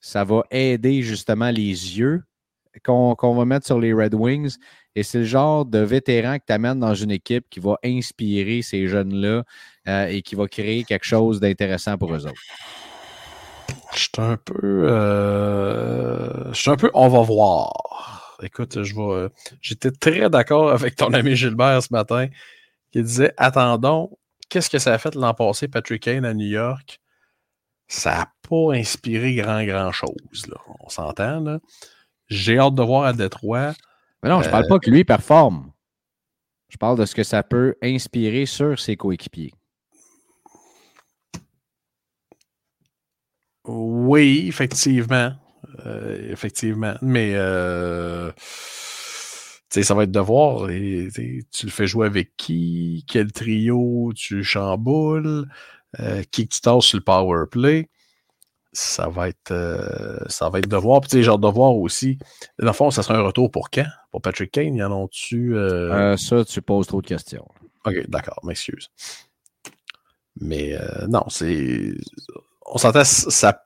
ça 0.00 0.24
va 0.24 0.44
aider 0.50 1.02
justement 1.02 1.50
les 1.50 1.98
yeux 1.98 2.22
qu'on 2.84 3.34
va 3.34 3.44
mettre 3.44 3.66
sur 3.66 3.78
les 3.78 3.92
Red 3.92 4.14
Wings. 4.14 4.56
Et 4.94 5.02
c'est 5.02 5.18
le 5.18 5.24
genre 5.24 5.64
de 5.64 5.78
vétéran 5.78 6.38
que 6.38 6.44
tu 6.46 6.52
amènes 6.52 6.80
dans 6.80 6.94
une 6.94 7.10
équipe 7.10 7.46
qui 7.50 7.60
va 7.60 7.76
inspirer 7.84 8.62
ces 8.62 8.88
jeunes-là 8.88 9.44
euh, 9.88 10.06
et 10.06 10.22
qui 10.22 10.34
va 10.34 10.46
créer 10.48 10.84
quelque 10.84 11.04
chose 11.06 11.38
d'intéressant 11.40 11.96
pour 11.96 12.14
eux 12.14 12.26
autres. 12.26 12.40
Je 13.94 13.98
suis 13.98 14.10
un 14.18 14.36
peu. 14.36 14.54
euh, 14.88 16.52
Je 16.52 16.60
suis 16.60 16.70
un 16.70 16.76
peu. 16.76 16.90
On 16.94 17.08
va 17.08 17.22
voir. 17.22 18.36
Écoute, 18.42 18.82
je 18.82 18.94
vais. 18.94 19.28
J'étais 19.60 19.90
très 19.90 20.28
d'accord 20.30 20.70
avec 20.70 20.96
ton 20.96 21.12
ami 21.12 21.34
Gilbert 21.36 21.82
ce 21.82 21.88
matin 21.92 22.28
qui 22.92 23.02
disait 23.02 23.32
Attendons, 23.36 24.10
qu'est-ce 24.48 24.70
que 24.70 24.78
ça 24.78 24.94
a 24.94 24.98
fait 24.98 25.14
l'an 25.14 25.34
passé, 25.34 25.68
Patrick 25.68 26.02
Kane 26.02 26.24
à 26.24 26.34
New 26.34 26.46
York 26.46 27.00
Ça 27.88 28.10
n'a 28.16 28.32
pas 28.48 28.74
inspiré 28.74 29.34
grand, 29.34 29.64
grand 29.64 29.92
chose. 29.92 30.14
On 30.80 30.88
s'entend, 30.88 31.40
là. 31.40 31.58
J'ai 32.28 32.58
hâte 32.58 32.74
de 32.74 32.82
voir 32.82 33.04
à 33.04 33.12
Détroit. 33.12 33.74
Mais 34.22 34.28
non, 34.28 34.42
je 34.42 34.46
ne 34.46 34.50
parle 34.50 34.66
pas 34.68 34.78
que 34.78 34.90
lui 34.90 35.04
performe. 35.04 35.72
Je 36.68 36.76
parle 36.76 36.98
de 36.98 37.06
ce 37.06 37.14
que 37.14 37.24
ça 37.24 37.42
peut 37.42 37.76
inspirer 37.82 38.46
sur 38.46 38.78
ses 38.78 38.96
coéquipiers. 38.96 39.52
Oui, 43.66 44.46
effectivement. 44.48 45.32
Euh, 45.86 46.32
effectivement. 46.32 46.94
Mais 47.02 47.32
euh, 47.34 48.30
tu 48.32 48.42
sais, 49.70 49.82
ça 49.82 49.94
va 49.94 50.04
être 50.04 50.10
de 50.10 50.20
voir. 50.20 50.70
et, 50.70 51.08
tu 51.50 51.66
le 51.66 51.72
fais 51.72 51.86
jouer 51.86 52.06
avec 52.06 52.36
qui, 52.36 53.04
quel 53.08 53.32
trio 53.32 54.12
tu 54.14 54.42
chamboules, 54.42 55.46
euh, 56.00 56.22
qui 56.30 56.48
tu 56.48 56.60
tasses 56.60 56.84
sur 56.84 56.98
le 56.98 57.04
power 57.04 57.44
play? 57.50 57.88
Ça 58.80 59.08
va 59.08 59.28
être 59.28 59.50
euh, 59.50 60.20
ça 60.28 60.48
va 60.50 60.60
être 60.60 60.68
de 60.68 60.76
voir. 60.76 61.00
Puis 61.00 61.10
tu 61.10 61.16
sais, 61.16 61.22
genre 61.24 61.40
de 61.40 61.48
voir 61.48 61.74
aussi. 61.74 62.16
Dans 62.60 62.66
le 62.68 62.72
fond, 62.72 62.92
ça 62.92 63.02
sera 63.02 63.18
un 63.18 63.22
retour 63.22 63.50
pour 63.50 63.70
quand? 63.70 63.88
Pour 64.12 64.22
Patrick 64.22 64.52
Kane, 64.52 64.76
y 64.76 64.82
en 64.84 64.92
ont-tu? 64.92 65.56
euh, 65.56 66.12
Euh, 66.12 66.16
ça, 66.16 66.44
tu 66.44 66.62
poses 66.62 66.86
trop 66.86 67.02
de 67.02 67.06
questions. 67.08 67.44
Ok, 67.84 68.08
d'accord, 68.08 68.38
m'excuse. 68.44 68.88
Mais 70.40 70.74
euh, 70.74 71.08
non, 71.08 71.24
c'est. 71.28 71.92
On 72.66 72.78
s'entend, 72.78 73.02
ça 73.02 73.64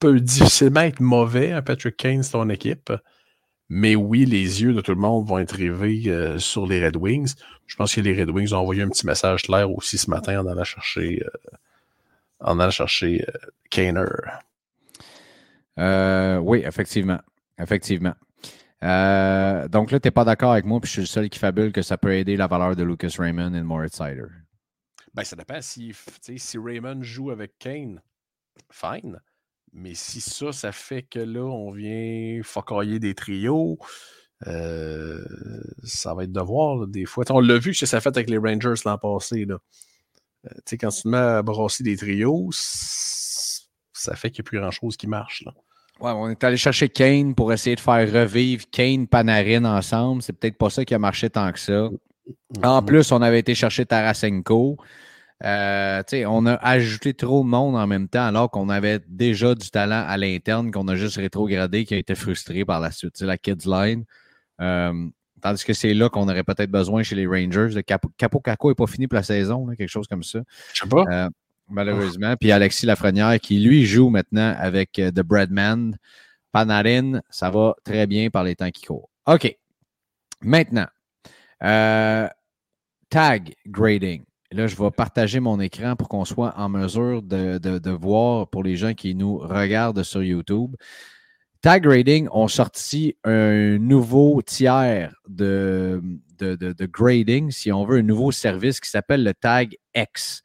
peut 0.00 0.20
difficilement 0.20 0.80
être 0.80 1.00
mauvais, 1.00 1.52
un 1.52 1.60
Patrick 1.60 1.98
Kane, 1.98 2.22
c'est 2.22 2.32
ton 2.32 2.48
équipe. 2.48 2.90
Mais 3.68 3.94
oui, 3.94 4.24
les 4.24 4.62
yeux 4.62 4.72
de 4.72 4.80
tout 4.80 4.92
le 4.92 5.00
monde 5.00 5.28
vont 5.28 5.38
être 5.38 5.52
rivés 5.56 6.36
sur 6.38 6.66
les 6.66 6.82
Red 6.82 6.96
Wings. 6.96 7.34
Je 7.66 7.76
pense 7.76 7.94
que 7.94 8.00
les 8.00 8.18
Red 8.18 8.30
Wings 8.30 8.54
ont 8.54 8.58
envoyé 8.58 8.80
un 8.82 8.88
petit 8.88 9.04
message 9.04 9.42
clair 9.42 9.70
aussi 9.70 9.98
ce 9.98 10.08
matin 10.08 10.40
en 10.40 10.46
allant 10.46 10.64
chercher, 10.64 11.22
en 12.40 12.58
allant 12.58 12.70
chercher 12.70 13.24
euh, 13.28 13.50
Kaner. 13.70 14.04
oui, 16.42 16.62
effectivement. 16.64 17.20
Effectivement. 17.58 18.14
donc 18.82 19.90
là, 19.90 20.00
tu 20.00 20.06
n'es 20.06 20.10
pas 20.10 20.24
d'accord 20.24 20.52
avec 20.52 20.66
moi, 20.66 20.80
puis 20.80 20.88
je 20.88 20.92
suis 20.92 21.02
le 21.02 21.06
seul 21.06 21.30
qui 21.30 21.38
fabule 21.38 21.72
que 21.72 21.82
ça 21.82 21.96
peut 21.96 22.14
aider 22.14 22.36
la 22.36 22.46
valeur 22.46 22.76
de 22.76 22.82
Lucas 22.82 23.14
Raymond 23.18 23.54
et 23.54 23.58
de 23.58 23.62
Moritz 23.62 23.96
Sider. 23.96 24.26
Ben, 25.14 25.24
ça 25.24 25.34
dépend. 25.34 25.62
Si, 25.62 25.94
si 26.36 26.58
Raymond 26.58 27.02
joue 27.02 27.30
avec 27.30 27.58
Kane, 27.58 28.02
fine. 28.70 29.18
Mais 29.72 29.94
si 29.94 30.20
ça, 30.20 30.52
ça 30.52 30.72
fait 30.72 31.02
que 31.02 31.18
là, 31.18 31.42
on 31.42 31.70
vient 31.70 32.40
focailler 32.42 32.98
des 32.98 33.14
trios, 33.14 33.78
euh, 34.46 35.22
ça 35.84 36.14
va 36.14 36.24
être 36.24 36.32
de 36.32 36.40
voir 36.40 36.86
des 36.86 37.06
fois. 37.06 37.24
on 37.30 37.40
l'a 37.40 37.58
vu 37.58 37.72
que 37.72 37.86
ça 37.86 38.00
fait 38.00 38.14
avec 38.16 38.28
les 38.28 38.38
Rangers 38.38 38.74
l'an 38.84 38.98
passé. 38.98 39.44
Là. 39.44 39.58
Euh, 40.46 40.76
quand 40.78 40.88
tu 40.90 41.02
te 41.02 41.08
mets 41.08 41.16
à 41.16 41.42
brasser 41.42 41.82
des 41.82 41.96
trios, 41.96 42.50
ça 42.52 44.14
fait 44.14 44.30
qu'il 44.30 44.42
n'y 44.42 44.46
a 44.46 44.48
plus 44.48 44.60
grand-chose 44.60 44.96
qui 44.96 45.06
marche. 45.06 45.42
Là. 45.44 45.52
Ouais, 46.00 46.10
on 46.10 46.28
est 46.28 46.44
allé 46.44 46.56
chercher 46.56 46.88
Kane 46.88 47.34
pour 47.34 47.52
essayer 47.52 47.74
de 47.74 47.80
faire 47.80 48.12
revivre 48.12 48.64
Kane 48.70 49.06
Panarin 49.06 49.64
ensemble. 49.64 50.22
C'est 50.22 50.34
peut-être 50.34 50.58
pas 50.58 50.68
ça 50.68 50.84
qui 50.84 50.94
a 50.94 50.98
marché 50.98 51.30
tant 51.30 51.50
que 51.52 51.58
ça. 51.58 51.88
En 52.62 52.82
plus, 52.82 53.12
on 53.12 53.22
avait 53.22 53.38
été 53.38 53.54
chercher 53.54 53.86
Tarasenko. 53.86 54.76
Euh, 55.44 56.02
on 56.26 56.46
a 56.46 56.54
ajouté 56.54 57.14
trop 57.14 57.42
de 57.44 57.48
monde 57.48 57.76
en 57.76 57.86
même 57.86 58.08
temps 58.08 58.24
alors 58.24 58.50
qu'on 58.50 58.70
avait 58.70 59.00
déjà 59.06 59.54
du 59.54 59.68
talent 59.70 60.02
à 60.06 60.16
l'interne 60.16 60.70
qu'on 60.70 60.88
a 60.88 60.96
juste 60.96 61.16
rétrogradé 61.16 61.84
qui 61.84 61.92
a 61.92 61.98
été 61.98 62.14
frustré 62.14 62.64
par 62.64 62.80
la 62.80 62.90
suite. 62.90 63.20
la 63.20 63.36
Kids 63.36 63.66
Line. 63.66 64.04
Euh, 64.60 65.08
tandis 65.46 65.64
que 65.64 65.72
c'est 65.72 65.94
là 65.94 66.08
qu'on 66.08 66.28
aurait 66.28 66.42
peut-être 66.42 66.70
besoin 66.72 67.04
chez 67.04 67.14
les 67.14 67.26
Rangers. 67.26 67.68
Le 67.72 67.82
Capo, 67.82 68.10
Capo 68.16 68.40
Caco 68.40 68.68
n'est 68.68 68.74
pas 68.74 68.88
fini 68.88 69.06
pour 69.06 69.14
la 69.14 69.22
saison, 69.22 69.68
quelque 69.68 69.88
chose 69.88 70.08
comme 70.08 70.24
ça. 70.24 70.40
Je 70.74 70.80
sais 70.80 70.88
pas. 70.88 71.04
Euh, 71.08 71.30
malheureusement. 71.68 72.34
Puis 72.36 72.50
Alexis 72.50 72.84
Lafrenière 72.84 73.38
qui 73.38 73.60
lui 73.60 73.86
joue 73.86 74.08
maintenant 74.08 74.56
avec 74.58 74.92
The 74.94 75.20
Breadman. 75.20 75.96
Panarin, 76.50 77.20
ça 77.30 77.50
va 77.50 77.76
très 77.84 78.08
bien 78.08 78.28
par 78.28 78.42
les 78.42 78.56
temps 78.56 78.70
qui 78.70 78.86
courent. 78.86 79.08
OK. 79.26 79.56
Maintenant, 80.42 80.86
tag 81.60 83.54
grading. 83.66 84.24
Là, 84.50 84.66
je 84.66 84.74
vais 84.74 84.90
partager 84.90 85.38
mon 85.38 85.60
écran 85.60 85.94
pour 85.94 86.08
qu'on 86.08 86.24
soit 86.24 86.54
en 86.56 86.68
mesure 86.68 87.22
de, 87.22 87.90
voir 87.90 88.48
pour 88.48 88.64
les 88.64 88.74
gens 88.74 88.94
qui 88.94 89.14
nous 89.14 89.38
regardent 89.38 90.02
sur 90.02 90.24
YouTube. 90.24 90.74
Tag 91.66 91.82
Grading 91.82 92.28
ont 92.30 92.46
sorti 92.46 93.16
un 93.24 93.76
nouveau 93.78 94.40
tiers 94.40 95.12
de, 95.28 96.00
grading, 96.82 97.50
si 97.50 97.72
on 97.72 97.84
veut, 97.84 97.98
un 97.98 98.02
nouveau 98.02 98.30
service 98.30 98.78
qui 98.78 98.88
s'appelle 98.88 99.24
le 99.24 99.34
Tag 99.34 99.76
X. 99.92 100.44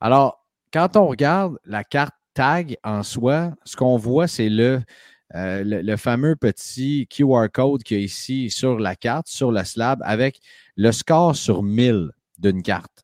Alors, 0.00 0.46
quand 0.72 0.96
on 0.96 1.08
regarde 1.08 1.58
la 1.64 1.82
carte 1.82 2.14
Tag 2.34 2.76
en 2.84 3.02
soi, 3.02 3.52
ce 3.64 3.74
qu'on 3.74 3.96
voit, 3.96 4.28
c'est 4.28 4.48
le, 4.48 4.80
euh, 5.34 5.96
fameux 5.96 6.36
petit 6.36 7.08
QR 7.08 7.48
code 7.52 7.82
qu'il 7.82 7.98
y 7.98 8.00
a 8.02 8.04
ici 8.04 8.48
sur 8.48 8.78
la 8.78 8.94
carte, 8.94 9.26
sur 9.26 9.50
le 9.50 9.64
slab, 9.64 10.00
avec 10.04 10.38
le 10.76 10.92
score 10.92 11.34
sur 11.34 11.64
1000 11.64 12.12
d'une 12.38 12.62
carte 12.62 13.02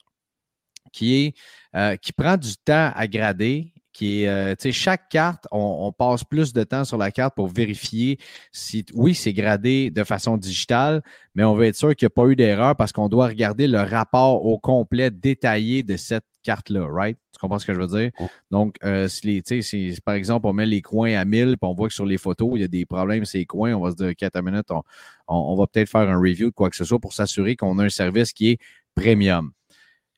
euh, 1.03 1.97
qui 1.97 2.13
prend 2.13 2.37
du 2.37 2.57
temps 2.59 2.93
à 2.95 3.09
grader, 3.09 3.73
qui 3.97 4.25
est, 4.25 4.29
euh, 4.29 4.55
sais, 4.59 4.73
chaque 4.73 5.09
carte, 5.09 5.47
on, 5.51 5.91
passe 5.91 6.23
plus 6.23 6.53
de 6.53 6.65
temps 6.65 6.85
sur 6.85 6.99
la 6.99 7.11
carte 7.11 7.35
pour 7.35 7.49
vérifier 7.49 8.19
si, 8.53 8.85
oui, 8.93 9.15
c'est 9.15 9.33
gradé 9.33 9.91
de 9.91 10.05
façon 10.05 10.37
digitale, 10.37 11.03
mais 11.35 11.45
on 11.45 11.55
veut 11.55 11.65
être 11.65 11.77
sûr 11.77 11.97
qu'il 11.97 12.05
n'y 12.05 12.09
a 12.09 12.11
pas 12.11 12.27
eu 12.27 12.37
d'erreur 12.37 12.77
parce 12.77 12.93
qu'on 12.93 13.09
doit 13.09 13.29
regarder 13.29 13.67
le 13.67 13.81
rapport 13.81 14.45
au 14.45 14.59
complet 14.59 15.11
détaillé 15.11 15.83
de 15.83 15.97
cette 15.97 16.27
carte-là, 16.43 16.87
right? 16.91 17.17
Tu 17.33 17.39
comprends 17.41 17.59
ce 17.59 17.65
que 17.65 17.73
je 17.73 17.81
veux 17.81 17.87
dire? 17.87 18.11
Donc, 18.51 18.77
euh, 18.85 19.09
si, 19.09 19.43
les, 19.43 19.63
si, 19.63 19.99
par 20.05 20.15
exemple, 20.15 20.47
on 20.47 20.53
met 20.53 20.67
les 20.67 20.83
coins 20.83 21.15
à 21.15 21.25
1000 21.25 21.57
puis 21.57 21.57
on 21.63 21.73
voit 21.73 21.89
que 21.89 21.95
sur 21.95 22.05
les 22.05 22.19
photos, 22.19 22.51
il 22.57 22.61
y 22.61 22.65
a 22.65 22.69
des 22.69 22.85
problèmes 22.85 23.25
ces 23.25 23.47
coins, 23.47 23.73
on 23.73 23.81
va 23.81 23.93
se 23.93 23.97
dire, 23.97 24.09
OK, 24.09 24.31
à 24.31 24.43
minute, 24.43 24.71
on, 24.71 24.83
on 25.27 25.57
va 25.57 25.67
peut-être 25.67 25.89
faire 25.89 26.03
un 26.03 26.19
review 26.19 26.51
de 26.51 26.55
quoi 26.55 26.69
que 26.69 26.77
ce 26.77 26.85
soit 26.85 26.99
pour 26.99 27.15
s'assurer 27.15 27.57
qu'on 27.57 27.79
a 27.79 27.85
un 27.85 27.89
service 27.89 28.35
qui 28.35 28.51
est 28.51 28.59
premium 28.95 29.53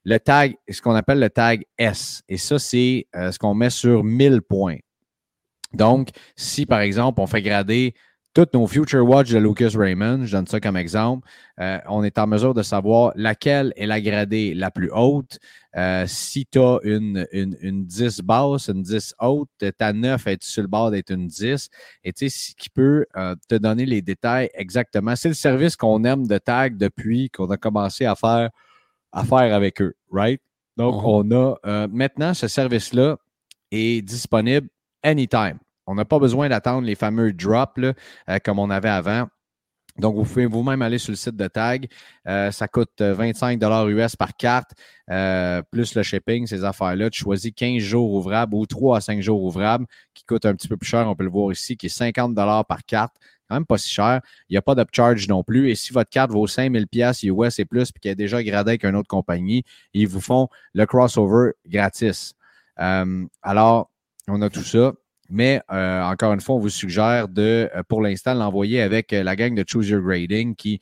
le 0.08 0.18
tag, 0.18 0.56
ce 0.70 0.80
qu'on 0.80 0.94
appelle 0.94 1.20
le 1.20 1.28
tag 1.28 1.64
S. 1.76 2.22
Et 2.30 2.38
ça, 2.38 2.58
c'est 2.58 3.06
euh, 3.14 3.30
ce 3.30 3.38
qu'on 3.38 3.52
met 3.52 3.68
sur 3.68 4.02
1000 4.02 4.40
points. 4.40 4.78
Donc, 5.74 6.08
si 6.34 6.64
par 6.64 6.80
exemple, 6.80 7.20
on 7.20 7.26
fait 7.26 7.42
grader 7.42 7.94
toutes 8.32 8.54
nos 8.54 8.66
Future 8.66 9.06
Watch 9.06 9.30
de 9.30 9.38
Lucas 9.38 9.72
Raymond, 9.74 10.24
je 10.24 10.32
donne 10.32 10.46
ça 10.46 10.60
comme 10.60 10.78
exemple, 10.78 11.28
euh, 11.60 11.78
on 11.88 12.04
est 12.04 12.18
en 12.18 12.26
mesure 12.26 12.54
de 12.54 12.62
savoir 12.62 13.12
laquelle 13.16 13.74
est 13.76 13.86
la 13.86 14.00
gradée 14.00 14.54
la 14.54 14.70
plus 14.70 14.90
haute. 14.90 15.38
Euh, 15.76 16.04
si 16.06 16.46
tu 16.46 16.58
as 16.58 16.78
une, 16.84 17.26
une, 17.32 17.84
10 17.84 18.22
basse, 18.22 18.68
une 18.68 18.82
10 18.82 19.14
haute, 19.20 19.50
ta 19.76 19.92
9 19.92 20.26
est 20.26 20.42
sur 20.42 20.62
le 20.62 20.68
bord 20.68 20.90
d'être 20.90 21.10
une 21.10 21.26
10. 21.26 21.68
Et 22.04 22.12
tu 22.14 22.30
sais, 22.30 22.38
ce 22.38 22.54
qui 22.54 22.70
peut 22.70 23.04
te 23.48 23.56
donner 23.56 23.84
les 23.84 24.00
détails 24.00 24.48
exactement. 24.54 25.16
C'est 25.16 25.28
le 25.28 25.34
service 25.34 25.76
qu'on 25.76 26.02
aime 26.04 26.26
de 26.26 26.38
tag 26.38 26.78
depuis 26.78 27.28
qu'on 27.28 27.50
a 27.50 27.58
commencé 27.58 28.06
à 28.06 28.14
faire 28.14 28.50
à 29.12 29.24
faire 29.24 29.54
avec 29.54 29.80
eux, 29.80 29.94
right? 30.10 30.40
Donc, 30.76 30.94
uh-huh. 30.94 31.02
on 31.04 31.30
a 31.32 31.56
euh, 31.66 31.88
maintenant 31.90 32.34
ce 32.34 32.48
service-là 32.48 33.16
est 33.70 34.02
disponible 34.02 34.68
anytime. 35.02 35.58
On 35.86 35.94
n'a 35.94 36.04
pas 36.04 36.18
besoin 36.18 36.48
d'attendre 36.48 36.86
les 36.86 36.94
fameux 36.94 37.32
drops 37.32 37.78
là, 37.78 37.92
euh, 38.28 38.38
comme 38.44 38.58
on 38.58 38.70
avait 38.70 38.88
avant. 38.88 39.26
Donc, 39.98 40.14
vous 40.14 40.22
pouvez 40.22 40.46
vous-même 40.46 40.80
aller 40.80 40.98
sur 40.98 41.10
le 41.10 41.16
site 41.16 41.34
de 41.34 41.48
Tag. 41.48 41.88
Euh, 42.28 42.52
ça 42.52 42.68
coûte 42.68 43.00
25 43.00 43.60
US 43.88 44.14
par 44.14 44.36
carte, 44.36 44.70
plus 45.72 45.96
le 45.96 46.02
shipping, 46.04 46.46
ces 46.46 46.62
affaires-là. 46.62 47.10
Tu 47.10 47.20
choisis 47.22 47.50
15 47.52 47.78
jours 47.78 48.12
ouvrables 48.12 48.54
ou 48.54 48.64
3 48.64 48.98
à 48.98 49.00
5 49.00 49.20
jours 49.20 49.42
ouvrables, 49.42 49.86
qui 50.14 50.22
coûtent 50.22 50.46
un 50.46 50.54
petit 50.54 50.68
peu 50.68 50.76
plus 50.76 50.86
cher, 50.88 51.08
on 51.08 51.16
peut 51.16 51.24
le 51.24 51.30
voir 51.30 51.50
ici, 51.50 51.76
qui 51.76 51.86
est 51.86 51.88
50 51.88 52.32
par 52.68 52.84
carte 52.86 53.16
quand 53.48 53.56
même 53.56 53.66
pas 53.66 53.78
si 53.78 53.90
cher. 53.90 54.20
Il 54.48 54.54
n'y 54.54 54.56
a 54.56 54.62
pas 54.62 54.74
d'upcharge 54.74 55.26
non 55.28 55.42
plus. 55.42 55.70
Et 55.70 55.74
si 55.74 55.92
votre 55.92 56.10
carte 56.10 56.30
vaut 56.30 56.46
5000 56.46 56.86
pièces 56.86 57.22
US 57.22 57.58
et 57.58 57.64
plus, 57.64 57.90
puis 57.92 58.00
qu'elle 58.00 58.12
est 58.12 58.16
déjà 58.16 58.42
gradée 58.42 58.70
avec 58.70 58.84
une 58.84 58.96
autre 58.96 59.08
compagnie, 59.08 59.64
ils 59.94 60.08
vous 60.08 60.20
font 60.20 60.48
le 60.74 60.86
crossover 60.86 61.52
gratis. 61.66 62.34
Euh, 62.80 63.26
alors, 63.42 63.90
on 64.28 64.42
a 64.42 64.50
tout 64.50 64.62
ça. 64.62 64.92
Mais 65.30 65.60
euh, 65.70 66.02
encore 66.02 66.32
une 66.32 66.40
fois, 66.40 66.54
on 66.54 66.58
vous 66.58 66.70
suggère 66.70 67.28
de, 67.28 67.68
euh, 67.74 67.82
pour 67.86 68.00
l'instant, 68.00 68.32
l'envoyer 68.32 68.80
avec 68.80 69.12
la 69.12 69.36
gang 69.36 69.54
de 69.54 69.62
Choose 69.66 69.88
Your 69.88 70.00
Grading 70.00 70.54
qui 70.56 70.80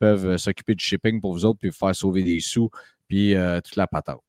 peuvent 0.00 0.36
s'occuper 0.38 0.74
du 0.74 0.84
shipping 0.84 1.20
pour 1.20 1.32
vous 1.32 1.44
autres, 1.44 1.58
puis 1.58 1.68
vous 1.68 1.76
faire 1.76 1.94
sauver 1.94 2.22
des 2.22 2.40
sous, 2.40 2.70
puis 3.06 3.34
toute 3.62 3.76
la 3.76 3.86
patente. 3.86 4.22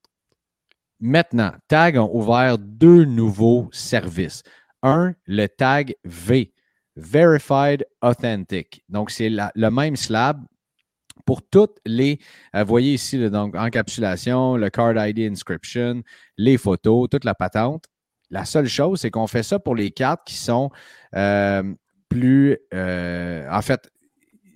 Maintenant, 1.00 1.52
Tag 1.68 1.98
ont 1.98 2.10
ouvert 2.14 2.58
deux 2.58 3.04
nouveaux 3.04 3.68
services. 3.74 4.42
Un, 4.84 5.14
le 5.26 5.48
Tag 5.48 5.96
V. 6.06 6.53
Verified 6.96 7.86
Authentic. 8.02 8.84
Donc, 8.90 9.12
c'est 9.12 9.30
le 9.30 9.70
même 9.70 9.96
slab 9.96 10.44
pour 11.26 11.42
toutes 11.42 11.78
les, 11.86 12.20
euh, 12.56 12.64
voyez 12.64 12.94
ici, 12.94 13.30
donc 13.30 13.56
encapsulation, 13.56 14.58
le 14.58 14.70
card 14.70 14.94
ID 14.96 15.20
inscription, 15.32 16.04
les 16.38 16.58
photos, 16.58 17.08
toute 17.10 17.24
la 17.24 17.36
patente. 17.36 17.86
La 18.30 18.46
seule 18.46 18.68
chose, 18.68 19.02
c'est 19.02 19.12
qu'on 19.12 19.28
fait 19.28 19.44
ça 19.44 19.60
pour 19.60 19.76
les 19.76 19.92
cartes 19.92 20.22
qui 20.26 20.36
sont 20.36 20.70
euh, 21.16 21.64
plus, 22.10 22.58
euh, 22.74 23.48
en 23.50 23.62
fait, 23.62 23.90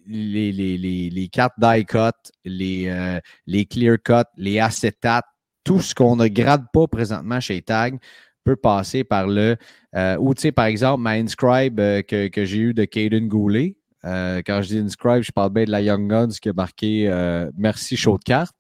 les, 0.08 0.52
les, 0.52 0.78
les, 0.78 1.28
cartes 1.28 1.54
die 1.58 1.86
cut, 1.86 2.32
les, 2.46 3.20
les 3.46 3.66
clear 3.66 3.98
cut, 4.02 4.24
les 4.38 4.58
acétates, 4.60 5.26
tout 5.66 5.82
ce 5.82 5.94
qu'on 5.94 6.16
ne 6.16 6.30
grade 6.30 6.66
pas 6.72 6.88
présentement 6.88 7.42
chez 7.42 7.62
Tag 7.62 8.00
peut 8.48 8.56
passer 8.56 9.04
par 9.04 9.28
le. 9.28 9.58
Euh, 9.96 10.18
ou, 10.20 10.34
tu 10.34 10.44
sais, 10.44 10.52
par 10.54 10.66
exemple, 10.66 11.02
ma 11.02 11.12
inscribe 11.12 11.80
euh, 11.80 12.02
que, 12.02 12.46
j'ai 12.46 12.58
eu 12.58 12.74
de 12.74 12.86
Caden 12.86 13.28
Goulet. 13.28 13.76
Euh, 14.06 14.42
quand 14.46 14.62
je 14.62 14.70
dis 14.70 14.78
inscribe, 14.78 15.22
je 15.22 15.32
parle 15.34 15.52
bien 15.52 15.66
de 15.66 15.72
la 15.72 15.82
Young 15.82 16.10
Guns 16.10 16.30
qui 16.42 16.50
a 16.50 16.54
marqué 16.54 17.12
Merci, 17.58 17.98
chaud 17.98 18.18
de 18.18 18.24
carte. 18.24 18.56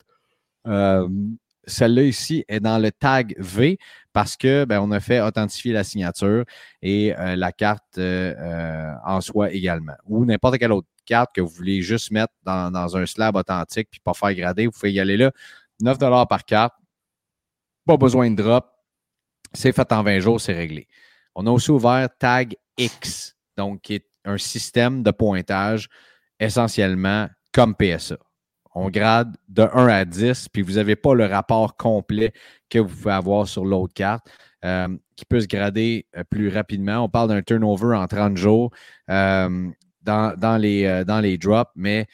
Celle-là 1.69 2.03
ici 2.03 2.45
est 2.47 2.59
dans 2.59 2.79
le 2.79 2.91
tag 2.91 3.35
V 3.39 3.77
parce 4.13 4.35
que 4.35 4.65
ben, 4.65 4.79
on 4.79 4.91
a 4.91 4.99
fait 4.99 5.21
authentifier 5.21 5.73
la 5.73 5.83
signature 5.83 6.43
et 6.81 7.13
la 7.17 7.51
carte 7.51 7.97
en 7.97 9.21
soi 9.21 9.51
également. 9.51 9.95
Ou 10.05 10.25
n'importe 10.25 10.57
quelle 10.57 10.71
autre 10.73 10.88
carte 11.05 11.33
que 11.33 11.39
vous 11.39 11.47
voulez 11.47 11.81
juste 11.81 12.11
mettre 12.11 12.33
dans, 12.43 12.71
dans 12.71 12.97
un 12.97 13.05
slab 13.05 13.38
authentique 13.38 13.88
puis 13.89 14.01
pas 14.01 14.13
faire 14.13 14.33
grader, 14.33 14.65
vous 14.65 14.71
pouvez 14.71 14.91
y 14.91 14.99
aller 14.99 15.15
là. 15.15 15.31
9 15.79 15.97
par 16.27 16.43
carte. 16.43 16.73
Pas 17.85 17.95
besoin 17.95 18.29
de 18.31 18.41
drop 18.41 18.76
c'est 19.53 19.71
fait 19.71 19.91
en 19.91 20.03
20 20.03 20.19
jours, 20.19 20.41
c'est 20.41 20.53
réglé. 20.53 20.87
On 21.35 21.45
a 21.47 21.51
aussi 21.51 21.71
ouvert 21.71 22.09
Tag 22.17 22.55
X, 22.77 23.35
donc 23.57 23.81
qui 23.81 23.95
est 23.95 24.05
un 24.25 24.37
système 24.37 25.03
de 25.03 25.11
pointage 25.11 25.87
essentiellement 26.39 27.27
comme 27.53 27.75
PSA. 27.75 28.17
On 28.75 28.89
grade 28.89 29.35
de 29.49 29.63
1 29.63 29.87
à 29.87 30.05
10, 30.05 30.49
puis 30.49 30.61
vous 30.61 30.73
n'avez 30.73 30.95
pas 30.95 31.15
le 31.15 31.25
rapport 31.25 31.75
complet 31.77 32.31
que 32.69 32.77
vous 32.77 32.95
pouvez 32.95 33.13
avoir 33.13 33.47
sur 33.47 33.65
l'autre 33.65 33.93
carte, 33.93 34.27
euh, 34.63 34.95
qui 35.15 35.25
peut 35.25 35.39
se 35.39 35.47
grader 35.47 36.05
euh, 36.15 36.23
plus 36.23 36.49
rapidement. 36.49 37.03
On 37.03 37.09
parle 37.09 37.29
d'un 37.29 37.41
turnover 37.41 37.95
en 37.95 38.05
30 38.07 38.37
jours. 38.37 38.71
Euh, 39.09 39.69
dans, 40.03 40.57
les, 40.57 41.03
dans 41.05 41.19
les 41.19 41.37
drops, 41.37 41.71
mais 41.75 42.07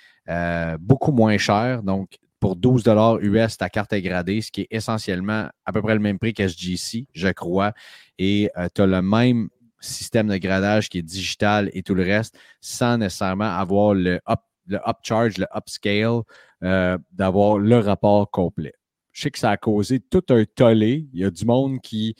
beaucoup 0.79 1.11
moins 1.11 1.37
cher. 1.37 1.83
Donc, 1.83 2.17
pour 2.43 2.57
12 2.57 2.83
US, 3.21 3.57
ta 3.57 3.69
carte 3.69 3.93
est 3.93 4.01
gradée, 4.01 4.41
ce 4.41 4.51
qui 4.51 4.61
est 4.63 4.67
essentiellement 4.69 5.47
à 5.65 5.71
peu 5.71 5.81
près 5.81 5.93
le 5.93 6.01
même 6.01 6.19
prix 6.19 6.33
qu'SGC, 6.33 7.07
je 7.13 7.29
crois. 7.29 7.71
Et 8.19 8.49
tu 8.75 8.81
as 8.81 8.85
le 8.85 9.01
même 9.01 9.47
système 9.79 10.27
de 10.27 10.35
gradage 10.35 10.89
qui 10.89 10.97
est 10.97 11.03
digital 11.03 11.69
et 11.71 11.83
tout 11.83 11.95
le 11.95 12.03
reste, 12.03 12.37
sans 12.59 12.97
nécessairement 12.97 13.45
avoir 13.45 13.93
le 13.93 14.19
up, 14.29 14.41
le 14.67 14.77
upcharge, 14.85 15.37
le 15.37 15.45
upscale, 15.55 16.23
d'avoir 17.13 17.59
le 17.59 17.79
rapport 17.79 18.29
complet. 18.29 18.73
Je 19.13 19.21
sais 19.21 19.31
que 19.31 19.39
ça 19.39 19.51
a 19.51 19.55
causé 19.55 20.01
tout 20.01 20.25
un 20.27 20.43
tollé. 20.43 21.07
Il 21.13 21.21
y 21.21 21.23
a 21.23 21.31
du 21.31 21.45
monde 21.45 21.79
qui 21.79 22.13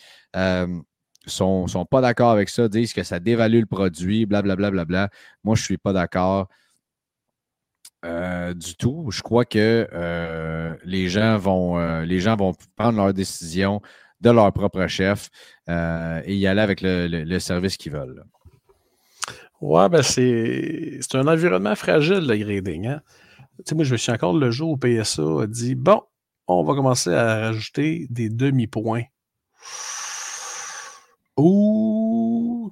sont, 1.26 1.68
sont 1.68 1.86
pas 1.86 2.00
d'accord 2.00 2.32
avec 2.32 2.48
ça, 2.48 2.70
disent 2.70 2.94
que 2.94 3.04
ça 3.04 3.20
dévalue 3.20 3.60
le 3.60 3.66
produit, 3.66 4.26
blablabla. 4.26 4.72
Bla, 4.72 4.86
bla, 4.86 5.08
bla, 5.08 5.10
Moi, 5.44 5.58
je 5.58 5.64
ne 5.64 5.66
suis 5.66 5.78
pas 5.78 5.92
d'accord 5.92 6.48
euh, 8.04 8.54
du 8.54 8.76
tout. 8.76 9.08
Je 9.12 9.22
crois 9.22 9.46
que 9.46 9.88
euh, 9.94 10.76
les, 10.84 11.08
gens 11.08 11.38
vont, 11.38 11.80
euh, 11.80 12.04
les 12.04 12.20
gens 12.20 12.36
vont 12.36 12.54
prendre 12.76 12.98
leur 12.98 13.14
décision 13.14 13.82
de 14.20 14.30
leur 14.30 14.52
propre 14.52 14.88
chef 14.88 15.30
et 15.68 16.36
y 16.36 16.48
aller 16.48 16.62
avec 16.62 16.82
le, 16.82 17.40
service 17.40 17.78
qu'ils 17.78 17.94
veulent. 17.94 18.24
Ouais, 19.62 19.88
ben 19.88 20.02
c'est 20.02 21.00
un 21.14 21.28
environnement 21.28 21.76
fragile, 21.76 22.28
le 22.28 22.38
grading. 22.38 22.88
Hein? 22.88 23.02
moi, 23.74 23.84
je 23.84 23.94
me 23.94 23.98
suis 23.98 24.12
encore 24.12 24.34
le 24.34 24.52
jour 24.52 24.72
où 24.72 24.78
PSA 24.78 25.44
a 25.44 25.48
dit 25.48 25.76
Bon, 25.76 26.02
on 26.48 26.64
va 26.64 26.74
commencer 26.74 27.14
à 27.14 27.40
rajouter 27.48 28.08
des 28.10 28.30
demi-points 28.30 29.04
Ouh, 31.38 31.93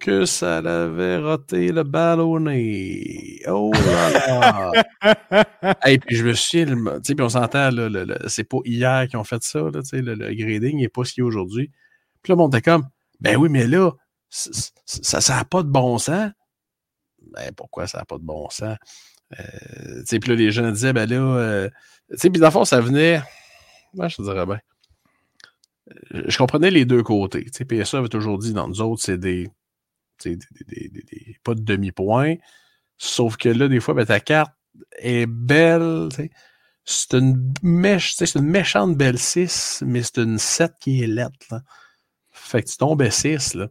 que 0.01 0.25
ça 0.25 0.61
l'avait 0.61 1.17
raté 1.17 1.71
le 1.71 1.83
ballonné. 1.83 3.39
Oh 3.47 3.71
là 3.71 4.71
là. 5.01 5.77
Et 5.85 5.99
puis 5.99 6.15
je 6.15 6.25
me 6.25 6.33
suis 6.33 6.65
tu 6.65 6.75
sais, 7.03 7.15
puis 7.15 7.23
on 7.23 7.29
s'entend, 7.29 7.69
c'est 8.27 8.43
pas 8.43 8.57
hier 8.65 9.07
qu'ils 9.07 9.19
ont 9.19 9.23
fait 9.23 9.43
ça, 9.43 9.59
là, 9.59 9.81
le, 9.91 10.13
le 10.15 10.33
grading 10.33 10.79
n'est 10.79 10.89
pas 10.89 11.05
ce 11.05 11.13
qu'il 11.13 11.21
y 11.21 11.23
a 11.23 11.27
aujourd'hui. 11.27 11.71
Puis 12.23 12.33
là, 12.33 12.39
on 12.39 12.49
était 12.49 12.61
comme, 12.61 12.87
ben 13.19 13.37
oui, 13.37 13.47
mais 13.49 13.67
là, 13.67 13.91
ça 14.29 15.35
n'a 15.35 15.45
pas 15.45 15.61
de 15.61 15.69
bon 15.69 15.99
sens. 15.99 16.31
Ben 17.31 17.51
pourquoi 17.55 17.85
ça 17.85 17.99
n'a 17.99 18.05
pas 18.05 18.17
de 18.17 18.23
bon 18.23 18.49
sens? 18.49 18.77
Euh, 19.39 20.03
puis 20.19 20.29
là, 20.29 20.35
les 20.35 20.51
gens 20.51 20.71
disaient, 20.71 20.93
ben 20.93 21.07
là, 21.07 21.15
euh, 21.15 21.69
tu 22.09 22.17
sais, 22.17 22.29
puis 22.31 22.41
dans 22.41 22.47
le 22.47 22.51
fond, 22.51 22.65
ça 22.65 22.81
venait, 22.81 23.21
moi, 23.93 24.07
je 24.07 24.17
te 24.17 24.23
dirais 24.23 24.45
bien 24.47 24.59
je 26.11 26.37
comprenais 26.37 26.71
les 26.71 26.85
deux 26.85 27.03
côtés. 27.03 27.45
sais, 27.51 27.65
PSA 27.65 27.99
avait 27.99 28.07
toujours 28.07 28.37
dit 28.37 28.53
dans 28.53 28.67
nous 28.67 28.81
autres, 28.81 29.01
c'est 29.03 29.17
des, 29.17 29.49
pas 31.43 31.55
de 31.55 31.61
demi-point. 31.61 32.35
Sauf 32.97 33.37
que 33.37 33.49
là, 33.49 33.67
des 33.67 33.79
fois, 33.79 33.93
ben, 33.93 34.05
ta 34.05 34.19
carte 34.19 34.53
est 34.99 35.25
belle. 35.25 36.09
C'est 36.83 37.13
une, 37.13 37.53
méchante 37.63 38.97
belle 38.97 39.19
6, 39.19 39.83
mais 39.85 40.03
c'est 40.03 40.17
une 40.17 40.37
7 40.37 40.73
qui 40.79 41.03
est 41.03 41.07
lettre. 41.07 41.61
Fait 42.31 42.63
que 42.63 42.69
tu 42.69 42.77
tombes 42.77 43.01
à 43.01 43.11
6, 43.11 43.55
là, 43.55 43.67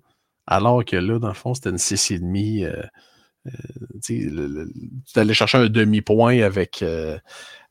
alors 0.46 0.84
que 0.84 0.96
là, 0.96 1.18
dans 1.18 1.28
le 1.28 1.34
fond, 1.34 1.54
c'était 1.54 1.70
une 1.70 1.76
6,5. 1.76 2.64
Euh, 2.64 2.82
euh, 3.46 3.52
tu 4.06 5.18
allais 5.18 5.34
chercher 5.34 5.58
un 5.58 5.68
demi-point 5.68 6.42
avec, 6.42 6.82
euh, 6.82 7.18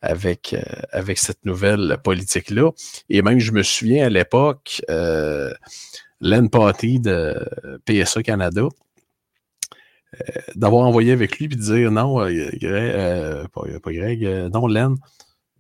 avec, 0.01 0.53
euh, 0.53 0.61
avec 0.91 1.17
cette 1.17 1.45
nouvelle 1.45 1.97
politique-là. 2.03 2.71
Et 3.09 3.21
même, 3.21 3.39
je 3.39 3.51
me 3.51 3.63
souviens 3.63 4.07
à 4.07 4.09
l'époque, 4.09 4.81
euh, 4.89 5.53
Len 6.21 6.49
Potty 6.49 6.99
de 6.99 7.35
PSA 7.85 8.23
Canada, 8.23 8.63
euh, 8.63 10.41
d'avoir 10.55 10.87
envoyé 10.87 11.11
avec 11.11 11.37
lui 11.37 11.45
et 11.45 11.47
de 11.49 11.55
dire 11.55 11.91
non, 11.91 12.15
Greg, 12.17 13.47
pas, 13.53 13.91
Greg, 13.91 14.23
non, 14.53 14.67
Len, 14.67 14.95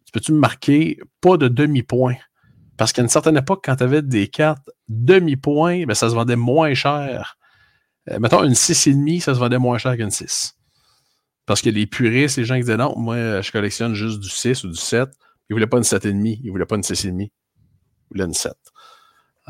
tu 0.05 0.11
peux-tu 0.11 0.33
me 0.33 0.39
marquer 0.39 0.99
pas 1.21 1.37
de 1.37 1.47
demi-point? 1.47 2.15
Parce 2.77 2.93
qu'à 2.93 3.01
une 3.01 3.09
certaine 3.09 3.37
époque, 3.37 3.61
quand 3.63 3.75
tu 3.75 3.83
avais 3.83 4.01
des 4.01 4.27
cartes 4.27 4.69
demi-point, 4.87 5.85
ben, 5.85 5.93
ça 5.93 6.09
se 6.09 6.15
vendait 6.15 6.35
moins 6.35 6.73
cher. 6.73 7.37
mettons, 8.19 8.43
une 8.43 8.53
6,5, 8.53 9.21
ça 9.21 9.33
se 9.33 9.39
vendait 9.39 9.59
moins 9.59 9.77
cher 9.77 9.95
qu'une 9.97 10.11
6. 10.11 10.55
Parce 11.45 11.61
que 11.61 11.69
les 11.69 11.87
puristes, 11.87 12.37
les 12.37 12.45
gens 12.45 12.55
qui 12.55 12.61
disaient 12.61 12.77
non, 12.77 12.93
moi, 12.97 13.41
je 13.41 13.51
collectionne 13.51 13.95
juste 13.95 14.19
du 14.19 14.29
6 14.29 14.63
ou 14.65 14.69
du 14.69 14.77
7. 14.77 15.09
Ils 15.49 15.53
ne 15.53 15.55
voulaient 15.55 15.67
pas 15.67 15.77
une 15.77 15.83
7,5, 15.83 16.39
ils 16.41 16.45
ne 16.45 16.51
voulaient 16.51 16.65
pas 16.65 16.75
une 16.75 16.83
6,5. 16.83 17.21
Ils 17.21 17.29
voulaient 18.11 18.25
une 18.25 18.33
7. 18.33 18.53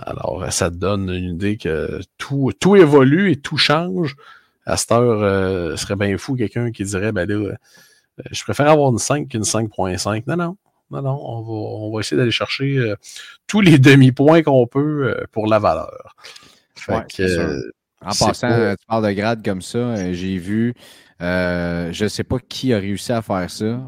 Alors, 0.05 0.51
ça 0.51 0.69
te 0.69 0.75
donne 0.75 1.09
une 1.09 1.35
idée 1.35 1.57
que 1.57 1.99
tout, 2.17 2.51
tout 2.59 2.75
évolue 2.75 3.31
et 3.31 3.35
tout 3.35 3.57
change. 3.57 4.15
À 4.65 4.77
cette 4.77 4.91
heure, 4.91 5.23
euh, 5.23 5.71
ce 5.75 5.85
serait 5.85 5.95
bien 5.95 6.17
fou 6.17 6.35
quelqu'un 6.35 6.71
qui 6.71 6.83
dirait, 6.83 7.11
ben 7.11 7.27
là, 7.27 7.35
euh, 7.35 7.55
je 8.31 8.43
préfère 8.43 8.69
avoir 8.69 8.91
une 8.91 8.99
5 8.99 9.27
qu'une 9.27 9.43
5.5. 9.43 10.23
Non, 10.27 10.35
non. 10.35 10.57
Non, 10.91 11.03
non, 11.03 11.19
on 11.21 11.41
va, 11.41 11.51
on 11.51 11.93
va 11.93 11.99
essayer 11.99 12.17
d'aller 12.17 12.31
chercher 12.31 12.77
euh, 12.77 12.95
tous 13.45 13.61
les 13.61 13.77
demi-points 13.77 14.41
qu'on 14.41 14.65
peut 14.65 15.23
pour 15.31 15.45
la 15.45 15.59
valeur. 15.59 16.15
Fait 16.73 17.05
que, 17.15 17.71
en 18.01 18.07
passant, 18.07 18.75
tu 18.75 18.85
parles 18.87 19.05
de 19.05 19.11
grade 19.11 19.45
comme 19.45 19.61
ça, 19.61 20.11
j'ai 20.13 20.37
vu 20.37 20.73
euh, 21.21 21.91
je 21.91 22.05
ne 22.05 22.09
sais 22.09 22.23
pas 22.23 22.39
qui 22.39 22.73
a 22.73 22.79
réussi 22.79 23.11
à 23.11 23.21
faire 23.21 23.49
ça 23.49 23.65
euh, 23.65 23.79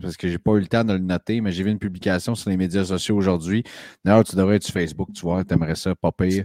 parce 0.00 0.16
que 0.16 0.28
je 0.28 0.32
n'ai 0.32 0.38
pas 0.38 0.52
eu 0.52 0.60
le 0.60 0.66
temps 0.66 0.84
de 0.84 0.92
le 0.92 0.98
noter, 0.98 1.40
mais 1.40 1.52
j'ai 1.52 1.64
vu 1.64 1.70
une 1.70 1.78
publication 1.78 2.34
sur 2.34 2.50
les 2.50 2.56
médias 2.56 2.84
sociaux 2.84 3.16
aujourd'hui. 3.16 3.64
D'ailleurs, 4.04 4.24
tu 4.24 4.36
devrais 4.36 4.56
être 4.56 4.64
sur 4.64 4.74
Facebook, 4.74 5.12
tu 5.12 5.22
vois, 5.22 5.44
tu 5.44 5.54
aimerais 5.54 5.74
ça, 5.74 5.94
pas 5.94 6.12
pire. 6.12 6.44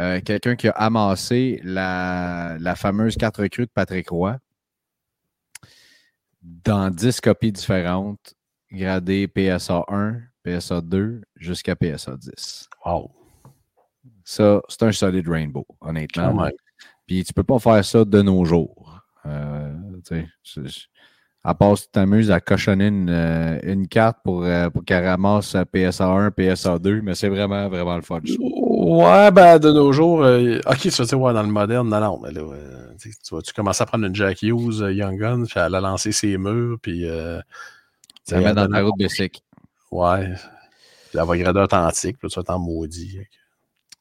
Euh, 0.00 0.20
quelqu'un 0.20 0.56
qui 0.56 0.68
a 0.68 0.72
amassé 0.72 1.60
la, 1.62 2.74
fameuse 2.76 3.16
carte 3.16 3.36
recrue 3.36 3.66
de 3.66 3.70
Patrick 3.72 4.08
Roy 4.08 4.38
dans 6.42 6.90
10 6.90 7.20
copies 7.20 7.52
différentes, 7.52 8.34
gradées 8.70 9.28
PSA 9.28 9.84
1, 9.88 10.20
PSA 10.42 10.80
2 10.80 11.22
jusqu'à 11.36 11.76
PSA 11.76 12.16
10. 12.16 12.68
Wow. 12.84 13.10
Ça, 14.24 14.60
c'est 14.68 14.82
un 14.82 14.92
solide 14.92 15.28
rainbow, 15.28 15.66
honnêtement. 15.80 16.48
Puis 17.06 17.22
tu 17.24 17.30
ne 17.30 17.34
peux 17.34 17.44
pas 17.44 17.58
faire 17.58 17.84
ça 17.84 18.04
de 18.04 18.22
nos 18.22 18.44
jours. 18.44 19.00
Euh, 19.26 19.72
à 21.44 21.54
part 21.54 21.76
si 21.76 21.84
tu 21.84 21.90
t'amuses 21.92 22.30
à 22.30 22.40
cochonner 22.40 22.86
une, 22.86 23.10
euh, 23.10 23.84
carte 23.90 24.18
pour, 24.24 24.44
euh, 24.44 24.70
pour 24.70 24.84
qu'elle 24.84 25.04
ramasse 25.04 25.54
PSA 25.70 26.06
1, 26.06 26.30
PSA 26.30 26.78
2, 26.78 27.02
mais 27.02 27.14
c'est 27.14 27.28
vraiment, 27.28 27.68
vraiment 27.68 27.96
le 27.96 28.02
fun. 28.02 28.20
Ouais, 28.38 29.30
ben 29.30 29.58
de 29.58 29.70
nos 29.70 29.92
jours, 29.92 30.20
ok, 30.20 30.78
tu 30.78 30.88
vas 30.88 31.04
dire, 31.04 31.20
ouais, 31.20 31.34
dans 31.34 31.42
le 31.42 31.48
moderne, 31.48 31.88
non, 31.88 32.00
non, 32.00 32.20
mais 32.22 32.32
là, 32.32 32.42
tu, 32.98 33.10
vas, 33.30 33.42
tu 33.42 33.52
commences 33.52 33.80
à 33.80 33.86
prendre 33.86 34.06
une 34.06 34.14
Jack 34.14 34.42
Hughes 34.42 34.80
Young 34.90 35.18
Gun, 35.18 35.44
puis 35.44 35.54
elle 35.56 35.74
a 35.74 35.80
lancé 35.80 36.12
ses 36.12 36.38
murs, 36.38 36.78
puis. 36.80 37.06
ça 38.24 38.40
met 38.40 38.52
dans 38.54 38.68
ta 38.68 38.82
route 38.82 38.98
de 38.98 39.08
cycle. 39.08 39.40
Ouais. 39.90 40.34
Puis 41.10 41.18
elle 41.18 41.26
va 41.26 41.36
grader 41.36 41.60
authentique, 41.60 42.18
puis 42.18 42.28
tu 42.28 42.34
vas 42.34 42.40
être 42.40 42.50
en 42.50 42.58
maudit. 42.58 43.20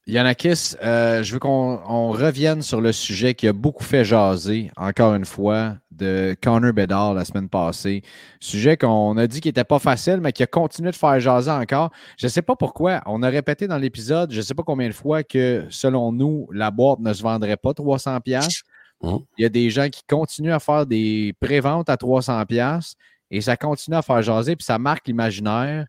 Yanakis, 0.06 0.76
euh, 0.84 1.24
je 1.24 1.32
veux 1.32 1.40
qu'on 1.40 2.12
revienne 2.12 2.62
sur 2.62 2.82
le 2.82 2.92
sujet 2.92 3.36
qui 3.36 3.48
a 3.48 3.54
beaucoup 3.54 3.86
fait 3.86 4.04
jaser, 4.04 4.70
encore 4.76 5.16
une 5.16 5.24
fois, 5.24 5.78
de 5.92 6.36
Connor 6.42 6.74
Bedard 6.74 7.14
la 7.14 7.24
semaine 7.24 7.48
passée. 7.48 8.02
Sujet 8.42 8.76
qu'on 8.76 9.16
a 9.16 9.28
dit 9.28 9.40
qu'il 9.40 9.50
n'était 9.50 9.64
pas 9.64 9.80
facile, 9.80 10.20
mais 10.22 10.34
qui 10.34 10.44
a 10.44 10.48
continué 10.48 10.92
de 10.92 10.96
faire 10.98 11.18
jaser 11.22 11.52
encore. 11.52 11.90
Je 12.18 12.26
ne 12.26 12.30
sais 12.30 12.42
pas 12.42 12.58
pourquoi. 12.58 13.02
On 13.06 13.24
a 13.24 13.30
répété 13.30 13.66
dans 13.66 13.78
l'épisode, 13.78 14.32
je 14.32 14.38
ne 14.38 14.42
sais 14.42 14.54
pas 14.54 14.64
combien 14.64 14.90
de 14.90 14.94
fois, 14.94 15.24
que 15.24 15.66
selon 15.70 16.12
nous, 16.12 16.50
la 16.52 16.70
boîte 16.70 17.00
ne 17.00 17.14
se 17.14 17.24
vendrait 17.24 17.58
pas 17.58 17.74
300 17.74 18.20
pièces. 18.20 18.64
Mmh. 19.02 19.16
Il 19.38 19.44
y 19.44 19.46
a 19.46 19.50
des 19.50 19.70
gens 19.70 19.88
qui 19.88 20.02
continuent 20.04 20.54
à 20.54 20.60
faire 20.60 20.86
des 20.86 21.34
préventes 21.40 21.90
à 21.90 21.96
300 21.96 22.46
pièces 22.46 22.96
et 23.32 23.40
ça 23.40 23.56
continue 23.56 23.96
à 23.96 24.02
faire 24.02 24.22
jaser, 24.22 24.58
puis 24.58 24.66
ça 24.66 24.78
marque 24.78 25.08
l'imaginaire 25.08 25.88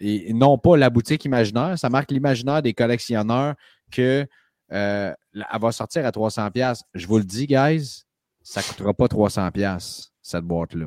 et 0.00 0.32
non 0.32 0.58
pas 0.58 0.76
la 0.76 0.90
boutique 0.90 1.24
imaginaire, 1.24 1.78
ça 1.78 1.88
marque 1.88 2.10
l'imaginaire 2.10 2.62
des 2.62 2.74
collectionneurs 2.74 3.54
que 3.90 4.26
euh, 4.72 5.14
elle 5.34 5.60
va 5.60 5.72
sortir 5.72 6.04
à 6.04 6.12
300 6.12 6.50
pièces. 6.50 6.82
Je 6.94 7.06
vous 7.06 7.18
le 7.18 7.24
dis, 7.24 7.46
guys, 7.46 8.04
ça 8.42 8.60
ne 8.60 8.66
coûtera 8.66 8.94
pas 8.94 9.08
300 9.08 9.50
pièces 9.52 10.12
cette 10.22 10.44
boîte-là. 10.44 10.86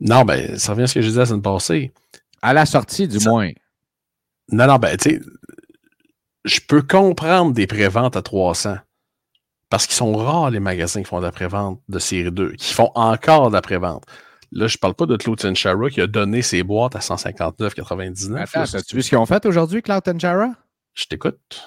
Non, 0.00 0.24
ben, 0.24 0.58
ça 0.58 0.72
revient 0.72 0.84
à 0.84 0.86
ce 0.88 0.94
que 0.94 1.00
je 1.02 1.08
disais 1.08 1.20
la 1.20 1.26
semaine 1.26 1.42
passée. 1.42 1.92
À 2.42 2.52
la 2.52 2.66
sortie, 2.66 3.06
du 3.06 3.18
moins. 3.20 3.50
Non, 4.50 4.66
non, 4.66 4.76
ben, 4.76 4.96
tu 4.96 5.10
sais, 5.10 5.20
je 6.44 6.60
peux 6.66 6.82
comprendre 6.82 7.52
des 7.52 7.66
préventes 7.66 8.16
à 8.16 8.22
300. 8.22 8.76
Parce 9.70 9.86
qu'ils 9.86 9.96
sont 9.96 10.14
rares, 10.14 10.50
les 10.50 10.60
magasins 10.60 11.02
qui 11.02 11.08
font 11.08 11.18
de 11.18 11.24
la 11.24 11.32
prévente 11.32 11.82
de 11.88 11.98
série 11.98 12.32
2, 12.32 12.52
qui 12.52 12.72
font 12.72 12.90
encore 12.94 13.50
de 13.50 13.54
la 13.54 13.60
prévente. 13.60 14.04
Là, 14.52 14.66
je 14.66 14.78
parle 14.78 14.94
pas 14.94 15.06
de 15.06 15.16
Cloud 15.16 15.54
Chara 15.54 15.90
qui 15.90 16.00
a 16.00 16.06
donné 16.06 16.42
ses 16.42 16.62
boîtes 16.62 16.96
à 16.96 17.00
159,99. 17.00 18.36
Attends, 18.36 18.76
as-tu 18.76 18.96
vu 18.96 19.02
ce 19.02 19.08
qu'ils 19.10 19.18
ont 19.18 19.26
fait 19.26 19.44
aujourd'hui, 19.44 19.82
Cloud 19.82 20.02
Chara? 20.18 20.50
Je 20.94 21.04
t'écoute. 21.06 21.62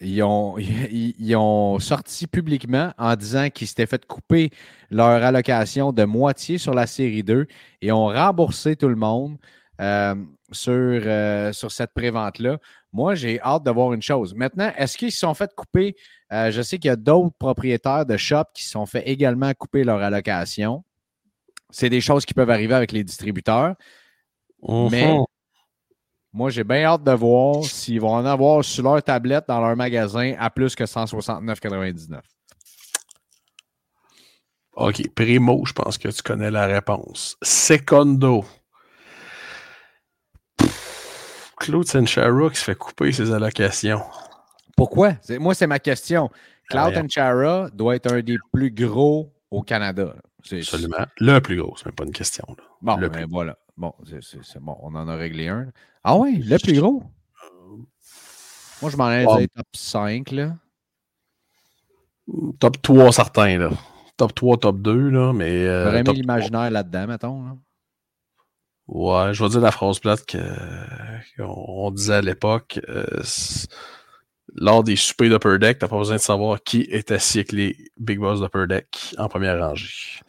Ils 0.00 0.22
ont, 0.22 0.56
ils, 0.58 1.36
ont, 1.36 1.78
sorti 1.78 2.26
publiquement 2.26 2.92
en 2.98 3.14
disant 3.14 3.50
qu'ils 3.50 3.68
s'étaient 3.68 3.86
fait 3.86 4.04
couper 4.06 4.50
leur 4.90 5.22
allocation 5.22 5.92
de 5.92 6.04
moitié 6.04 6.58
sur 6.58 6.74
la 6.74 6.86
série 6.86 7.22
2 7.22 7.46
et 7.82 7.92
ont 7.92 8.06
remboursé 8.06 8.74
tout 8.74 8.88
le 8.88 8.96
monde 8.96 9.36
euh, 9.80 10.14
sur, 10.50 10.72
euh, 10.74 11.52
sur 11.52 11.70
cette 11.70 11.92
prévente-là 11.94 12.58
Moi, 12.92 13.14
j'ai 13.14 13.40
hâte 13.40 13.64
de 13.64 13.70
voir 13.70 13.92
une 13.92 14.02
chose. 14.02 14.34
Maintenant, 14.34 14.72
est-ce 14.76 14.98
qu'ils 14.98 15.12
se 15.12 15.20
sont 15.20 15.34
fait 15.34 15.54
couper? 15.54 15.94
Euh, 16.32 16.50
je 16.50 16.62
sais 16.62 16.78
qu'il 16.78 16.88
y 16.88 16.92
a 16.92 16.96
d'autres 16.96 17.36
propriétaires 17.38 18.06
de 18.06 18.16
shops 18.16 18.52
qui 18.54 18.64
se 18.64 18.70
sont 18.70 18.86
fait 18.86 19.08
également 19.08 19.52
couper 19.54 19.84
leur 19.84 20.02
allocation. 20.02 20.84
C'est 21.72 21.88
des 21.88 22.00
choses 22.00 22.24
qui 22.24 22.34
peuvent 22.34 22.50
arriver 22.50 22.74
avec 22.74 22.92
les 22.92 23.02
distributeurs. 23.02 23.74
Mais 24.68 25.16
moi, 26.32 26.50
j'ai 26.50 26.64
bien 26.64 26.84
hâte 26.84 27.02
de 27.02 27.12
voir 27.12 27.64
s'ils 27.64 28.00
vont 28.00 28.14
en 28.14 28.24
avoir 28.24 28.64
sur 28.64 28.84
leur 28.84 29.02
tablette 29.02 29.46
dans 29.48 29.60
leur 29.60 29.74
magasin 29.74 30.34
à 30.38 30.50
plus 30.50 30.74
que 30.76 30.84
169,99. 30.84 32.20
OK, 34.74 35.02
Primo, 35.14 35.64
je 35.66 35.72
pense 35.72 35.98
que 35.98 36.08
tu 36.08 36.22
connais 36.22 36.50
la 36.50 36.66
réponse. 36.66 37.36
Secondo. 37.42 38.44
Pff, 40.56 41.52
Claude 41.58 41.86
Senchara 41.86 42.48
qui 42.48 42.56
se 42.56 42.64
fait 42.64 42.74
couper 42.74 43.12
ses 43.12 43.32
allocations. 43.32 44.02
Pourquoi? 44.76 45.12
Moi, 45.38 45.54
c'est 45.54 45.66
ma 45.66 45.78
question. 45.78 46.30
Cloud 46.70 46.94
Rien. 46.94 47.06
Chara 47.08 47.68
doit 47.70 47.96
être 47.96 48.10
un 48.10 48.20
des 48.22 48.38
plus 48.52 48.70
gros 48.70 49.34
au 49.50 49.62
Canada. 49.62 50.14
Absolument. 50.50 51.06
Le 51.18 51.38
plus 51.40 51.56
gros, 51.60 51.74
c'est 51.76 51.86
même 51.86 51.94
pas 51.94 52.04
une 52.04 52.12
question. 52.12 52.44
là. 52.48 52.64
Bon, 52.80 52.96
Le 52.96 53.08
ben 53.08 53.22
plus- 53.24 53.30
voilà. 53.30 53.58
Bon, 53.76 53.94
c'est- 54.04 54.58
bon. 54.60 54.76
On 54.82 54.94
en 54.94 55.08
a 55.08 55.14
réglé 55.16 55.48
un. 55.48 55.68
Ah 56.04 56.16
ouais, 56.16 56.32
le 56.32 56.58
plus 56.58 56.78
gros? 56.78 57.02
Moi, 58.82 58.90
je 58.90 58.96
m'en 58.96 59.04
allais 59.04 59.24
Ouais. 59.26 59.38
dire 59.40 59.48
top 59.54 59.66
5, 59.74 60.30
là. 60.32 60.56
Top 62.58 62.80
3 62.82 63.12
certains, 63.12 63.58
là. 63.58 63.70
Top 64.16 64.34
3, 64.34 64.56
top 64.58 64.80
2, 64.80 65.08
là, 65.10 65.32
mais. 65.32 65.66
euh, 65.66 65.84
J'aurais 65.84 66.02
mis 66.02 66.12
l'imaginaire 66.20 66.70
là-dedans, 66.70 67.06
mettons. 67.06 67.44
là. 67.44 67.56
3. 68.88 69.26
Ouais, 69.28 69.34
je 69.34 69.42
vais 69.42 69.48
dire 69.50 69.60
la 69.60 69.70
phrase 69.70 69.98
plate 70.00 70.24
qu'on 70.30 71.44
on 71.46 71.90
disait 71.92 72.14
à 72.14 72.20
l'époque. 72.22 72.80
euh, 72.88 73.04
lors 74.54 74.84
des 74.84 74.96
soupers 74.96 75.28
d'Upper 75.30 75.58
Deck, 75.58 75.78
t'as 75.78 75.88
pas 75.88 75.98
besoin 75.98 76.16
de 76.16 76.20
savoir 76.20 76.62
qui 76.62 76.82
est 76.82 77.10
assis 77.10 77.38
avec 77.38 77.52
les 77.52 77.76
Big 77.98 78.18
Boss 78.18 78.40
d'Upper 78.40 78.66
Deck 78.68 79.14
en 79.18 79.28
première 79.28 79.58
rangée. 79.58 80.20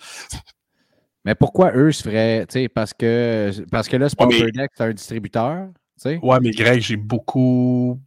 Mais 1.26 1.36
pourquoi 1.36 1.72
eux 1.74 1.92
se 1.92 2.04
feraient, 2.04 2.46
tu 2.48 2.54
sais, 2.54 2.70
parce 2.70 2.94
que, 2.94 3.52
parce 3.72 3.88
que 3.88 3.96
là, 3.98 4.10
c'est 4.10 4.18
pas 4.18 4.26
Ouais, 4.28 4.38
Upper 4.42 4.52
Deck, 4.52 4.72
c'est 4.76 4.84
un 4.84 4.94
distributeur, 4.94 5.68
tu 5.74 5.74
sais? 5.98 6.20
Ouais, 6.22 6.40
mais 6.42 6.52
Greg, 6.52 6.82
j'ai 6.82 6.98
beaucoup, 6.98 8.02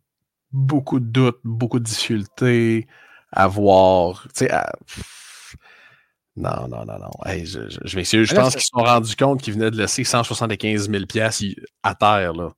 beaucoup 0.52 1.00
de 1.00 1.06
doutes, 1.06 1.40
beaucoup 1.44 1.78
de 1.78 1.84
difficultés 1.84 2.86
à 3.32 3.46
voir. 3.48 4.22
Tu 4.34 4.44
sais, 4.44 4.50
à- 4.50 4.70
Non, 6.36 6.68
non, 6.68 6.84
non, 6.84 6.98
non. 6.98 7.10
Hey, 7.24 7.46
je 7.46 7.66
je, 7.70 7.78
je 7.82 7.96
m'excuse. 7.96 8.28
Je 8.28 8.32
Mais 8.34 8.38
là, 8.38 8.44
pense 8.44 8.52
qu'ils 8.54 8.62
se 8.62 8.68
sont 8.72 8.84
rendus 8.84 9.16
compte 9.16 9.40
qu'ils 9.40 9.54
venaient 9.54 9.70
de 9.70 9.78
laisser 9.78 10.04
175 10.04 10.90
000 10.90 11.06
piastres 11.06 11.42
y- 11.42 11.56
à 11.82 11.94
terre. 11.94 12.34
Là. 12.34 12.50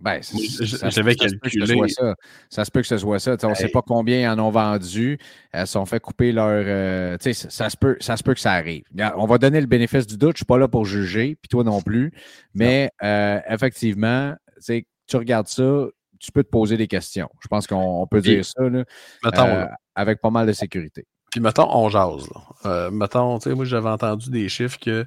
Ben, 0.00 0.22
ça, 0.22 0.88
j'avais 0.88 1.14
ça 1.14 1.28
se 1.28 1.34
peut 1.34 1.48
que 1.48 1.50
ce 1.50 1.58
calculé. 1.58 1.74
soit 1.74 1.88
ça. 1.88 2.14
Ça 2.48 2.64
se 2.64 2.70
peut 2.70 2.80
que 2.80 2.86
ce 2.86 2.98
soit 2.98 3.18
ça. 3.18 3.36
On 3.42 3.50
ne 3.50 3.54
sait 3.54 3.68
pas 3.68 3.82
combien 3.82 4.20
ils 4.20 4.28
en 4.28 4.38
ont 4.38 4.50
vendu. 4.50 5.18
Elles 5.52 5.66
sont 5.66 5.84
fait 5.84 6.00
couper 6.00 6.32
leur. 6.32 6.46
euh, 6.48 7.18
tu 7.18 7.32
sais, 7.32 7.32
ça, 7.34 7.50
ça 7.50 7.70
se 7.70 7.76
peut, 7.76 7.96
ça 8.00 8.16
se 8.16 8.22
peut 8.22 8.32
que 8.34 8.40
ça 8.40 8.52
arrive. 8.52 8.84
On 9.16 9.26
va 9.26 9.38
donner 9.38 9.60
le 9.60 9.66
bénéfice 9.66 10.06
du 10.06 10.16
doute. 10.16 10.30
Je 10.30 10.34
ne 10.34 10.36
suis 10.38 10.44
pas 10.46 10.58
là 10.58 10.68
pour 10.68 10.86
juger, 10.86 11.36
puis 11.40 11.48
toi 11.48 11.64
non 11.64 11.82
plus. 11.82 12.12
Mais 12.54 12.90
euh, 13.02 13.40
effectivement, 13.48 14.34
tu 14.66 15.16
regardes 15.16 15.48
ça, 15.48 15.86
tu 16.18 16.32
peux 16.32 16.44
te 16.44 16.50
poser 16.50 16.76
des 16.76 16.86
questions. 16.86 17.28
Je 17.42 17.48
pense 17.48 17.66
qu'on 17.66 18.02
on 18.02 18.06
peut 18.06 18.20
dire 18.20 18.44
ça 18.44 18.62
là, 18.62 18.84
Mettons, 19.24 19.46
euh, 19.46 19.66
avec 19.94 20.20
pas 20.20 20.30
mal 20.30 20.46
de 20.46 20.52
sécurité. 20.52 21.06
Puis 21.30 21.40
mettons, 21.40 21.68
on 21.74 21.88
jase. 21.88 22.28
Là. 22.28 22.40
Euh, 22.66 22.90
mettons, 22.90 23.38
moi 23.54 23.64
j'avais 23.64 23.88
entendu 23.88 24.30
des 24.30 24.48
chiffres 24.48 24.78
que 24.78 25.06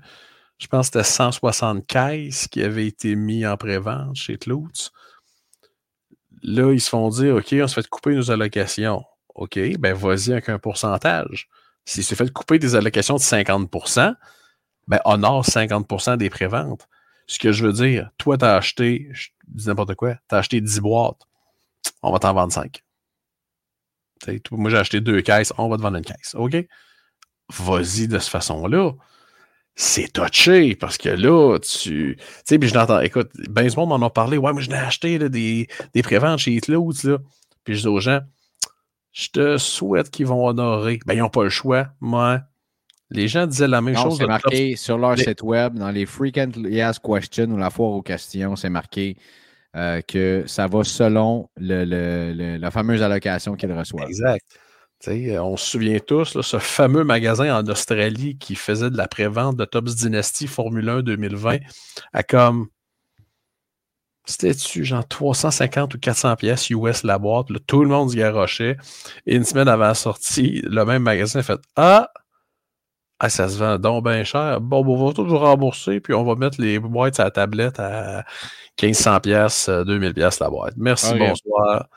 je 0.58 0.68
pense 0.68 0.90
que 0.90 1.02
c'était 1.02 1.12
160 1.12 1.86
caisses 1.86 2.48
qui 2.48 2.64
avaient 2.64 2.88
été 2.88 3.16
mis 3.16 3.46
en 3.46 3.58
pré-vente 3.58 4.16
chez 4.16 4.38
Clouts. 4.38 4.92
Là, 6.42 6.72
ils 6.72 6.82
se 6.82 6.90
font 6.90 7.10
dire 7.10 7.36
OK, 7.36 7.54
on 7.54 7.68
se 7.68 7.76
fait 7.76 7.88
couper 7.88 8.16
nos 8.16 8.32
allocations. 8.32 9.04
OK, 9.36 9.60
ben 9.80 9.94
vas-y 9.94 10.32
avec 10.32 10.50
un 10.50 10.60
pourcentage. 10.60 11.50
S'il 11.86 12.04
se 12.04 12.16
fait 12.16 12.32
couper 12.32 12.60
des 12.60 12.76
allocations 12.76 13.16
de 13.16 13.22
50% 13.22 14.16
ben 14.88 15.00
honore 15.06 15.46
50% 15.46 16.18
des 16.18 16.30
préventes. 16.30 16.88
Ce 17.28 17.40
que 17.40 17.52
je 17.52 17.66
veux 17.66 17.74
dire, 17.74 18.12
toi, 18.18 18.38
tu 18.38 18.46
as 18.46 18.56
acheté, 18.56 19.10
je 19.12 19.30
dis 19.48 19.68
n'importe 19.68 19.96
quoi, 19.96 20.16
tu 20.28 20.36
as 20.36 20.40
acheté 20.40 20.60
10 20.60 20.80
boîtes, 20.82 21.22
on 22.02 22.12
va 22.12 22.20
t'en 22.20 22.34
vendre 22.34 22.52
5. 22.52 22.84
T'sais, 24.20 24.40
toi, 24.40 24.58
moi, 24.58 24.70
j'ai 24.70 24.78
acheté 24.78 25.02
deux 25.02 25.22
caisses, 25.22 25.54
on 25.58 25.70
va 25.70 25.78
te 25.78 25.82
vendre 25.82 25.98
une 25.98 26.04
caisse. 26.04 26.36
OK? 26.36 26.56
Vas-y 27.50 28.08
de 28.08 28.20
cette 28.20 28.30
façon-là. 28.30 28.92
C'est 29.76 30.14
touché 30.14 30.76
parce 30.76 30.98
que 30.98 31.10
là, 31.10 31.58
tu. 31.60 32.16
Tu 32.18 32.24
sais, 32.46 32.60
puis 32.60 32.70
je 32.70 32.76
l'entends. 32.76 33.00
Écoute, 33.00 33.32
ben 33.50 33.68
ce 33.70 33.76
monde 33.76 33.90
m'en 33.90 34.06
a 34.06 34.10
parlé. 34.10 34.38
Ouais, 34.38 34.54
moi, 34.54 34.62
je 34.62 34.70
l'ai 34.70 34.76
acheté 34.76 35.18
là, 35.18 35.30
des, 35.30 35.68
des 35.96 36.04
préventes 36.04 36.40
chez 36.40 36.60
Clouds, 36.60 36.94
là. 37.04 37.18
Puis 37.64 37.76
je 37.76 37.82
dis 37.82 37.88
aux 37.88 38.00
gens, 38.00 38.20
je 39.12 39.30
te 39.30 39.58
souhaite 39.58 40.12
qu'ils 40.12 40.28
vont 40.28 40.46
honorer. 40.46 41.00
Ben, 41.08 41.14
ils 41.16 41.20
n'ont 41.20 41.30
pas 41.30 41.44
le 41.44 41.50
choix. 41.50 41.88
Moi, 42.02 42.42
les 43.10 43.28
gens 43.28 43.48
disaient 43.48 43.68
la 43.68 43.82
même 43.82 43.96
Non, 43.96 44.04
chose. 44.04 44.18
c'est 44.20 44.28
marqué 44.28 44.76
sur 44.76 44.98
leur 44.98 45.16
les- 45.16 45.24
site 45.24 45.42
web, 45.42 45.76
dans 45.76 45.90
les 45.92 46.06
Frequently 46.06 46.80
Asked 46.82 47.04
Questions 47.04 47.50
ou 47.52 47.58
la 47.58 47.70
foire 47.72 47.92
aux 47.92 48.02
questions, 48.04 48.56
c'est 48.56 48.70
marqué 48.70 49.18
euh, 49.76 50.02
que 50.02 50.44
ça 50.46 50.68
va 50.68 50.84
selon 50.84 51.50
le- 51.58 51.84
le- 51.84 52.32
le- 52.34 52.58
la 52.58 52.70
fameuse 52.70 53.02
allocation 53.02 53.56
qu'ils 53.56 53.72
reçoivent. 53.72 54.08
Exact. 54.08 54.46
Sais, 55.04 55.38
on 55.38 55.58
se 55.58 55.72
souvient 55.72 56.00
tous, 56.00 56.34
là, 56.34 56.42
ce 56.42 56.60
fameux 56.60 57.04
magasin 57.04 57.54
en 57.54 57.68
Australie 57.68 58.38
qui 58.38 58.56
faisait 58.56 58.90
de 58.90 58.96
la 58.96 59.10
prévente 59.10 59.58
de 59.58 59.66
Tops 59.66 59.98
Dynasty 59.98 60.48
Formule 60.48 60.88
1 60.88 61.02
2020 61.02 61.58
à 62.14 62.24
comme. 62.24 62.68
C'était-tu 64.24 64.86
genre 64.86 65.06
350 65.06 65.96
ou 65.96 66.00
400 66.00 66.38
pièces 66.38 66.70
US 66.70 67.04
la 67.04 67.18
boîte? 67.20 67.50
là, 67.50 67.60
tout 67.68 67.84
le 67.84 67.90
monde 67.90 68.12
se 68.12 68.16
garochait. 68.16 68.78
Et 69.26 69.36
une 69.36 69.44
semaine 69.44 69.68
avant 69.68 69.88
la 69.88 69.94
sortie, 69.94 70.62
le 70.64 70.86
même 70.86 71.04
magasin 71.04 71.40
a 71.40 71.44
fait 71.44 71.60
Ah! 71.76 72.10
Ah, 73.20 73.30
ça 73.30 73.50
se 73.50 73.58
vend 73.58 73.78
donc 73.80 74.06
bien 74.06 74.24
cher. 74.24 74.62
Bon, 74.62 74.86
bon, 74.86 74.98
on 74.98 75.08
va 75.08 75.14
tout 75.14 75.26
vous 75.26 75.38
rembourser, 75.38 76.00
puis 76.00 76.14
on 76.14 76.24
va 76.24 76.36
mettre 76.36 76.62
les 76.62 76.80
boîtes 76.80 77.20
à 77.20 77.26
la 77.26 77.32
tablette 77.32 77.78
à 77.78 78.24
1500 78.82 79.20
pièces, 79.20 79.70
2000 79.70 80.14
pièces 80.14 80.40
la 80.40 80.50
boîte. 80.50 80.76
Merci, 80.78 81.14
bonsoir. 81.18 81.90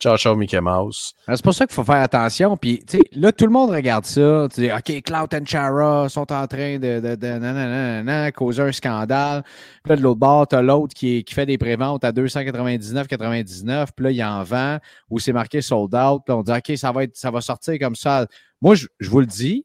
Ciao, 0.00 0.18
ciao, 0.18 0.34
Mickey 0.36 0.60
Mouse. 0.60 1.14
Alors, 1.26 1.38
C'est 1.38 1.44
pour 1.44 1.54
ça 1.54 1.66
qu'il 1.66 1.74
faut 1.74 1.84
faire 1.84 2.02
attention. 2.02 2.56
Puis, 2.56 2.84
là, 3.12 3.32
tout 3.32 3.46
le 3.46 3.52
monde 3.52 3.70
regarde 3.70 4.04
ça. 4.04 4.48
Tu 4.52 4.62
dis, 4.62 4.70
OK, 4.70 5.02
Cloud 5.02 5.34
and 5.34 5.46
Chara 5.46 6.08
sont 6.08 6.30
en 6.32 6.46
train 6.46 6.78
de, 6.78 7.00
de, 7.00 7.14
de 7.14 8.30
causer 8.30 8.62
un 8.62 8.72
scandale. 8.72 9.44
Puis 9.82 9.90
là, 9.90 9.96
de 9.96 10.02
l'autre 10.02 10.18
bord, 10.18 10.48
tu 10.48 10.56
as 10.56 10.62
l'autre 10.62 10.94
qui, 10.94 11.22
qui 11.24 11.32
fait 11.32 11.46
des 11.46 11.58
préventes 11.58 12.04
à 12.04 12.12
299,99. 12.12 13.86
Puis 13.96 14.04
là, 14.04 14.10
il 14.10 14.24
en 14.24 14.42
vend 14.42 14.78
où 15.08 15.18
c'est 15.18 15.32
marqué 15.32 15.62
sold 15.62 15.94
out. 15.94 16.22
Puis 16.26 16.34
on 16.34 16.42
dit, 16.42 16.52
OK, 16.52 16.76
ça 16.76 16.92
va, 16.92 17.04
être, 17.04 17.16
ça 17.16 17.30
va 17.30 17.40
sortir 17.40 17.78
comme 17.78 17.96
ça. 17.96 18.26
Moi, 18.60 18.74
je, 18.74 18.88
je 18.98 19.08
vous 19.08 19.20
le 19.20 19.26
dis, 19.26 19.64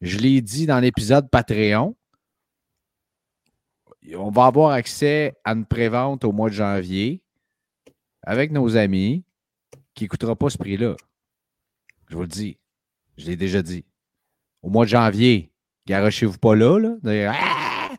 je 0.00 0.18
l'ai 0.18 0.40
dit 0.40 0.66
dans 0.66 0.80
l'épisode 0.80 1.30
Patreon. 1.30 1.94
On 4.16 4.30
va 4.30 4.46
avoir 4.46 4.70
accès 4.70 5.34
à 5.44 5.52
une 5.52 5.66
prévente 5.66 6.24
au 6.24 6.32
mois 6.32 6.48
de 6.48 6.54
janvier 6.54 7.22
avec 8.22 8.50
nos 8.50 8.76
amis 8.76 9.25
qui 9.96 10.04
ne 10.04 10.08
coûtera 10.08 10.36
pas 10.36 10.48
ce 10.50 10.58
prix-là. 10.58 10.94
Je 12.08 12.14
vous 12.14 12.22
le 12.22 12.28
dis. 12.28 12.56
Je 13.16 13.26
l'ai 13.26 13.36
déjà 13.36 13.62
dit. 13.62 13.84
Au 14.62 14.68
mois 14.68 14.84
de 14.84 14.90
janvier, 14.90 15.50
garochez-vous 15.86 16.38
pas 16.38 16.54
là. 16.54 16.78
là 16.78 16.90
de 17.02 17.26
Ah! 17.28 17.90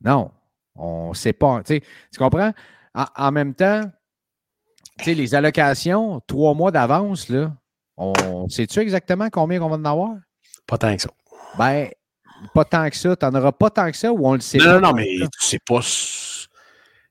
Non, 0.00 0.32
on 0.74 1.10
ne 1.10 1.14
sait 1.14 1.32
pas. 1.32 1.62
Tu 1.62 1.80
comprends? 2.18 2.52
En, 2.94 3.04
en 3.14 3.30
même 3.30 3.54
temps, 3.54 3.82
tu 4.98 5.04
sais, 5.04 5.14
les 5.14 5.34
allocations, 5.34 6.20
trois 6.26 6.54
mois 6.54 6.72
d'avance, 6.72 7.28
là, 7.28 7.54
on 7.96 8.48
sait-tu 8.48 8.80
exactement 8.80 9.28
combien 9.30 9.60
on 9.62 9.68
va 9.68 9.76
en 9.76 9.84
avoir? 9.84 10.16
Pas 10.66 10.78
tant 10.78 10.96
que 10.96 11.02
ça. 11.02 11.10
Ben, 11.56 11.88
pas 12.54 12.64
tant 12.64 12.88
que 12.88 12.96
ça. 12.96 13.14
Tu 13.14 13.26
n'en 13.26 13.34
auras 13.34 13.52
pas 13.52 13.70
tant 13.70 13.90
que 13.90 13.96
ça 13.96 14.12
ou 14.12 14.26
on 14.26 14.34
le 14.34 14.40
sait 14.40 14.58
Non, 14.58 14.64
pas 14.64 14.80
non, 14.80 14.88
non, 14.88 14.94
mais 14.94 15.06
tu 15.06 15.28
sais 15.38 15.58
pas. 15.64 15.80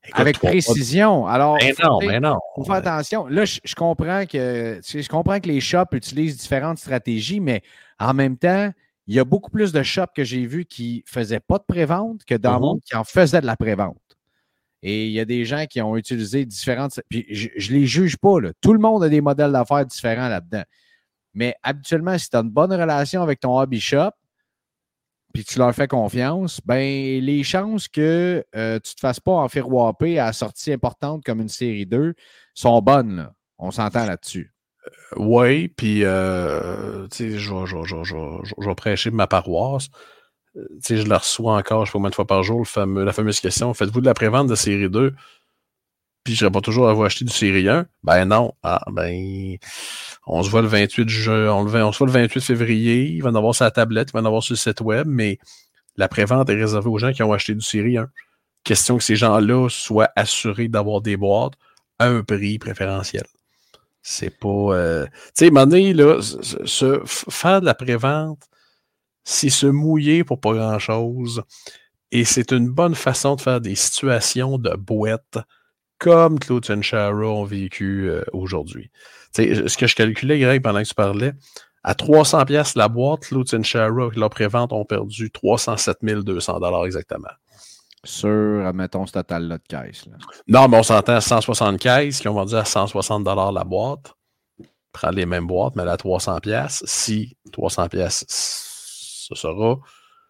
Écoute, 0.03 0.19
Avec 0.19 0.39
précision. 0.39 1.27
Alors, 1.27 1.57
Ben 1.59 1.75
faut- 1.75 1.83
non, 1.87 1.99
tu 1.99 2.07
sais, 2.07 2.11
ben 2.13 2.23
non. 2.23 2.37
faut 2.55 2.63
faire 2.63 2.75
attention. 2.75 3.27
Là, 3.27 3.45
je, 3.45 3.59
je 3.63 3.75
comprends 3.75 4.25
que 4.25 4.77
tu 4.77 4.81
sais, 4.83 5.01
je 5.03 5.09
comprends 5.09 5.39
que 5.39 5.47
les 5.47 5.61
shops 5.61 5.93
utilisent 5.93 6.37
différentes 6.37 6.79
stratégies, 6.79 7.39
mais 7.39 7.61
en 7.99 8.13
même 8.15 8.35
temps, 8.35 8.71
il 9.05 9.13
y 9.15 9.19
a 9.19 9.23
beaucoup 9.25 9.51
plus 9.51 9.71
de 9.71 9.83
shops 9.83 10.11
que 10.15 10.23
j'ai 10.23 10.45
vus 10.47 10.65
qui 10.65 11.03
ne 11.05 11.11
faisaient 11.11 11.39
pas 11.39 11.59
de 11.59 11.63
prévente 11.67 12.25
que 12.25 12.33
dans 12.33 12.53
le 12.53 12.55
Mhm. 12.57 12.61
monde 12.61 12.79
qui 12.83 12.95
en 12.95 13.03
faisaient 13.03 13.41
de 13.41 13.45
la 13.45 13.55
prévente. 13.55 13.97
Et 14.81 15.05
il 15.05 15.11
y 15.11 15.19
a 15.19 15.25
des 15.25 15.45
gens 15.45 15.65
qui 15.69 15.79
ont 15.81 15.95
utilisé 15.95 16.45
différentes. 16.45 16.99
Puis 17.07 17.27
je 17.29 17.71
ne 17.71 17.77
les 17.77 17.85
juge 17.85 18.17
pas. 18.17 18.39
Là. 18.39 18.51
Tout 18.59 18.73
le 18.73 18.79
monde 18.79 19.03
a 19.03 19.09
des 19.09 19.21
modèles 19.21 19.51
d'affaires 19.51 19.85
différents 19.85 20.29
là-dedans. 20.29 20.63
Mais 21.35 21.53
habituellement, 21.61 22.17
si 22.17 22.27
tu 22.29 22.35
as 22.37 22.39
une 22.39 22.49
bonne 22.49 22.73
relation 22.73 23.21
avec 23.21 23.39
ton 23.39 23.55
hobby 23.59 23.79
shop, 23.79 24.09
puis 25.33 25.43
tu 25.43 25.57
leur 25.59 25.73
fais 25.73 25.87
confiance, 25.87 26.59
ben 26.65 26.79
les 27.21 27.43
chances 27.43 27.87
que 27.87 28.43
euh, 28.55 28.79
tu 28.79 28.91
ne 28.91 28.95
te 28.95 28.99
fasses 28.99 29.19
pas 29.19 29.31
enfirouaper 29.33 30.19
à 30.19 30.33
sortie 30.33 30.71
importante 30.73 31.23
comme 31.23 31.41
une 31.41 31.49
série 31.49 31.85
2 31.85 32.13
sont 32.53 32.81
bonnes. 32.81 33.29
On 33.57 33.71
s'entend 33.71 34.05
là-dessus. 34.05 34.53
Oui, 35.15 35.67
puis 35.67 36.03
euh, 36.03 37.07
tu 37.09 37.31
sais, 37.33 37.37
je 37.37 37.53
vais- 37.53 38.75
prêcher 38.75 39.11
ma 39.11 39.27
paroisse. 39.27 39.89
Euh, 40.57 40.67
je 40.89 41.07
la 41.07 41.19
reçois 41.19 41.55
encore, 41.55 41.85
je 41.85 41.91
sais 41.91 41.93
pas 41.93 41.99
combien 41.99 42.09
de 42.09 42.15
fois 42.15 42.27
par 42.27 42.43
jour, 42.43 42.59
le 42.59 42.65
fameux- 42.65 43.03
la 43.05 43.13
fameuse 43.13 43.39
question 43.39 43.73
Faites-vous 43.73 44.01
de 44.01 44.05
la 44.05 44.13
prévente 44.13 44.47
de 44.47 44.55
série 44.55 44.89
2 44.89 45.13
puis 46.23 46.35
je 46.35 46.45
pas 46.47 46.61
toujours 46.61 46.89
avoir 46.89 47.07
acheté 47.07 47.25
du 47.25 47.33
série 47.33 47.67
1. 47.67 47.87
Ben 48.03 48.25
non. 48.25 48.53
Ah, 48.63 48.83
ben, 48.91 49.57
on 50.27 50.43
se 50.43 50.49
voit 50.49 50.61
le 50.61 50.67
28 50.67 51.09
juin, 51.09 51.51
on, 51.51 51.65
se 51.91 51.97
voit 51.97 52.07
le 52.07 52.11
28 52.11 52.41
février. 52.41 53.07
Il 53.07 53.23
va 53.23 53.29
en 53.29 53.35
avoir 53.35 53.55
la 53.59 53.71
tablette, 53.71 54.09
il 54.09 54.13
va 54.13 54.21
en 54.21 54.25
avoir 54.25 54.43
sur 54.43 54.53
le 54.53 54.57
site 54.57 54.81
web, 54.81 55.07
mais 55.07 55.39
la 55.97 56.07
prévente 56.07 56.49
est 56.49 56.55
réservée 56.55 56.89
aux 56.89 56.97
gens 56.97 57.11
qui 57.11 57.23
ont 57.23 57.33
acheté 57.33 57.55
du 57.55 57.61
série 57.61 57.97
1. 57.97 58.07
Question 58.63 58.97
que 58.97 59.03
ces 59.03 59.15
gens-là 59.15 59.67
soient 59.69 60.11
assurés 60.15 60.67
d'avoir 60.67 61.01
des 61.01 61.17
boîtes 61.17 61.53
à 61.97 62.07
un 62.07 62.23
prix 62.23 62.59
préférentiel. 62.59 63.25
C'est 64.03 64.37
pas. 64.39 64.47
Euh, 64.47 65.05
tu 65.35 65.45
sais, 65.45 65.49
donné, 65.49 65.93
là, 65.93 66.19
faire 67.05 67.61
de 67.61 67.65
la 67.65 67.73
prévente, 67.73 68.41
c'est 69.23 69.49
se 69.49 69.67
mouiller 69.67 70.23
pour 70.23 70.39
pas 70.39 70.53
grand-chose. 70.53 71.43
Et 72.11 72.25
c'est 72.25 72.51
une 72.51 72.69
bonne 72.69 72.95
façon 72.95 73.35
de 73.35 73.41
faire 73.41 73.61
des 73.61 73.75
situations 73.75 74.57
de 74.57 74.75
boîte 74.75 75.37
comme 76.01 76.39
Claude 76.39 76.81
Shara 76.81 77.13
ont 77.13 77.45
vécu 77.45 78.09
euh, 78.09 78.23
aujourd'hui. 78.33 78.89
Ce 79.33 79.77
que 79.77 79.85
je 79.85 79.95
calculais, 79.95 80.39
Greg, 80.39 80.61
pendant 80.61 80.81
que 80.81 80.87
tu 80.87 80.95
parlais, 80.95 81.33
à 81.83 81.93
300 81.93 82.45
pièces 82.45 82.75
la 82.75 82.89
boîte, 82.89 83.21
Claude 83.21 83.47
Shara, 83.63 84.09
leur 84.15 84.29
prévente, 84.31 84.73
ont 84.73 84.83
perdu 84.83 85.29
307 85.29 85.99
200 86.03 86.85
exactement. 86.85 87.29
Sur, 88.03 88.65
admettons, 88.65 89.05
ce 89.05 89.11
total-là 89.11 89.59
de 89.59 89.63
caisse. 89.67 90.05
Non, 90.47 90.67
mais 90.67 90.77
on 90.79 90.83
s'entend 90.83 91.13
à 91.13 91.21
160 91.21 91.79
caisses 91.79 92.19
qui 92.19 92.27
ont 92.27 92.33
vendu 92.33 92.55
à 92.55 92.65
160 92.65 93.23
la 93.53 93.63
boîte. 93.63 94.15
Prends 94.91 95.11
les 95.11 95.27
mêmes 95.27 95.45
boîtes, 95.45 95.75
mais 95.75 95.87
à 95.87 95.97
300 95.97 96.39
pièces. 96.39 96.81
Si 96.87 97.37
300 97.53 97.89
pièces, 97.89 98.25
ce 98.27 99.35
sera, 99.35 99.77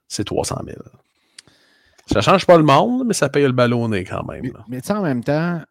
c'est 0.10 0.26
300 0.26 0.64
000. 0.66 0.78
Ça 2.08 2.22
change 2.22 2.46
pas 2.46 2.58
le 2.58 2.64
monde, 2.64 3.06
mais 3.06 3.14
ça 3.14 3.30
paye 3.30 3.44
le 3.44 3.52
ballonné 3.52 4.04
quand 4.04 4.24
même. 4.24 4.52
Mais, 4.68 4.82
tu 4.82 4.92
en 4.92 5.02
même 5.02 5.24
temps, 5.24 5.62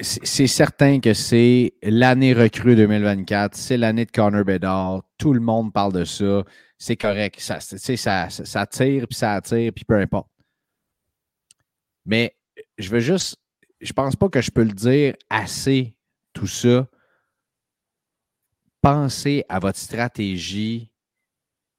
c'est 0.00 0.46
certain 0.46 1.00
que 1.00 1.14
c'est 1.14 1.74
l'année 1.82 2.34
recrue 2.34 2.76
2024, 2.76 3.54
c'est 3.54 3.76
l'année 3.76 4.04
de 4.04 4.10
Connor 4.10 4.44
Bedard. 4.44 5.02
Tout 5.18 5.32
le 5.32 5.40
monde 5.40 5.72
parle 5.72 5.92
de 5.92 6.04
ça. 6.04 6.44
C'est 6.78 6.96
correct. 6.96 7.40
Ça, 7.40 7.60
ça, 7.60 8.28
ça 8.28 8.66
tire, 8.66 9.06
puis 9.08 9.16
ça 9.16 9.34
attire, 9.34 9.72
puis 9.74 9.84
peu 9.84 9.98
importe. 9.98 10.28
Mais 12.04 12.36
je 12.78 12.90
veux 12.90 13.00
juste, 13.00 13.36
je 13.80 13.92
pense 13.92 14.16
pas 14.16 14.28
que 14.28 14.40
je 14.40 14.50
peux 14.50 14.62
le 14.62 14.72
dire 14.72 15.14
assez, 15.30 15.96
tout 16.32 16.46
ça. 16.46 16.86
Pensez 18.82 19.44
à 19.48 19.58
votre 19.58 19.78
stratégie 19.78 20.92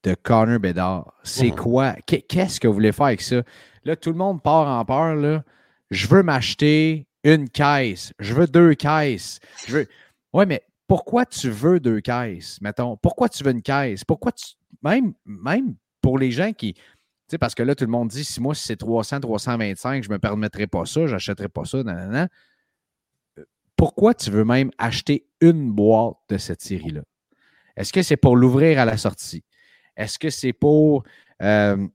de 0.08 0.16
Connor 0.16 0.60
Bedard. 0.60 1.14
C'est 1.24 1.49
mhm. 1.49 1.55
quoi? 1.55 1.93
Qu'est-ce 2.05 2.60
que 2.60 2.68
vous 2.68 2.74
voulez 2.74 2.91
faire 2.91 3.08
avec 3.08 3.22
ça? 3.22 3.43
Là, 3.84 3.95
tout 3.95 4.12
le 4.12 4.18
monde 4.18 4.41
part 4.41 4.68
en 4.68 4.86
peur. 4.86 5.16
Là. 5.16 5.43
Je 5.91 6.08
veux 6.08 6.24
m'acheter 6.24 7.08
une 7.24 7.49
caisse. 7.49 8.14
Je 8.20 8.34
veux 8.34 8.47
deux 8.47 8.74
caisses. 8.74 9.39
Je 9.68 9.78
veux... 9.78 9.88
Oui, 10.34 10.45
mais 10.47 10.64
pourquoi 10.88 11.26
tu 11.26 11.49
veux 11.49 11.80
deux 11.80 11.99
caisses, 11.99 12.60
mettons? 12.62 12.95
Pourquoi 12.97 13.28
tu 13.28 13.43
veux 13.43 13.51
une 13.51 13.62
caisse? 13.62 14.05
Pourquoi 14.05 14.32
tu. 14.32 14.45
Même, 14.82 15.14
même 15.26 15.76
pour 16.01 16.18
les 16.18 16.32
gens 16.32 16.53
qui. 16.53 16.74
Tu 16.74 16.82
sais, 17.32 17.38
parce 17.38 17.55
que 17.55 17.64
là, 17.64 17.76
tout 17.76 17.84
le 17.84 17.91
monde 17.91 18.08
dit 18.08 18.24
si 18.24 18.39
moi, 18.39 18.55
si 18.55 18.64
c'est 18.64 18.78
300, 18.78 19.20
325, 19.20 20.03
je 20.03 20.10
ne 20.10 20.14
me 20.14 20.20
permettrai 20.20 20.68
pas 20.68 20.86
ça, 20.86 21.08
je 21.08 21.14
n'achèterai 21.14 21.49
pas 21.49 21.66
ça, 21.66 21.84
nanana. 21.84 22.30
Pourquoi 23.76 24.14
tu 24.14 24.32
veux 24.32 24.45
même 24.45 24.72
acheter 24.78 25.28
une 25.41 25.72
boîte 25.72 26.16
de 26.30 26.38
cette 26.38 26.62
série-là? 26.62 27.01
Est-ce 27.76 27.91
que 27.91 28.01
c'est 28.01 28.18
pour 28.18 28.38
l'ouvrir 28.38 28.80
à 28.80 28.86
la 28.86 28.97
sortie? 28.97 29.43
Est-ce 29.98 30.18
que 30.18 30.30
c'est 30.30 30.54
pour 30.54 31.04
euh, 31.41 31.88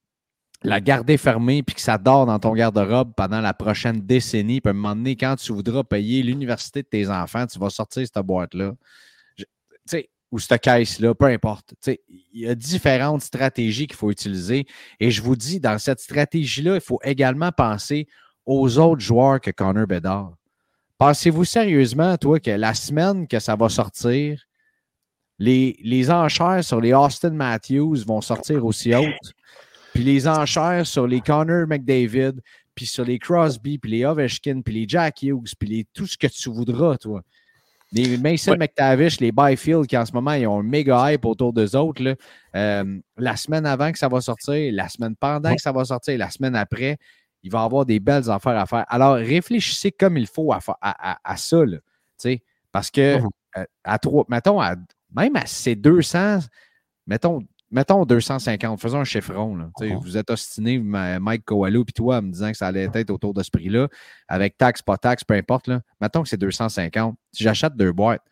la 0.63 0.81
garder 0.81 1.17
fermée 1.17 1.63
puis 1.63 1.75
que 1.75 1.81
ça 1.81 1.97
dort 1.97 2.27
dans 2.27 2.39
ton 2.39 2.53
garde-robe 2.53 3.13
pendant 3.17 3.41
la 3.41 3.55
prochaine 3.55 4.01
décennie? 4.01 4.61
Puis 4.61 4.69
à 4.69 4.73
un 4.73 4.75
moment 4.75 4.97
donné, 4.97 5.17
quand 5.17 5.37
tu 5.37 5.53
voudras 5.53 5.85
payer 5.85 6.23
l'université 6.23 6.83
de 6.83 6.89
tes 6.89 7.09
enfants, 7.09 7.47
tu 7.47 7.59
vas 7.59 7.71
sortir 7.71 8.07
cette 8.07 8.27
boîte-là. 8.27 8.73
Tu 9.37 9.47
sais, 9.87 10.11
ou 10.33 10.39
cette 10.39 10.63
caisse-là, 10.63 11.15
peu 11.15 11.27
importe. 11.27 11.75
Il 11.87 12.41
y 12.41 12.49
a 12.49 12.55
différentes 12.55 13.23
stratégies 13.23 13.87
qu'il 13.87 13.97
faut 13.97 14.11
utiliser. 14.11 14.67
Et 14.99 15.11
je 15.11 15.23
vous 15.23 15.37
dis, 15.37 15.61
dans 15.61 15.79
cette 15.79 16.01
stratégie-là, 16.01 16.75
il 16.77 16.81
faut 16.81 17.01
également 17.05 17.53
penser 17.53 18.09
aux 18.47 18.79
autres 18.79 19.03
joueurs 19.03 19.41
que 19.41 19.51
Connor 19.51 19.87
Bedard. 19.87 20.35
Pensez-vous 20.97 21.45
sérieusement, 21.45 22.17
toi, 22.17 22.41
que 22.41 22.51
la 22.51 22.75
semaine 22.75 23.29
que 23.29 23.41
ça 23.41 23.57
va 23.57 23.69
sortir, 23.69 24.43
les, 25.39 26.11
enchères 26.11 26.65
sur 26.65 26.81
les 26.81 26.93
Austin 26.93 27.31
Matthews 27.31 28.05
vont 28.07 28.21
sortir 28.21 28.65
aussi 28.65 28.95
hautes. 28.95 29.33
Puis 29.95 30.05
les 30.05 30.27
enchères 30.27 30.87
sur 30.87 31.07
les 31.07 31.21
Connor 31.21 31.67
McDavid, 31.67 32.33
puis 32.75 32.87
sur 32.87 33.05
les 33.05 33.19
Crosby, 33.19 33.79
puis 33.79 33.91
les 33.91 34.05
Ovechkin, 34.05 34.63
puis 34.63 34.75
les 34.75 34.85
Jack 34.89 35.23
Hughes, 35.23 35.55
puis 35.59 35.69
les, 35.69 35.87
tout 35.93 36.07
ce 36.07 36.17
que 36.17 36.27
tu 36.27 36.51
voudras, 36.51 36.97
toi. 36.97 37.23
Les 37.95 38.17
Mason 38.17 38.57
McTavish, 38.57 39.21
les 39.21 39.33
Byfield, 39.33 39.87
qui 39.87 39.99
en 39.99 40.07
ce 40.07 40.13
moment, 40.13 40.33
ils 40.33 40.47
ont 40.47 40.61
un 40.61 40.63
méga 40.63 41.13
hype 41.13 41.27
autour 41.27 41.53
d'eux 41.53 41.77
autres. 41.77 42.17
Euh, 42.57 42.99
la 43.19 43.37
semaine 43.37 43.67
avant 43.67 43.93
que 43.93 43.99
ça 43.99 44.09
va 44.09 44.23
sortir, 44.23 44.73
la 44.73 44.89
semaine 44.89 45.15
pendant 45.15 45.55
que 45.55 45.61
ça 45.61 45.73
va 45.73 45.85
sortir, 45.85 46.17
la 46.17 46.31
semaine 46.31 46.57
après, 46.57 46.97
il 47.43 47.51
va 47.51 47.61
y 47.61 47.65
avoir 47.65 47.85
des 47.85 48.01
belles 48.01 48.31
affaires 48.31 48.57
à 48.57 48.65
faire. 48.65 48.87
Alors, 48.89 49.17
réfléchissez 49.17 49.93
comme 49.93 50.17
il 50.17 50.27
faut 50.27 50.53
à, 50.53 50.61
à, 50.81 51.37
ça. 51.37 51.67
Là, 51.67 51.79
parce 52.71 52.91
que, 52.91 53.19
mmh 53.19 53.29
euh, 53.59 53.65
à 53.85 53.99
trois, 53.99 54.25
mettons, 54.29 54.63
à 54.63 54.77
même 55.15 55.37
à 55.37 55.47
ces 55.47 55.75
200, 55.75 56.41
mettons, 57.07 57.41
mettons 57.71 58.05
250, 58.05 58.81
faisons 58.81 59.01
un 59.01 59.05
chiffron. 59.05 59.57
Là. 59.57 59.71
Uh-huh. 59.81 60.01
Vous 60.03 60.17
êtes 60.17 60.31
ostiné, 60.31 60.79
Mike 60.79 61.45
Coelho, 61.45 61.85
puis 61.85 61.95
toi, 61.95 62.19
en 62.19 62.23
me 62.23 62.31
disant 62.31 62.51
que 62.51 62.57
ça 62.57 62.67
allait 62.67 62.89
être 62.93 63.11
autour 63.11 63.35
de 63.35 63.43
ce 63.43 63.51
prix-là, 63.51 63.89
avec 64.29 64.59
taxe, 64.59 64.83
pas 64.83 64.99
taxe, 64.99 65.25
peu 65.25 65.35
importe. 65.35 65.69
Là. 65.69 65.81
Mettons 66.01 66.23
que 66.23 66.29
c'est 66.29 66.37
250. 66.37 67.17
Si 67.33 67.45
j'achète 67.45 67.75
deux 67.77 67.93
boîtes, 67.93 68.23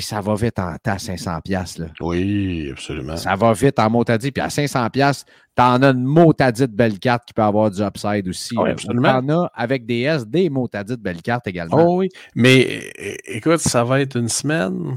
ça 0.00 0.20
va 0.20 0.34
vite 0.34 0.58
en 0.58 0.74
à 0.84 0.98
500 0.98 1.42
pièces 1.42 1.80
Oui, 2.00 2.70
absolument. 2.72 3.16
Ça 3.16 3.36
va 3.36 3.52
vite 3.52 3.78
en 3.78 3.88
motadie. 3.88 4.32
Puis 4.32 4.42
à 4.42 4.50
500 4.50 4.90
pièces, 4.90 5.24
tu 5.56 5.62
en 5.62 5.80
as 5.80 5.90
une 5.90 6.02
motadite 6.02 6.72
belle 6.72 6.98
carte 6.98 7.24
qui 7.24 7.32
peut 7.32 7.42
avoir 7.42 7.70
du 7.70 7.80
upside 7.82 8.26
aussi. 8.26 8.58
Oui, 8.58 8.70
absolument. 8.70 9.22
Tu 9.22 9.30
en 9.32 9.44
as 9.44 9.50
avec 9.54 9.86
des 9.86 10.00
S, 10.00 10.26
des 10.26 10.50
motadites 10.50 11.00
belles 11.00 11.22
cartes 11.22 11.46
également. 11.46 11.86
Oh 11.86 11.98
oui, 11.98 12.08
mais 12.34 12.90
écoute, 13.26 13.58
ça 13.58 13.84
va 13.84 14.00
être 14.00 14.16
une 14.16 14.28
semaine 14.28 14.96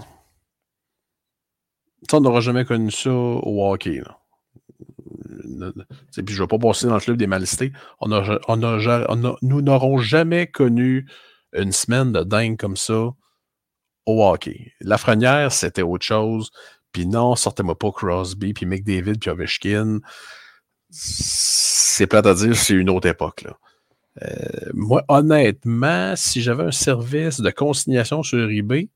on 2.11 2.21
n'aura 2.21 2.41
jamais 2.41 2.65
connu 2.65 2.91
ça 2.91 3.11
au 3.11 3.71
hockey. 3.71 4.01
Puis 5.31 6.25
je 6.27 6.35
ne 6.35 6.39
vais 6.39 6.47
pas 6.47 6.57
passer 6.57 6.87
dans 6.87 6.95
le 6.95 6.99
club 6.99 7.17
des 7.17 7.27
malistés. 7.27 7.71
On 7.99 8.07
nous 8.07 9.61
n'aurons 9.61 9.97
jamais 9.97 10.47
connu 10.47 11.07
une 11.53 11.71
semaine 11.71 12.11
de 12.11 12.23
dingue 12.23 12.57
comme 12.57 12.77
ça 12.77 13.09
au 14.05 14.25
hockey. 14.25 14.73
Lafrenière, 14.81 15.51
c'était 15.51 15.81
autre 15.81 16.05
chose. 16.05 16.51
Puis 16.91 17.05
non, 17.05 17.35
sortez-moi 17.35 17.77
pas 17.77 17.91
Crosby, 17.91 18.53
puis 18.53 18.65
McDavid, 18.65 19.19
puis 19.19 19.29
Ovechkin. 19.29 19.99
C'est 20.89 22.07
plate 22.07 22.25
à 22.25 22.33
dire, 22.33 22.55
c'est 22.55 22.73
une 22.73 22.89
autre 22.89 23.07
époque. 23.07 23.45
Euh, 24.23 24.69
moi, 24.73 25.03
honnêtement, 25.07 26.15
si 26.15 26.41
j'avais 26.41 26.63
un 26.63 26.71
service 26.71 27.41
de 27.41 27.51
consignation 27.51 28.23
sur 28.23 28.49
eBay, 28.49 28.89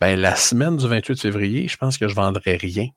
ben, 0.00 0.18
la 0.18 0.36
semaine 0.36 0.76
du 0.76 0.86
28 0.86 1.20
février, 1.20 1.68
je 1.68 1.76
pense 1.76 1.98
que 1.98 2.06
je 2.06 2.12
ne 2.12 2.16
vendrai 2.16 2.56
rien. 2.56 2.88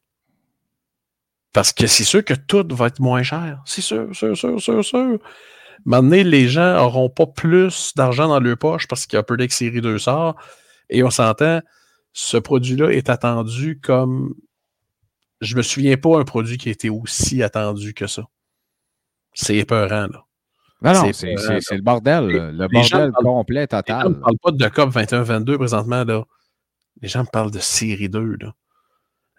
Parce 1.53 1.73
que 1.73 1.87
c'est 1.87 2.03
sûr 2.03 2.23
que 2.23 2.33
tout 2.33 2.65
va 2.71 2.87
être 2.87 2.99
moins 2.99 3.23
cher. 3.23 3.61
C'est 3.65 3.81
sûr, 3.81 4.15
sûr, 4.15 4.37
sûr, 4.37 4.61
sûr, 4.61 4.85
sûr. 4.85 5.19
Maintenant, 5.83 6.23
les 6.23 6.47
gens 6.47 6.75
n'auront 6.75 7.09
pas 7.09 7.25
plus 7.25 7.93
d'argent 7.95 8.27
dans 8.27 8.39
leur 8.39 8.57
poche 8.57 8.87
parce 8.87 9.05
qu'il 9.05 9.17
y 9.17 9.19
a 9.19 9.23
peu 9.23 9.35
d'ex-série 9.35 9.81
2 9.81 9.97
sort. 9.97 10.35
Et 10.89 11.03
on 11.03 11.09
s'entend, 11.09 11.61
ce 12.13 12.37
produit-là 12.37 12.91
est 12.91 13.09
attendu 13.09 13.79
comme. 13.81 14.33
Je 15.41 15.55
me 15.57 15.63
souviens 15.63 15.97
pas 15.97 16.19
un 16.19 16.23
produit 16.23 16.57
qui 16.57 16.69
a 16.69 16.71
été 16.71 16.89
aussi 16.89 17.41
attendu 17.41 17.95
que 17.95 18.05
ça. 18.05 18.23
C'est 19.33 19.55
épeurant, 19.55 20.07
là. 20.07 20.23
Non, 20.83 21.13
c'est 21.13 21.33
le 21.33 21.81
bordel, 21.81 22.27
le 22.27 22.67
bordel 22.67 23.11
complet, 23.11 23.67
total. 23.67 24.07
On 24.07 24.09
ne 24.09 24.15
parle 24.15 24.37
pas 24.41 24.51
de 24.51 24.67
COP 24.67 24.89
21-22 24.91 25.57
présentement, 25.57 26.03
là. 26.03 26.23
Les 27.01 27.07
gens 27.07 27.21
me 27.21 27.31
parlent 27.31 27.51
de 27.51 27.59
série 27.59 28.09
2. 28.09 28.37
Là. 28.39 28.53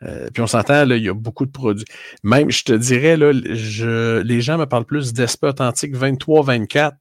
Euh, 0.02 0.28
puis 0.32 0.42
on 0.42 0.46
s'entend, 0.46 0.84
il 0.88 1.02
y 1.02 1.08
a 1.08 1.14
beaucoup 1.14 1.46
de 1.46 1.50
produits. 1.50 1.84
Même, 2.22 2.50
je 2.50 2.64
te 2.64 2.72
dirais, 2.72 3.16
là, 3.16 3.32
je, 3.32 4.20
les 4.20 4.40
gens 4.40 4.58
me 4.58 4.66
parlent 4.66 4.84
plus 4.84 5.12
d'Esprit 5.12 5.50
Authentique 5.50 5.94
23-24 5.94 6.92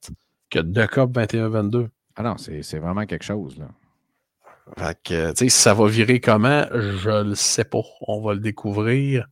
que 0.49 0.59
de 0.59 0.85
COP 0.85 1.13
21-22. 1.15 1.87
Ah 2.15 2.23
non, 2.23 2.35
c'est 2.37 2.77
vraiment 2.77 3.05
quelque 3.05 3.25
chose. 3.25 3.57
Là. 3.57 3.67
Fait 4.77 4.97
que, 5.03 5.31
tu 5.31 5.45
sais, 5.45 5.49
ça 5.49 5.73
va 5.73 5.87
virer 5.87 6.19
comment, 6.19 6.65
je 6.73 7.23
le 7.23 7.35
sais 7.35 7.65
pas. 7.65 7.81
On 8.07 8.21
va 8.21 8.33
le 8.33 8.39
découvrir. 8.39 9.27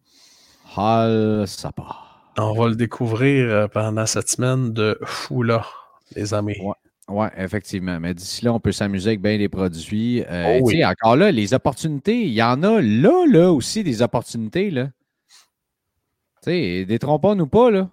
Ça 0.76 1.72
pas. 1.76 2.06
On 2.38 2.54
va 2.54 2.70
le 2.70 2.76
découvrir 2.76 3.50
euh, 3.50 3.68
pendant 3.68 4.06
cette 4.06 4.30
semaine 4.30 4.72
de 4.72 4.98
fou 5.04 5.44
là, 5.44 5.66
les 6.16 6.34
amis. 6.34 6.58
Oui, 7.10 7.28
effectivement. 7.38 8.00
Mais 8.00 8.14
d'ici 8.14 8.46
là, 8.46 8.54
on 8.54 8.60
peut 8.60 8.72
s'amuser 8.72 9.10
avec 9.10 9.22
bien 9.22 9.38
des 9.38 9.50
produits. 9.50 10.24
Euh, 10.30 10.60
oh 10.62 10.72
encore 10.86 11.16
là, 11.16 11.32
les 11.32 11.54
opportunités, 11.54 12.22
il 12.22 12.34
y 12.34 12.44
en 12.44 12.62
a 12.64 12.82
là, 12.82 13.26
là 13.28 13.52
aussi 13.52 13.84
des 13.84 14.02
opportunités. 14.02 14.70
Là. 14.70 14.90
Tu 16.44 16.52
sais, 16.52 16.86
détrompons-nous 16.86 17.48
pas, 17.48 17.72
là. 17.72 17.90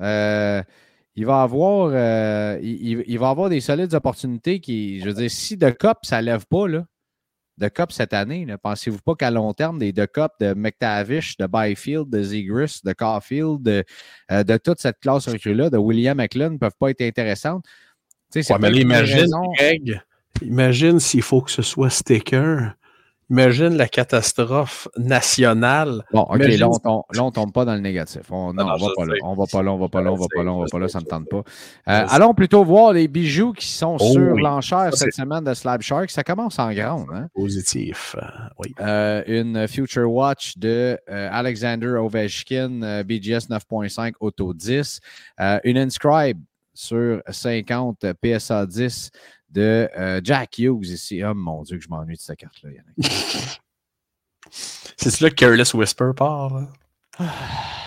Euh, 0.00 0.62
il 1.16 1.26
va 1.26 1.42
avoir, 1.42 1.90
euh, 1.92 2.58
il, 2.62 3.04
il 3.06 3.18
va 3.18 3.30
avoir 3.30 3.48
des 3.48 3.60
solides 3.60 3.94
opportunités 3.94 4.60
qui, 4.60 5.00
je 5.00 5.06
veux 5.06 5.14
dire, 5.14 5.30
si 5.30 5.56
de 5.56 5.70
Cup, 5.70 5.98
ça 6.02 6.20
ne 6.20 6.26
lève 6.26 6.46
pas, 6.46 6.66
là, 6.66 6.86
de 7.58 7.68
Cup 7.68 7.92
cette 7.92 8.12
année, 8.12 8.44
ne 8.44 8.56
pensez-vous 8.56 8.98
pas 8.98 9.14
qu'à 9.14 9.30
long 9.30 9.52
terme, 9.52 9.78
des 9.78 9.92
de 9.92 10.06
Cup 10.06 10.32
de 10.40 10.54
McTavish, 10.54 11.36
de 11.36 11.46
Byfield, 11.46 12.10
de 12.10 12.22
Zegris, 12.22 12.80
de 12.84 12.92
Caulfield, 12.92 13.62
de, 13.62 13.84
euh, 14.32 14.42
de 14.42 14.56
toute 14.56 14.80
cette 14.80 14.98
classe 14.98 15.28
recrue-là, 15.28 15.70
de 15.70 15.76
William 15.76 16.16
McLean 16.16 16.50
ne 16.50 16.58
peuvent 16.58 16.76
pas 16.78 16.90
être 16.90 17.02
intéressantes? 17.02 17.64
Ouais, 18.34 18.80
imagine, 18.80 19.30
Greg, 19.58 20.00
imagine 20.42 21.00
s'il 21.00 21.22
faut 21.22 21.40
que 21.40 21.50
ce 21.50 21.62
soit 21.62 21.90
sticker 21.90 22.74
Imagine 23.30 23.76
la 23.76 23.88
catastrophe 23.88 24.86
nationale. 24.98 26.04
Bon, 26.12 26.22
OK, 26.22 26.38
là, 26.38 26.68
on 26.68 27.26
ne 27.26 27.30
tombe 27.30 27.52
pas 27.52 27.64
dans 27.64 27.74
le 27.74 27.80
négatif. 27.80 28.30
On, 28.30 28.52
non, 28.52 28.64
on 28.64 28.76
va 28.76 28.86
pas 28.94 29.06
là. 29.06 29.14
On 29.22 29.34
va 29.34 29.44
pas 29.50 29.62
là, 29.62 29.72
on 29.72 29.78
va 29.78 29.88
pas 29.88 30.02
là, 30.02 30.12
on 30.12 30.16
va 30.16 30.26
pas 30.34 30.42
là, 30.42 30.52
on 30.52 30.60
va 30.60 30.66
pas 30.70 30.78
là, 30.78 30.88
ça 30.88 30.98
ne 30.98 31.04
me 31.04 31.08
tente 31.08 31.28
pas. 31.30 31.38
Euh, 31.38 32.06
allons 32.10 32.34
plutôt 32.34 32.64
voir 32.64 32.92
les 32.92 33.08
bijoux 33.08 33.52
qui 33.52 33.66
sont 33.66 33.96
oh 33.98 34.12
sur 34.12 34.36
l'enchère 34.36 34.94
cette 34.94 35.14
semaine 35.14 35.42
de 35.42 35.54
Slab 35.54 35.80
Shark. 35.80 36.10
Ça 36.10 36.22
commence 36.22 36.58
en 36.58 36.72
grande. 36.74 37.08
Hein? 37.14 37.28
Positif, 37.34 38.14
euh, 38.18 38.26
oui. 38.58 38.74
Euh, 38.80 39.22
une 39.26 39.66
Future 39.68 40.10
Watch 40.10 40.58
de 40.58 40.98
Alexander 41.08 41.96
Ovechkin, 41.96 43.02
BGS 43.04 43.48
9.5 43.48 44.12
Auto 44.20 44.52
10. 44.52 45.00
une 45.64 45.78
Inscribe 45.78 46.40
sur 46.74 47.22
50 47.28 48.06
PSA 48.20 48.66
10 48.66 49.10
de 49.50 49.88
euh, 49.96 50.20
Jack 50.22 50.58
Hughes 50.58 50.88
ici. 50.88 51.22
Oh 51.24 51.34
mon 51.34 51.62
Dieu, 51.62 51.78
que 51.78 51.84
je 51.84 51.88
m'ennuie 51.88 52.16
de 52.16 52.20
cette 52.20 52.38
carte-là. 52.38 52.70
C'est 54.50 55.20
là 55.20 55.30
que 55.30 55.34
Careless 55.34 55.74
Whisper 55.74 56.10
part. 56.16 56.68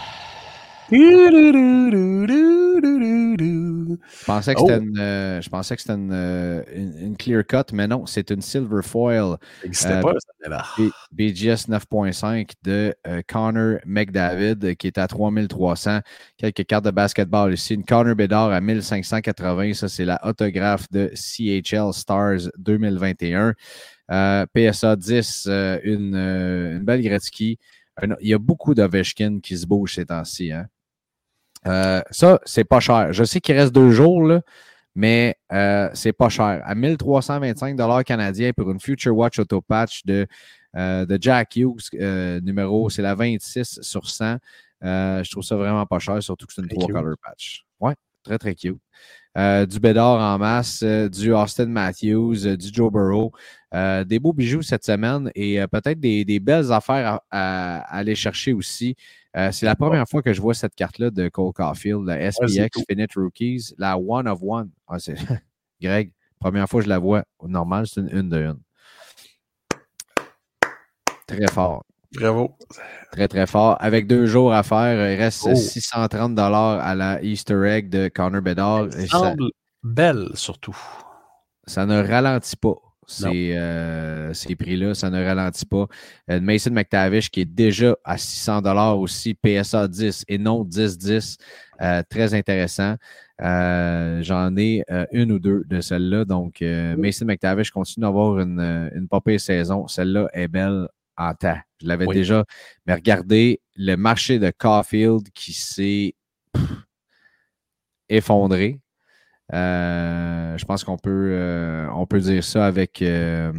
Je 4.09 4.25
pensais 4.25 4.53
que 4.53 4.61
c'était 4.61 4.77
oh. 4.77 4.81
une, 4.81 4.99
euh, 4.99 5.41
je 5.41 5.49
pensais 5.49 5.75
que 5.75 5.81
c'était 5.81 5.95
une, 5.95 6.11
euh, 6.13 6.63
une, 6.73 7.17
clear 7.17 7.45
cut, 7.45 7.73
mais 7.73 7.87
non, 7.87 8.05
c'est 8.05 8.29
une 8.31 8.41
silver 8.41 8.81
foil. 8.81 9.37
Euh, 9.65 10.01
pas, 10.01 10.13
BGS 11.11 11.67
9.5 11.67 12.51
de 12.63 12.95
Connor 13.27 13.79
McDavid 13.85 14.75
qui 14.75 14.87
est 14.87 14.97
à 14.97 15.07
3300. 15.07 15.99
Quelques 16.37 16.65
cartes 16.65 16.85
de 16.85 16.91
basketball 16.91 17.53
ici. 17.53 17.73
Une 17.73 17.83
Connor 17.83 18.15
Bedard 18.15 18.51
à 18.51 18.61
1580. 18.61 19.73
Ça, 19.73 19.89
c'est 19.89 20.05
la 20.05 20.25
autographe 20.25 20.89
de 20.91 21.11
CHL 21.13 21.93
Stars 21.93 22.49
2021. 22.57 23.53
PSA 24.09 24.95
10, 24.95 25.47
une, 25.83 26.15
une 26.15 26.83
belle 26.83 27.01
Gretzky. 27.01 27.59
Il 28.21 28.27
y 28.27 28.33
a 28.33 28.37
beaucoup 28.37 28.73
d'Ovechkin 28.73 29.39
qui 29.41 29.57
se 29.57 29.65
bougent 29.65 29.95
ces 29.95 30.05
temps-ci. 30.05 30.51
Hein? 30.51 30.67
Euh, 31.67 32.01
ça, 32.11 32.39
c'est 32.45 32.63
pas 32.63 32.79
cher. 32.79 33.13
Je 33.13 33.23
sais 33.23 33.39
qu'il 33.41 33.55
reste 33.55 33.73
deux 33.73 33.91
jours, 33.91 34.23
là, 34.23 34.41
mais 34.95 35.35
euh, 35.51 35.89
c'est 35.93 36.13
pas 36.13 36.29
cher. 36.29 36.61
À 36.63 36.75
1325 36.75 38.03
canadiens 38.05 38.51
pour 38.53 38.71
une 38.71 38.79
Future 38.79 39.15
Watch 39.15 39.39
Auto 39.39 39.61
Patch 39.61 40.05
de, 40.05 40.27
euh, 40.75 41.05
de 41.05 41.17
Jack 41.19 41.55
Hughes, 41.55 41.89
numéro, 42.43 42.89
c'est 42.89 43.01
la 43.01 43.15
26 43.15 43.79
sur 43.81 44.09
100. 44.09 44.37
je 44.81 45.29
trouve 45.29 45.43
ça 45.43 45.55
vraiment 45.55 45.85
pas 45.85 45.99
cher, 45.99 46.21
surtout 46.23 46.45
que 46.45 46.53
c'est 46.53 46.61
une 46.61 46.69
3 46.69 46.87
color 46.87 47.15
patch. 47.21 47.65
Ouais, 47.79 47.95
très, 48.23 48.37
très 48.37 48.55
cute. 48.55 48.77
Du 49.35 49.79
Bédard 49.79 50.19
en 50.19 50.39
masse, 50.39 50.83
du 50.83 51.31
Austin 51.31 51.67
Matthews, 51.67 52.57
du 52.57 52.69
Joe 52.73 52.91
Burrow. 52.91 53.31
des 53.71 54.19
beaux 54.19 54.33
bijoux 54.33 54.63
cette 54.63 54.83
semaine 54.83 55.31
et 55.35 55.59
peut-être 55.71 55.99
des, 55.99 56.25
des, 56.25 56.39
belles 56.39 56.71
affaires 56.71 57.19
à, 57.29 57.79
aller 57.95 58.15
chercher 58.15 58.53
aussi. 58.53 58.95
Euh, 59.37 59.51
c'est 59.51 59.67
la 59.67 59.75
première 59.75 60.07
fois 60.07 60.23
que 60.23 60.33
je 60.33 60.41
vois 60.41 60.55
cette 60.55 60.73
carte-là 60.73 61.11
de 61.11 61.29
Cole 61.29 61.53
Caulfield, 61.53 62.03
la 62.05 62.31
SPX 62.31 62.83
Finite 62.89 63.13
Rookies, 63.15 63.75
la 63.77 63.95
One 63.95 64.27
of 64.27 64.39
One. 64.41 64.71
Ah, 64.87 64.97
Greg, 65.81 66.11
première 66.39 66.67
fois 66.67 66.79
que 66.79 66.85
je 66.85 66.89
la 66.89 66.97
vois. 66.97 67.23
Normal, 67.43 67.85
c'est 67.85 68.01
une 68.01 68.09
une 68.11 68.29
de 68.29 68.37
une. 68.37 68.59
Très 71.27 71.47
fort. 71.47 71.83
Bravo. 72.13 72.57
Très, 73.11 73.27
très 73.27 73.47
fort. 73.47 73.77
Avec 73.79 74.07
deux 74.07 74.25
jours 74.25 74.53
à 74.53 74.63
faire, 74.63 75.11
il 75.11 75.17
reste 75.17 75.55
630 75.55 76.37
à 76.39 76.95
la 76.95 77.21
Easter 77.21 77.61
egg 77.67 77.89
de 77.89 78.07
Connor 78.07 78.41
Bedard. 78.41 78.87
Elle 78.97 79.07
semble 79.07 79.51
belle, 79.83 80.29
surtout. 80.33 80.77
Ça 81.65 81.85
ne 81.85 82.01
ralentit 82.01 82.55
pas. 82.55 82.75
Euh, 83.23 84.33
ces, 84.33 84.55
prix-là, 84.55 84.93
ça 84.93 85.09
ne 85.09 85.23
ralentit 85.23 85.65
pas. 85.65 85.87
Euh, 86.29 86.41
Mason 86.41 86.71
McTavish 86.71 87.29
qui 87.29 87.41
est 87.41 87.45
déjà 87.45 87.95
à 88.03 88.17
600 88.17 88.61
dollars 88.61 88.99
aussi, 88.99 89.33
PSA 89.33 89.87
10 89.87 90.25
et 90.27 90.37
non 90.37 90.65
10-10. 90.65 91.37
Euh, 91.81 92.03
très 92.09 92.33
intéressant. 92.33 92.95
J'en 93.39 94.55
ai 94.57 94.83
une 95.11 95.31
ou 95.31 95.39
deux 95.39 95.63
de 95.67 95.79
celles-là. 95.79 96.25
Donc, 96.25 96.61
Mason 96.61 97.25
McTavish 97.25 97.71
continue 97.71 98.03
d'avoir 98.03 98.39
une, 98.39 98.89
une 98.93 99.37
saison. 99.37 99.87
Celle-là 99.87 100.27
est 100.33 100.47
belle 100.47 100.87
en 101.17 101.33
temps. 101.33 101.57
Je 101.81 101.87
l'avais 101.87 102.07
déjà. 102.07 102.45
Mais 102.85 102.93
regardez 102.93 103.61
le 103.75 103.95
marché 103.95 104.39
de 104.39 104.51
Caulfield 104.51 105.29
qui 105.33 105.53
s'est 105.53 106.15
effondré. 108.09 108.79
Euh, 109.53 110.57
je 110.57 110.65
pense 110.65 110.83
qu'on 110.83 110.97
peut, 110.97 111.29
euh, 111.31 111.87
on 111.93 112.05
peut 112.05 112.19
dire 112.19 112.43
ça 112.43 112.65
avec, 112.65 113.01
euh, 113.01 113.51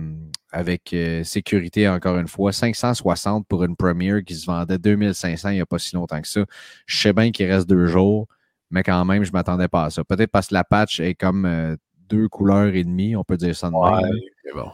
avec 0.52 0.94
sécurité, 1.24 1.88
encore 1.88 2.18
une 2.18 2.28
fois. 2.28 2.52
560 2.52 3.46
pour 3.46 3.64
une 3.64 3.76
première 3.76 4.22
qui 4.24 4.34
se 4.34 4.46
vendait 4.46 4.78
2500 4.78 5.50
il 5.50 5.54
n'y 5.54 5.60
a 5.60 5.66
pas 5.66 5.78
si 5.78 5.94
longtemps 5.94 6.20
que 6.20 6.28
ça. 6.28 6.44
Je 6.86 6.98
sais 6.98 7.12
bien 7.12 7.30
qu'il 7.30 7.50
reste 7.50 7.68
deux 7.68 7.86
jours, 7.86 8.26
mais 8.70 8.82
quand 8.82 9.04
même, 9.04 9.24
je 9.24 9.30
ne 9.30 9.32
m'attendais 9.32 9.68
pas 9.68 9.84
à 9.84 9.90
ça. 9.90 10.04
Peut-être 10.04 10.30
parce 10.30 10.48
que 10.48 10.54
la 10.54 10.64
patch 10.64 11.00
est 11.00 11.14
comme 11.14 11.76
deux 12.08 12.28
couleurs 12.28 12.74
et 12.74 12.84
demie, 12.84 13.16
on 13.16 13.24
peut 13.24 13.36
dire 13.36 13.54
ça 13.54 13.68
de 13.68 13.74
même. 13.74 14.18
bon. 14.54 14.70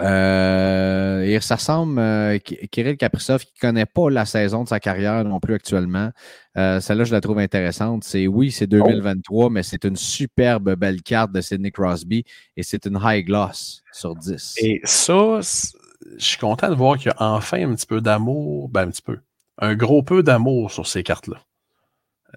Euh, 0.00 1.22
et 1.22 1.40
ça 1.40 1.56
semble, 1.56 1.98
euh, 1.98 2.38
Kirill 2.38 2.96
Kaprizov, 2.96 3.44
qui 3.44 3.52
ne 3.56 3.68
connaît 3.68 3.86
pas 3.86 4.10
la 4.10 4.24
saison 4.24 4.64
de 4.64 4.68
sa 4.68 4.80
carrière 4.80 5.24
non 5.24 5.40
plus 5.40 5.54
actuellement, 5.54 6.10
euh, 6.56 6.80
celle-là, 6.80 7.04
je 7.04 7.12
la 7.12 7.20
trouve 7.20 7.38
intéressante. 7.38 8.04
C'est 8.04 8.26
oui, 8.26 8.50
c'est 8.50 8.66
2023, 8.66 9.50
mais 9.50 9.62
c'est 9.62 9.84
une 9.84 9.96
superbe 9.96 10.74
belle 10.74 11.02
carte 11.02 11.32
de 11.32 11.40
Sidney 11.40 11.70
Crosby 11.70 12.24
et 12.56 12.62
c'est 12.62 12.86
une 12.86 12.98
high 13.02 13.24
gloss 13.24 13.82
sur 13.92 14.16
10. 14.16 14.54
Et 14.58 14.80
ça, 14.84 15.40
je 15.42 16.24
suis 16.24 16.38
content 16.38 16.70
de 16.70 16.74
voir 16.74 16.96
qu'il 16.96 17.08
y 17.08 17.10
a 17.10 17.16
enfin 17.18 17.62
un 17.62 17.74
petit 17.74 17.86
peu 17.86 18.00
d'amour, 18.00 18.68
ben 18.68 18.88
un 18.88 18.90
petit 18.90 19.02
peu, 19.02 19.18
un 19.58 19.74
gros 19.74 20.02
peu 20.02 20.22
d'amour 20.22 20.70
sur 20.70 20.86
ces 20.86 21.02
cartes-là. 21.02 21.40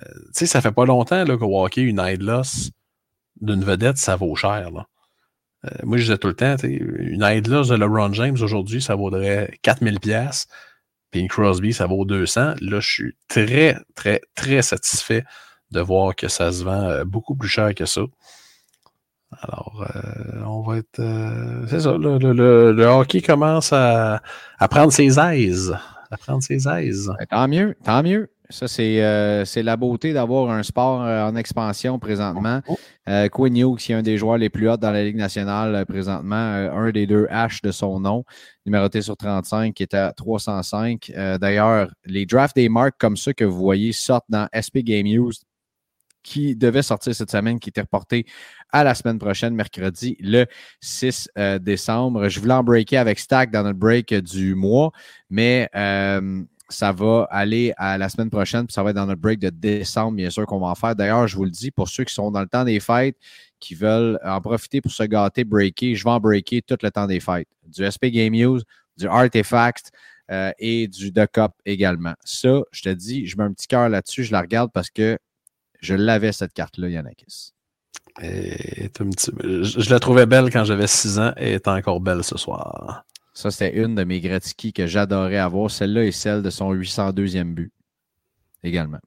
tu 0.01 0.09
sais, 0.33 0.45
ça 0.45 0.61
fait 0.61 0.71
pas 0.71 0.85
longtemps 0.85 1.23
que 1.25 1.43
Walker, 1.43 1.81
une 1.81 2.01
high 2.03 2.19
gloss 2.19 2.71
d'une 3.41 3.63
vedette, 3.63 3.97
ça 3.97 4.15
vaut 4.15 4.35
cher. 4.35 4.69
Là. 4.71 4.87
Euh, 5.65 5.69
moi, 5.83 5.97
je 5.97 6.03
disais 6.03 6.17
tout 6.17 6.27
le 6.27 6.33
temps, 6.33 6.55
une 6.63 7.23
Idlers 7.23 7.67
de 7.69 7.75
LeBron 7.75 8.13
James 8.13 8.37
aujourd'hui, 8.41 8.81
ça 8.81 8.95
vaudrait 8.95 9.57
4000 9.61 9.99
pièces. 9.99 10.47
Puis 11.11 11.21
une 11.21 11.27
Crosby, 11.27 11.73
ça 11.73 11.85
vaut 11.85 12.05
200. 12.05 12.55
Là, 12.59 12.79
je 12.79 12.89
suis 12.89 13.17
très, 13.27 13.77
très, 13.95 14.21
très 14.35 14.61
satisfait 14.61 15.23
de 15.71 15.79
voir 15.79 16.15
que 16.15 16.27
ça 16.27 16.51
se 16.51 16.63
vend 16.63 16.83
euh, 16.83 17.03
beaucoup 17.05 17.35
plus 17.35 17.49
cher 17.49 17.73
que 17.75 17.85
ça. 17.85 18.01
Alors, 19.41 19.85
euh, 19.95 20.43
on 20.45 20.61
va 20.61 20.77
être. 20.77 21.01
c'est 21.67 21.79
ça, 21.79 21.97
le, 21.97 22.85
hockey 22.85 23.21
commence 23.21 23.73
à, 23.73 24.21
à, 24.59 24.67
prendre 24.67 24.91
ses 24.91 25.19
aises. 25.19 25.75
À 26.11 26.17
prendre 26.17 26.43
ses 26.43 26.67
aises. 26.67 27.11
Ben, 27.17 27.25
tant 27.25 27.47
mieux, 27.47 27.75
tant 27.83 28.03
mieux. 28.03 28.32
Ça, 28.53 28.67
euh, 28.79 29.45
c'est 29.45 29.63
la 29.63 29.77
beauté 29.77 30.13
d'avoir 30.13 30.51
un 30.51 30.61
sport 30.61 31.01
euh, 31.01 31.25
en 31.25 31.35
expansion 31.35 31.97
présentement. 31.97 32.61
Euh, 33.09 33.27
Quinn 33.27 33.75
qui 33.77 33.91
est 33.91 33.95
un 33.95 34.03
des 34.03 34.15
joueurs 34.15 34.37
les 34.37 34.51
plus 34.51 34.69
hauts 34.69 34.77
dans 34.77 34.91
la 34.91 35.03
Ligue 35.03 35.15
nationale 35.15 35.87
présentement, 35.87 36.35
un 36.35 36.91
des 36.91 37.07
deux 37.07 37.25
H 37.31 37.63
de 37.63 37.71
son 37.71 37.99
nom, 37.99 38.23
numéroté 38.67 39.01
sur 39.01 39.17
35, 39.17 39.73
qui 39.73 39.81
est 39.81 39.95
à 39.95 40.13
305. 40.13 41.11
D'ailleurs, 41.41 41.89
les 42.05 42.27
drafts 42.27 42.55
des 42.55 42.69
marques 42.69 42.95
comme 42.99 43.17
ceux 43.17 43.33
que 43.33 43.43
vous 43.43 43.57
voyez 43.57 43.91
sortent 43.91 44.29
dans 44.29 44.47
SP 44.53 44.85
Game 44.85 45.07
News 45.07 45.31
qui 46.21 46.55
devait 46.55 46.83
sortir 46.83 47.13
cette 47.15 47.31
semaine, 47.31 47.59
qui 47.59 47.69
était 47.69 47.81
reporté 47.81 48.27
à 48.71 48.83
la 48.83 48.93
semaine 48.93 49.17
prochaine, 49.17 49.55
mercredi, 49.55 50.15
le 50.19 50.45
6 50.79 51.27
décembre. 51.59 52.29
Je 52.29 52.39
voulais 52.39 52.53
en 52.53 52.63
breaker 52.63 52.97
avec 52.97 53.17
Stack 53.17 53.49
dans 53.49 53.63
notre 53.63 53.79
break 53.79 54.13
du 54.13 54.53
mois, 54.53 54.91
mais 55.31 55.69
ça 56.73 56.91
va 56.91 57.27
aller 57.29 57.73
à 57.77 57.97
la 57.97 58.09
semaine 58.09 58.29
prochaine, 58.29 58.65
puis 58.65 58.73
ça 58.73 58.83
va 58.83 58.89
être 58.89 58.95
dans 58.95 59.05
notre 59.05 59.21
break 59.21 59.39
de 59.39 59.49
décembre, 59.49 60.17
bien 60.17 60.29
sûr, 60.29 60.45
qu'on 60.45 60.59
va 60.59 60.67
en 60.67 60.75
faire. 60.75 60.95
D'ailleurs, 60.95 61.27
je 61.27 61.35
vous 61.35 61.45
le 61.45 61.51
dis, 61.51 61.71
pour 61.71 61.87
ceux 61.87 62.03
qui 62.03 62.13
sont 62.13 62.31
dans 62.31 62.41
le 62.41 62.47
temps 62.47 62.65
des 62.65 62.79
fêtes, 62.79 63.17
qui 63.59 63.75
veulent 63.75 64.19
en 64.23 64.41
profiter 64.41 64.81
pour 64.81 64.91
se 64.91 65.03
gâter, 65.03 65.43
breaker, 65.43 65.95
je 65.95 66.03
vais 66.03 66.09
en 66.09 66.19
breaker 66.19 66.61
tout 66.61 66.77
le 66.81 66.91
temps 66.91 67.07
des 67.07 67.19
fêtes. 67.19 67.47
Du 67.65 67.85
SP 67.85 68.07
Game 68.07 68.33
News, 68.33 68.59
du 68.97 69.07
Artifact 69.07 69.91
euh, 70.31 70.51
et 70.59 70.87
du 70.87 71.13
The 71.13 71.27
Cup 71.31 71.51
également. 71.65 72.13
Ça, 72.25 72.61
je 72.71 72.81
te 72.81 72.89
dis, 72.89 73.27
je 73.27 73.37
mets 73.37 73.43
un 73.43 73.53
petit 73.53 73.67
cœur 73.67 73.87
là-dessus, 73.87 74.23
je 74.23 74.31
la 74.31 74.41
regarde 74.41 74.71
parce 74.73 74.89
que 74.89 75.17
je 75.79 75.95
l'avais, 75.95 76.31
cette 76.31 76.53
carte-là, 76.53 76.89
Yannakis. 76.89 77.53
Et, 78.21 78.89
je, 78.93 79.89
la 79.89 79.99
trouvais 79.99 80.25
belle 80.25 80.51
quand 80.51 80.65
j'avais 80.65 80.87
6 80.87 81.19
ans 81.19 81.33
et 81.37 81.49
elle 81.49 81.53
est 81.53 81.67
encore 81.67 81.99
belle 81.99 82.23
ce 82.23 82.37
soir. 82.37 83.05
Ça, 83.33 83.49
c'était 83.51 83.77
une 83.77 83.95
de 83.95 84.03
mes 84.03 84.21
Gretzky 84.21 84.73
que 84.73 84.85
j'adorais 84.85 85.37
avoir. 85.37 85.71
Celle-là 85.71 86.05
est 86.05 86.11
celle 86.11 86.43
de 86.43 86.49
son 86.49 86.73
802e 86.73 87.53
but 87.53 87.73
également. 88.63 88.99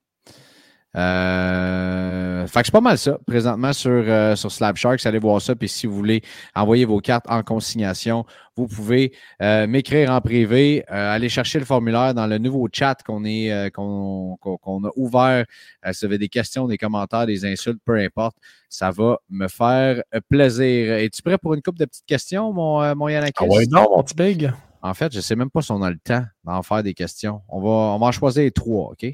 Euh, 0.96 2.46
fait 2.46 2.60
que 2.60 2.66
c'est 2.66 2.72
pas 2.72 2.80
mal 2.80 2.96
ça, 2.96 3.18
présentement 3.26 3.72
sur, 3.72 3.90
euh, 3.90 4.34
sur 4.34 4.50
Slab 4.50 4.76
Sharks. 4.76 5.04
Allez 5.04 5.18
voir 5.18 5.42
ça. 5.42 5.54
Puis 5.54 5.68
si 5.68 5.86
vous 5.86 5.94
voulez 5.94 6.22
envoyer 6.54 6.86
vos 6.86 7.00
cartes 7.00 7.26
en 7.28 7.42
consignation, 7.42 8.24
vous 8.56 8.66
pouvez 8.66 9.12
euh, 9.42 9.66
m'écrire 9.66 10.10
en 10.10 10.20
privé. 10.22 10.84
Euh, 10.90 11.14
aller 11.14 11.28
chercher 11.28 11.58
le 11.58 11.66
formulaire 11.66 12.14
dans 12.14 12.26
le 12.26 12.38
nouveau 12.38 12.66
chat 12.72 12.96
qu'on 13.06 13.24
est 13.26 13.70
qu'on 13.72 14.38
a 14.84 14.90
ouvert. 14.96 15.44
Si 15.92 16.00
vous 16.00 16.04
avez 16.06 16.18
des 16.18 16.28
questions, 16.28 16.66
des 16.66 16.78
commentaires, 16.78 17.26
des 17.26 17.44
insultes, 17.44 17.80
peu 17.84 17.96
importe, 17.98 18.36
ça 18.70 18.90
va 18.90 19.18
me 19.28 19.48
faire 19.48 20.02
plaisir. 20.30 20.94
Es-tu 20.94 21.20
prêt 21.20 21.36
pour 21.36 21.52
une 21.52 21.62
couple 21.62 21.78
de 21.78 21.84
petites 21.84 22.06
questions, 22.06 22.52
mon, 22.52 22.94
mon 22.94 23.08
Yannick? 23.08 23.34
Ah 23.38 23.44
ouais, 23.44 23.66
non, 23.70 23.86
mon 23.94 24.02
petit 24.02 24.14
big. 24.14 24.52
En 24.80 24.94
fait, 24.94 25.12
je 25.12 25.18
ne 25.18 25.22
sais 25.22 25.36
même 25.36 25.50
pas 25.50 25.62
si 25.62 25.72
on 25.72 25.82
a 25.82 25.90
le 25.90 25.98
temps 25.98 26.24
d'en 26.44 26.62
faire 26.62 26.82
des 26.82 26.94
questions. 26.94 27.42
On 27.48 27.60
va, 27.60 27.68
on 27.68 27.98
va 27.98 28.06
en 28.06 28.12
choisir 28.12 28.50
trois, 28.54 28.92
OK? 28.92 29.06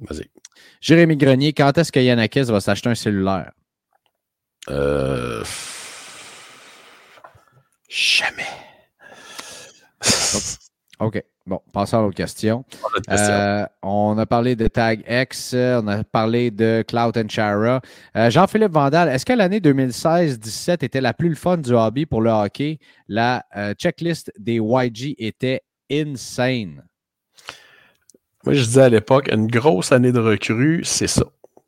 Vas-y. 0.00 0.28
Jérémy 0.80 1.16
Grenier, 1.16 1.52
quand 1.52 1.76
est-ce 1.76 1.92
que 1.92 2.00
Yanakis 2.00 2.44
va 2.44 2.60
s'acheter 2.60 2.88
un 2.88 2.94
cellulaire? 2.94 3.52
Euh... 4.68 5.44
Jamais. 7.88 8.46
OK. 11.00 11.22
Bon, 11.46 11.60
passons 11.72 11.98
à 11.98 12.02
l'autre 12.02 12.14
question. 12.14 12.64
Euh, 13.08 13.66
on 13.82 14.16
a 14.18 14.26
parlé 14.26 14.54
de 14.54 14.68
Tag 14.68 15.02
X, 15.08 15.54
on 15.54 15.88
a 15.88 16.04
parlé 16.04 16.50
de 16.50 16.84
Cloud 16.86 17.16
and 17.18 17.28
Chara. 17.28 17.80
Euh, 18.16 18.30
Jean-Philippe 18.30 18.72
Vandal, 18.72 19.08
est-ce 19.08 19.26
que 19.26 19.32
l'année 19.32 19.58
2016-17 19.58 20.84
était 20.84 21.00
la 21.00 21.12
plus 21.14 21.34
fun 21.34 21.56
du 21.56 21.72
hobby 21.72 22.06
pour 22.06 22.20
le 22.20 22.30
hockey? 22.30 22.78
La 23.08 23.44
euh, 23.56 23.74
checklist 23.74 24.30
des 24.38 24.60
YG 24.62 25.16
était 25.18 25.62
insane. 25.90 26.84
Moi, 28.44 28.54
je 28.54 28.64
disais 28.64 28.82
à 28.82 28.88
l'époque, 28.88 29.28
une 29.30 29.46
grosse 29.46 29.92
année 29.92 30.12
de 30.12 30.18
recrue, 30.18 30.82
c'est 30.84 31.06
ça. 31.06 31.24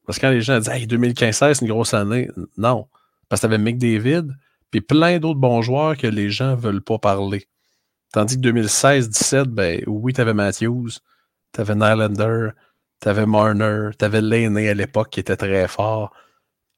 Parce 0.06 0.18
que 0.18 0.26
quand 0.26 0.30
les 0.30 0.40
gens 0.40 0.58
disaient 0.58 0.80
hey, 0.80 0.86
2015 0.86 1.36
c'est 1.36 1.60
une 1.60 1.68
grosse 1.68 1.94
année, 1.94 2.28
non. 2.56 2.86
Parce 3.28 3.42
que 3.42 3.46
tu 3.46 3.52
avais 3.52 3.62
McDavid, 3.62 4.28
puis 4.70 4.80
plein 4.80 5.18
d'autres 5.18 5.38
bons 5.38 5.62
joueurs 5.62 5.96
que 5.96 6.06
les 6.06 6.30
gens 6.30 6.52
ne 6.52 6.56
veulent 6.56 6.82
pas 6.82 6.98
parler. 6.98 7.46
Tandis 8.12 8.40
que 8.40 8.48
2016-17, 8.48 9.44
ben 9.44 9.82
oui, 9.86 10.12
tu 10.12 10.20
avais 10.20 10.34
Matthews, 10.34 10.90
tu 11.52 11.60
avais 11.60 11.74
Nylander, 11.74 12.50
tu 13.00 13.08
avais 13.08 13.26
Marner, 13.26 13.90
tu 13.98 14.04
avais 14.04 14.20
Laney 14.20 14.68
à 14.68 14.74
l'époque 14.74 15.10
qui 15.10 15.20
était 15.20 15.36
très 15.36 15.68
fort. 15.68 16.12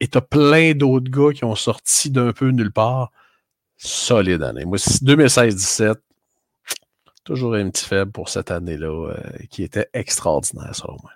Et 0.01 0.09
tu 0.09 0.19
as 0.19 0.21
plein 0.21 0.73
d'autres 0.75 1.11
gars 1.11 1.33
qui 1.33 1.45
ont 1.45 1.55
sorti 1.55 2.11
d'un 2.11 2.33
peu 2.33 2.49
nulle 2.51 2.73
part. 2.73 3.11
Solide 3.77 4.43
année. 4.43 4.65
Moi, 4.65 4.79
2016-17, 4.79 5.97
toujours 7.25 7.55
un 7.55 7.71
petit 7.71 7.87
faible 7.87 8.13
pour 8.13 8.29
cette 8.29 8.51
année-là, 8.51 9.11
euh, 9.11 9.17
qui 9.51 9.63
était 9.63 9.89
extraordinaire, 9.93 10.75
selon 10.75 10.97
moi. 11.03 11.13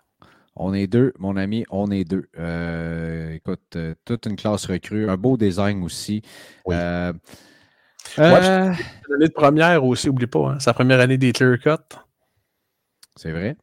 On 0.56 0.74
est 0.74 0.88
deux, 0.88 1.12
mon 1.18 1.36
ami, 1.36 1.64
on 1.70 1.90
est 1.90 2.04
deux. 2.04 2.28
Euh, 2.36 3.30
écoute, 3.30 3.76
euh, 3.76 3.94
toute 4.04 4.26
une 4.26 4.34
classe 4.34 4.66
recrue, 4.66 5.08
un 5.08 5.16
beau 5.16 5.36
design 5.36 5.84
aussi. 5.84 6.22
Oui. 6.66 6.74
Ouais, 6.74 7.12
L'année 8.16 9.28
de 9.28 9.32
première 9.32 9.84
aussi, 9.84 10.08
oublie 10.08 10.26
pas, 10.26 10.52
hein, 10.52 10.58
sa 10.58 10.72
première 10.72 10.98
année 10.98 11.18
des 11.18 11.32
clear 11.32 11.58
cut. 11.58 11.96
c'est 13.16 13.30
vrai. 13.30 13.56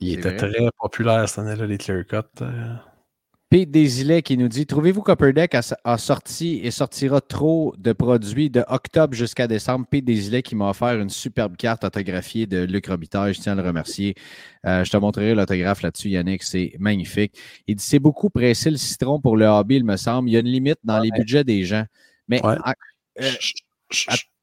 Il 0.00 0.18
était 0.18 0.36
vrai. 0.36 0.52
très 0.52 0.68
populaire 0.78 1.28
cette 1.28 1.38
année-là, 1.38 1.66
les 1.66 1.78
clear 1.78 2.04
cut. 2.04 2.44
Pete 3.54 3.70
Desilets 3.70 4.22
qui 4.22 4.36
nous 4.36 4.48
dit 4.48 4.66
Trouvez-vous 4.66 5.02
qu'Upperdeck 5.02 5.54
a, 5.54 5.60
a 5.84 5.96
sorti 5.96 6.58
et 6.64 6.72
sortira 6.72 7.20
trop 7.20 7.72
de 7.78 7.92
produits 7.92 8.50
de 8.50 8.64
octobre 8.66 9.14
jusqu'à 9.14 9.46
décembre? 9.46 9.86
Pete 9.88 10.04
Desilets 10.04 10.42
qui 10.42 10.56
m'a 10.56 10.70
offert 10.70 10.98
une 10.98 11.08
superbe 11.08 11.56
carte 11.56 11.84
autographiée 11.84 12.46
de 12.46 12.64
Luc 12.64 12.88
Robitaille. 12.88 13.32
Je 13.32 13.40
tiens 13.40 13.52
à 13.52 13.62
le 13.62 13.62
remercier. 13.62 14.16
Euh, 14.66 14.82
je 14.82 14.90
te 14.90 14.96
montrerai 14.96 15.36
l'autographe 15.36 15.82
là-dessus, 15.82 16.08
Yannick. 16.08 16.42
C'est 16.42 16.72
magnifique. 16.80 17.38
Il 17.68 17.76
dit 17.76 17.84
C'est 17.84 18.00
beaucoup 18.00 18.28
pressé 18.28 18.72
le 18.72 18.76
citron 18.76 19.20
pour 19.20 19.36
le 19.36 19.46
hobby, 19.46 19.76
il 19.76 19.84
me 19.84 19.96
semble. 19.96 20.28
Il 20.28 20.32
y 20.32 20.36
a 20.36 20.40
une 20.40 20.48
limite 20.48 20.80
dans 20.82 20.98
les 20.98 21.12
budgets 21.12 21.44
des 21.44 21.62
gens. 21.62 21.84
Mais, 22.26 22.44
Ouais. 22.44 22.56
euh, 23.20 23.30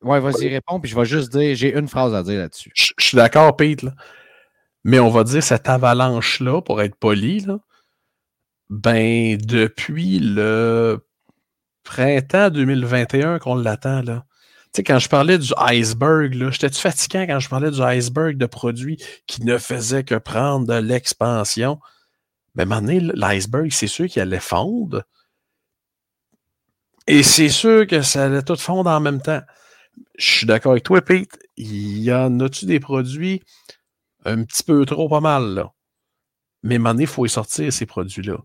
ouais, 0.03 0.21
vas-y, 0.21 0.47
réponds, 0.47 0.79
puis 0.79 0.89
je 0.89 0.95
vais 0.95 1.03
juste 1.03 1.33
dire 1.33 1.53
J'ai 1.53 1.77
une 1.77 1.89
phrase 1.89 2.15
à 2.15 2.23
dire 2.23 2.39
là-dessus. 2.39 2.71
je 2.73 2.93
je 2.97 3.07
suis 3.07 3.17
d'accord, 3.17 3.57
Pete, 3.57 3.81
là. 3.81 3.93
mais 4.85 4.99
on 4.99 5.09
va 5.09 5.25
dire 5.25 5.43
cette 5.43 5.67
avalanche-là, 5.67 6.61
pour 6.61 6.81
être 6.81 6.95
poli, 6.95 7.41
là, 7.41 7.59
ben, 8.71 9.37
depuis 9.37 10.19
le 10.19 11.05
printemps 11.83 12.49
2021 12.49 13.37
qu'on 13.39 13.55
l'attend, 13.55 14.01
là. 14.01 14.25
Tu 14.73 14.77
sais, 14.77 14.83
quand 14.85 14.99
je 14.99 15.09
parlais 15.09 15.37
du 15.37 15.51
iceberg, 15.57 16.33
là, 16.33 16.51
j'étais-tu 16.51 16.79
fatiguant 16.79 17.25
quand 17.27 17.39
je 17.41 17.49
parlais 17.49 17.69
du 17.69 17.81
iceberg 17.81 18.37
de 18.37 18.45
produits 18.45 18.97
qui 19.27 19.43
ne 19.43 19.57
faisaient 19.57 20.05
que 20.05 20.15
prendre 20.15 20.65
de 20.65 20.75
l'expansion? 20.75 21.79
Mais 22.55 22.63
à 22.63 22.77
un 22.77 22.81
l'iceberg, 22.81 23.71
c'est 23.71 23.87
sûr 23.87 24.07
qu'il 24.07 24.21
allait 24.21 24.39
fondre. 24.39 25.03
Et 27.07 27.23
c'est 27.23 27.49
sûr 27.49 27.85
que 27.85 28.01
ça 28.01 28.25
allait 28.25 28.41
tout 28.41 28.55
fondre 28.55 28.89
en 28.89 29.01
même 29.01 29.21
temps. 29.21 29.41
Je 30.17 30.31
suis 30.31 30.47
d'accord 30.47 30.71
avec 30.71 30.83
toi, 30.83 31.01
Pete. 31.01 31.37
Il 31.57 31.99
y 31.99 32.13
en 32.13 32.39
a-tu 32.39 32.65
des 32.65 32.79
produits 32.79 33.41
un 34.23 34.45
petit 34.45 34.63
peu 34.63 34.85
trop 34.85 35.09
pas 35.09 35.19
mal, 35.19 35.55
là? 35.55 35.73
Mais 36.63 36.79
à 36.85 36.93
il 36.97 37.07
faut 37.07 37.25
y 37.25 37.29
sortir 37.29 37.73
ces 37.73 37.85
produits-là. 37.85 38.37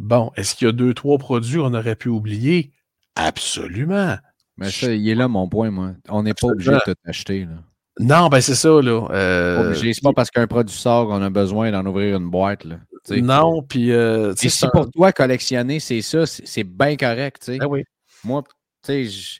Bon, 0.00 0.32
est-ce 0.34 0.54
qu'il 0.54 0.66
y 0.66 0.68
a 0.68 0.72
deux, 0.72 0.94
trois 0.94 1.18
produits 1.18 1.58
qu'on 1.58 1.74
aurait 1.74 1.94
pu 1.94 2.08
oublier? 2.08 2.72
Absolument. 3.16 4.16
Mais 4.56 4.70
ça, 4.70 4.90
il 4.92 5.06
est 5.08 5.14
là 5.14 5.28
mon 5.28 5.46
point, 5.46 5.70
moi. 5.70 5.92
On 6.08 6.22
n'est 6.22 6.32
pas 6.32 6.46
obligé 6.48 6.70
de 6.72 6.78
tout 6.84 6.94
acheter. 7.04 7.44
Là. 7.44 7.56
Non, 7.98 8.28
ben 8.28 8.40
c'est 8.40 8.54
ça, 8.54 8.80
là. 8.80 9.06
Euh. 9.10 9.74
C'est 9.74 10.02
pas 10.02 10.14
parce 10.14 10.30
qu'un 10.30 10.46
produit 10.46 10.74
sort 10.74 11.06
qu'on 11.06 11.20
a 11.20 11.28
besoin 11.28 11.70
d'en 11.70 11.84
ouvrir 11.84 12.16
une 12.16 12.30
boîte. 12.30 12.64
Là. 12.64 12.76
Non, 13.10 13.62
puis... 13.62 13.92
Euh, 13.92 14.32
Et 14.42 14.48
si 14.48 14.64
un- 14.64 14.70
pour 14.70 14.90
toi, 14.90 15.12
collectionner, 15.12 15.80
c'est 15.80 16.00
ça, 16.00 16.24
c'est 16.26 16.64
bien 16.64 16.96
correct. 16.96 17.42
tu 17.44 17.52
sais. 17.52 17.58
Ah 17.60 17.68
oui. 17.68 17.84
Moi, 18.24 18.42
tu 18.42 18.50
sais, 18.86 19.04
je- 19.04 19.38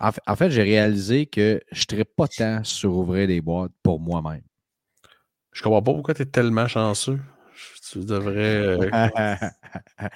en 0.00 0.12
fait, 0.12 0.22
en 0.26 0.36
fait, 0.36 0.50
j'ai 0.50 0.62
réalisé 0.62 1.26
que 1.26 1.60
je 1.72 1.84
ne 1.96 2.02
pas 2.04 2.28
tant 2.28 2.62
sur 2.62 2.96
ouvrir 2.96 3.26
des 3.26 3.40
boîtes 3.40 3.72
pour 3.82 3.98
moi-même. 3.98 4.42
Je 5.52 5.62
comprends 5.62 5.82
pas 5.82 5.92
pourquoi 5.92 6.14
tu 6.14 6.22
es 6.22 6.26
tellement 6.26 6.68
chanceux. 6.68 7.18
Tu 8.00 8.04
devrais... 8.04 8.78
euh, 8.78 8.88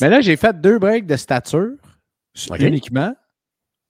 Mais 0.00 0.08
là, 0.08 0.20
j'ai 0.20 0.36
fait 0.36 0.60
deux 0.60 0.78
breaks 0.78 1.06
de 1.06 1.16
stature 1.16 1.72
uniquement. 2.60 3.14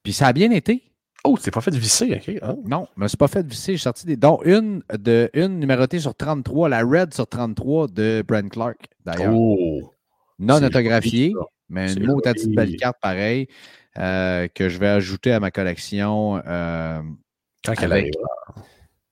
Puis 0.02 0.12
ça 0.12 0.28
a 0.28 0.32
bien 0.32 0.50
été. 0.50 0.82
Oh, 1.24 1.36
t'es 1.36 1.50
pas 1.50 1.60
fait 1.60 1.74
visser, 1.74 2.14
OK? 2.14 2.38
Ah. 2.40 2.54
Non, 2.64 2.86
me 2.96 3.08
suis 3.08 3.16
pas 3.16 3.28
fait 3.28 3.44
visser. 3.46 3.72
J'ai 3.72 3.78
sorti 3.82 4.06
des. 4.06 4.16
dont 4.16 4.40
une 4.44 4.82
de 4.96 5.28
une 5.34 5.58
numérotée 5.58 5.98
sur 5.98 6.14
33, 6.14 6.68
la 6.68 6.82
Red 6.82 7.12
sur 7.12 7.26
33 7.26 7.88
de 7.88 8.24
Brent 8.26 8.48
Clark, 8.48 8.78
d'ailleurs. 9.04 9.34
Oh! 9.36 9.92
non 10.38 10.58
c'est 10.58 10.66
autographiée, 10.66 11.32
mais 11.68 11.88
C'est 11.88 11.94
une 12.00 12.06
mot 12.06 12.20
joli. 12.24 12.54
belle 12.54 12.76
carte 12.76 12.96
pareil 13.02 13.48
euh, 13.98 14.46
que 14.54 14.68
je 14.68 14.78
vais 14.78 14.86
ajouter 14.88 15.32
à 15.32 15.40
ma 15.40 15.50
collection 15.50 16.40
euh, 16.46 17.00
Quand 17.64 17.74
elle 17.82 17.92
Avec- 17.92 18.04
arrive. 18.04 18.12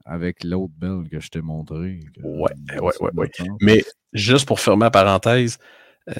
Avec 0.04 0.44
l'autre 0.44 0.72
belle 0.76 1.08
que 1.10 1.20
je 1.20 1.28
t'ai 1.30 1.40
montré. 1.40 2.00
Ouais, 2.22 2.50
ouais, 2.72 2.80
ouais, 2.80 2.92
ouais. 3.00 3.10
Ouais. 3.14 3.30
Mais 3.60 3.84
juste 4.12 4.46
pour 4.46 4.60
fermer 4.60 4.84
la 4.84 4.90
parenthèse, 4.90 5.58
euh, 6.08 6.14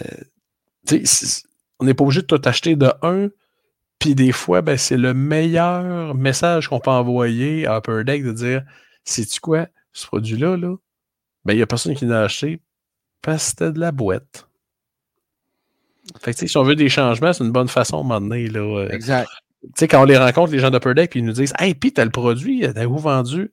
on 1.81 1.85
n'est 1.85 1.95
pas 1.95 2.05
obligé 2.05 2.23
de 2.23 2.27
tout 2.27 2.41
acheter 2.45 2.77
de 2.77 2.91
un. 3.03 3.29
Puis 3.99 4.15
des 4.15 4.33
fois, 4.33 4.61
ben, 4.63 4.77
c'est 4.77 4.97
le 4.97 5.15
meilleur 5.15 6.15
message 6.15 6.69
qu'on 6.69 6.81
peut 6.81 6.91
envoyer 6.91 7.67
à 7.67 7.79
Upper 7.79 8.05
Deck 8.05 8.25
de 8.25 8.33
dire 8.33 8.65
Sais-tu 9.05 9.41
quoi, 9.41 9.69
ce 9.93 10.07
produit-là, 10.07 10.57
là, 10.57 10.77
ben, 11.45 11.53
il 11.53 11.57
n'y 11.57 11.63
a 11.63 11.67
personne 11.67 11.95
qui 11.95 12.07
l'a 12.07 12.23
acheté 12.23 12.61
parce 13.23 13.45
que 13.45 13.51
c'était 13.51 13.73
de 13.73 13.81
la 13.81 13.93
boîte. 13.93 14.49
Fait 16.21 16.33
que, 16.33 16.37
tu 16.37 16.41
sais, 16.41 16.47
si 16.49 16.57
on 16.59 16.63
veut 16.65 16.77
des 16.77 16.89
changements, 16.91 17.33
c'est 17.33 17.45
une 17.45 17.53
bonne 17.53 17.69
façon 17.69 17.97
à 17.97 18.01
un 18.01 18.03
moment 18.03 18.21
donné, 18.21 18.47
là. 18.49 18.61
euh, 18.61 18.89
Exact. 18.91 19.29
tu 19.63 19.71
sais, 19.77 19.89
quand 19.89 20.03
on 20.03 20.05
les 20.05 20.19
rencontre, 20.19 20.53
les 20.53 20.59
gens 20.59 20.71
d'Upper 20.71 20.93
Deck, 20.95 21.11
puis 21.11 21.21
ils 21.21 21.25
nous 21.27 21.33
disent 21.33 21.55
Hey, 21.59 21.75
puis 21.75 21.93
t'as 21.93 22.05
le 22.05 22.11
produit, 22.11 22.61
t'as-vous 22.75 22.99
vendu? 22.99 23.53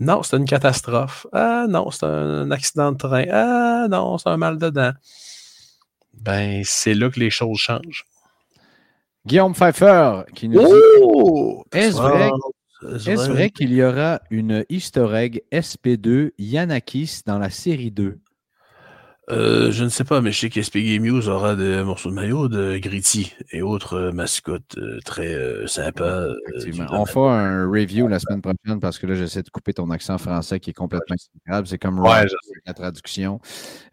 Non, 0.00 0.22
c'est 0.22 0.36
une 0.36 0.44
catastrophe. 0.44 1.26
Ah 1.32 1.66
non, 1.68 1.90
c'est 1.90 2.06
un 2.06 2.50
accident 2.50 2.92
de 2.92 2.98
train. 2.98 3.24
Ah 3.30 3.86
non, 3.88 4.18
c'est 4.18 4.28
un 4.28 4.36
mal 4.36 4.58
dedans. 4.58 4.92
Ben, 6.14 6.62
c'est 6.64 6.94
là 6.94 7.10
que 7.10 7.20
les 7.20 7.30
choses 7.30 7.58
changent. 7.58 8.04
Guillaume 9.26 9.54
Pfeiffer 9.54 10.22
qui 10.34 10.48
nous 10.48 10.64
dit 10.64 10.72
Oh 11.00 11.64
Est-ce 11.72 11.96
vrai, 11.96 12.30
C'est 12.98 13.12
est-ce 13.12 13.30
vrai 13.30 13.50
qu'il 13.50 13.72
y 13.72 13.82
aura 13.82 14.20
une 14.30 14.64
easter 14.68 15.08
egg 15.14 15.42
SP2 15.52 16.32
Yanakis 16.38 17.22
dans 17.24 17.38
la 17.38 17.50
série 17.50 17.90
2 17.90 18.18
Euh, 19.30 19.70
je 19.70 19.84
ne 19.84 19.88
sais 19.88 20.04
pas, 20.04 20.20
mais 20.20 20.32
je 20.32 20.40
sais 20.40 20.50
qu'SPG 20.50 20.98
Muse 20.98 21.28
aura 21.30 21.56
des 21.56 21.82
morceaux 21.82 22.10
de 22.10 22.14
maillot 22.14 22.48
de 22.48 22.76
Gritty 22.76 23.32
et 23.52 23.62
autres 23.62 23.94
euh, 23.94 24.12
mascottes 24.12 24.76
euh, 24.76 24.98
très 25.04 25.66
sympas. 25.66 26.26
On 26.90 27.06
fera 27.06 27.40
un 27.40 27.66
review 27.70 28.06
la 28.06 28.18
semaine 28.18 28.42
prochaine 28.42 28.80
parce 28.80 28.98
que 28.98 29.06
là, 29.06 29.14
j'essaie 29.14 29.42
de 29.42 29.48
couper 29.48 29.72
ton 29.72 29.90
accent 29.90 30.18
français 30.18 30.60
qui 30.60 30.70
est 30.70 30.74
complètement 30.74 31.16
incroyable. 31.46 31.66
C'est 31.66 31.78
comme 31.78 32.00
Ouais, 32.00 32.26
la 32.66 32.74
traduction. 32.74 33.40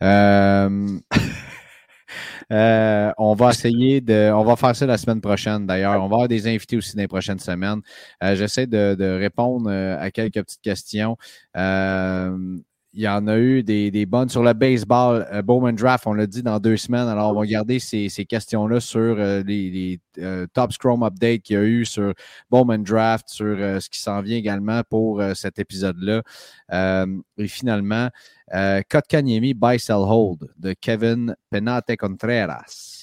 Euh, 0.03 0.99
euh, 2.51 3.11
on 3.17 3.34
va 3.34 3.51
essayer 3.51 4.01
de. 4.01 4.32
On 4.34 4.43
va 4.43 4.57
faire 4.57 4.75
ça 4.75 4.86
la 4.86 4.97
semaine 4.97 5.21
prochaine 5.21 5.65
d'ailleurs. 5.65 5.93
On 6.03 6.09
va 6.09 6.15
avoir 6.15 6.27
des 6.27 6.47
invités 6.47 6.75
aussi 6.75 6.95
dans 6.97 7.03
les 7.03 7.07
prochaines 7.07 7.39
semaines. 7.39 7.79
Euh, 8.21 8.36
J'essaie 8.36 8.67
de, 8.67 8.95
de 8.95 9.17
répondre 9.17 9.71
à 9.71 10.11
quelques 10.11 10.43
petites 10.43 10.61
questions. 10.61 11.17
Euh, 11.55 12.57
il 12.94 13.02
y 13.02 13.08
en 13.08 13.28
a 13.28 13.38
eu 13.38 13.64
des, 13.64 14.06
bonnes. 14.06 14.30
Sur 14.30 14.44
le 14.44 14.54
baseball, 14.54 15.26
euh, 15.32 15.42
Bowman 15.42 15.74
Draft, 15.74 16.06
on 16.08 16.14
l'a 16.14 16.28
dit 16.28 16.44
dans 16.44 16.60
deux 16.60 16.78
semaines. 16.78 17.08
Alors, 17.08 17.32
on 17.32 17.39
va 17.39 17.46
garder 17.46 17.80
ces, 17.80 18.10
questions-là 18.26 18.80
sur 18.80 19.00
euh, 19.18 19.44
les, 19.44 20.00
euh, 20.18 20.46
top 20.54 20.74
Scrum 20.74 21.04
updates 21.04 21.42
qu'il 21.42 21.56
y 21.56 21.60
a 21.60 21.64
eu 21.64 21.86
sur 21.86 22.14
Bowman 22.50 22.84
Draft, 22.84 23.30
sur 23.30 23.56
ce 23.56 23.89
qui 23.89 24.00
s'en 24.02 24.22
vient 24.22 24.38
également 24.38 24.82
pour 24.89 25.22
cet 25.36 25.60
épisode-là. 25.60 26.22
et 27.38 27.48
finalement, 27.48 28.10
Kotkaniemi 28.89 29.54
Buy 29.54 29.80
Sell 29.80 29.96
Hold 29.96 30.50
de 30.58 30.74
Kevin 30.74 31.36
Penate 31.50 31.96
Contreras 31.98 33.01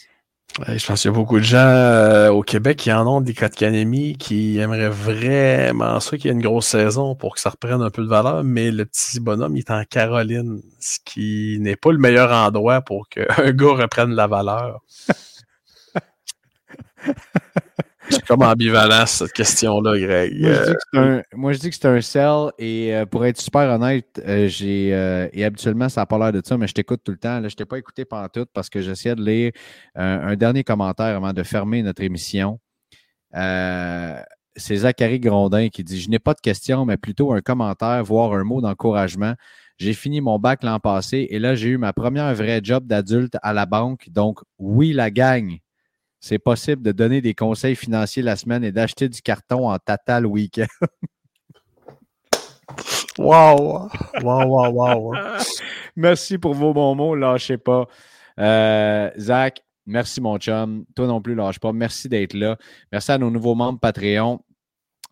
je 0.67 0.87
pense 0.87 1.03
qu'il 1.03 1.11
y 1.11 1.15
a 1.15 1.17
beaucoup 1.17 1.39
de 1.39 1.45
gens 1.45 1.59
euh, 1.59 2.31
au 2.31 2.43
Québec 2.43 2.79
qui 2.79 2.93
en 2.93 3.07
ont 3.07 3.21
des 3.21 3.35
Kotkanemi 3.35 4.17
qui 4.17 4.59
aimeraient 4.59 4.89
vraiment 4.89 6.01
ça, 6.01 6.17
qu'il 6.17 6.27
y 6.27 6.29
ait 6.29 6.33
une 6.33 6.43
grosse 6.43 6.67
saison 6.67 7.15
pour 7.15 7.35
que 7.35 7.41
ça 7.41 7.51
reprenne 7.51 7.83
un 7.83 7.91
peu 7.91 8.03
de 8.03 8.09
valeur, 8.09 8.45
mais 8.45 8.71
le 8.71 8.85
petit 8.85 9.21
bonhomme, 9.21 9.57
il 9.57 9.61
est 9.61 9.71
en 9.71 9.85
Caroline, 9.85 10.61
ce 10.81 10.99
qui 11.05 11.59
n'est 11.61 11.77
pas 11.77 11.93
le 11.93 11.99
meilleur 11.99 12.33
endroit 12.33 12.81
pour 12.81 13.09
qu'un 13.09 13.27
gars 13.53 13.75
reprenne 13.75 14.11
la 14.15 14.27
valeur. 14.27 14.81
C'est 18.11 18.25
comme 18.25 18.43
ambivalent 18.43 19.07
cette 19.07 19.33
question-là, 19.33 19.99
Greg. 19.99 21.27
Moi, 21.35 21.53
je 21.53 21.59
dis 21.59 21.71
que 21.71 21.77
c'est 21.77 21.87
un, 21.87 22.01
sell 22.01 22.51
et 22.59 22.95
euh, 22.95 23.07
pour 23.07 23.25
être 23.25 23.41
super 23.41 23.71
honnête, 23.71 24.21
euh, 24.27 24.49
j'ai 24.49 24.95
euh, 24.95 25.29
et 25.33 25.45
habituellement, 25.45 25.89
ça 25.89 26.03
n'a 26.03 26.07
pas 26.07 26.19
l'air 26.19 26.33
de 26.33 26.43
ça, 26.45 26.57
mais 26.57 26.67
je 26.67 26.75
t'écoute 26.75 27.01
tout 27.05 27.13
le 27.13 27.19
temps. 27.19 27.41
Là, 27.41 27.49
je 27.49 27.55
ne 27.55 27.57
t'ai 27.57 27.65
pas 27.65 27.79
écouté 27.79 28.05
pendant 28.05 28.29
tout 28.29 28.47
parce 28.53 28.71
que 28.71 28.81
j'essayais 28.81 29.15
de 29.15 29.25
lire 29.25 29.53
un 29.95 30.37
dernier 30.37 30.65
commentaire 30.65 31.17
avant 31.17 31.33
de 31.33 31.43
fermer 31.43 31.83
notre 31.83 32.03
émission. 32.03 32.61
c'est 33.33 34.77
Zachary 34.77 35.21
Grondin 35.21 35.69
qui 35.69 35.85
dit 35.85 36.01
Je 36.01 36.09
n'ai 36.11 36.19
pas 36.19 36.35
de 36.35 36.41
question, 36.41 36.85
mais 36.85 36.97
plutôt 36.97 37.33
un 37.33 37.41
commentaire, 37.41 38.03
voire 38.05 38.33
un 38.33 38.45
mot 38.45 38.61
d'encouragement. 38.61 39.35
J'ai 39.79 39.93
fini 39.93 40.21
mon 40.21 40.39
bac 40.41 40.65
l'an 40.65 40.81
passé 40.81 41.29
et 41.31 41.39
là, 41.39 41.55
j'ai 41.55 41.69
eu 41.69 41.79
ma 41.79 41.93
première 41.93 42.35
vraie 42.35 42.61
job 42.63 42.87
d'adulte 42.87 43.37
à 43.43 43.53
la 43.53 43.67
banque. 43.67 44.09
Donc, 44.11 44.41
oui, 44.59 44.93
la 44.93 45.11
gagne 45.11 45.61
c'est 46.21 46.39
possible 46.39 46.83
de 46.83 46.93
donner 46.93 47.21
des 47.21 47.35
conseils 47.35 47.77
financiers 47.77 48.23
la 48.23 48.37
semaine 48.37 48.65
et 48.65 48.73
d'acheter 48.73 49.09
du 49.09 49.23
carton 49.23 49.69
en 49.69 49.79
tata 49.79 50.21
le 50.21 50.29
week-end. 50.29 50.67
wow! 53.19 53.89
Wow, 54.23 54.47
wow, 54.47 54.73
wow! 54.73 55.15
merci 55.97 56.39
pour 56.39 56.55
vos 56.55 56.73
bons 56.73 56.95
mots. 56.95 57.15
Lâchez 57.15 57.59
pas. 57.59 57.87
Euh, 58.39 59.11
Zach, 59.19 59.63
merci 59.87 60.21
mon 60.21 60.39
chum. 60.39 60.85
Toi 60.95 61.07
non 61.07 61.21
plus, 61.21 61.35
lâche 61.35 61.59
pas. 61.59 61.73
Merci 61.73 62.09
d'être 62.09 62.35
là. 62.35 62.57
Merci 62.91 63.13
à 63.13 63.19
nos 63.19 63.31
nouveaux 63.31 63.55
membres 63.55 63.79
Patreon. 63.79 64.41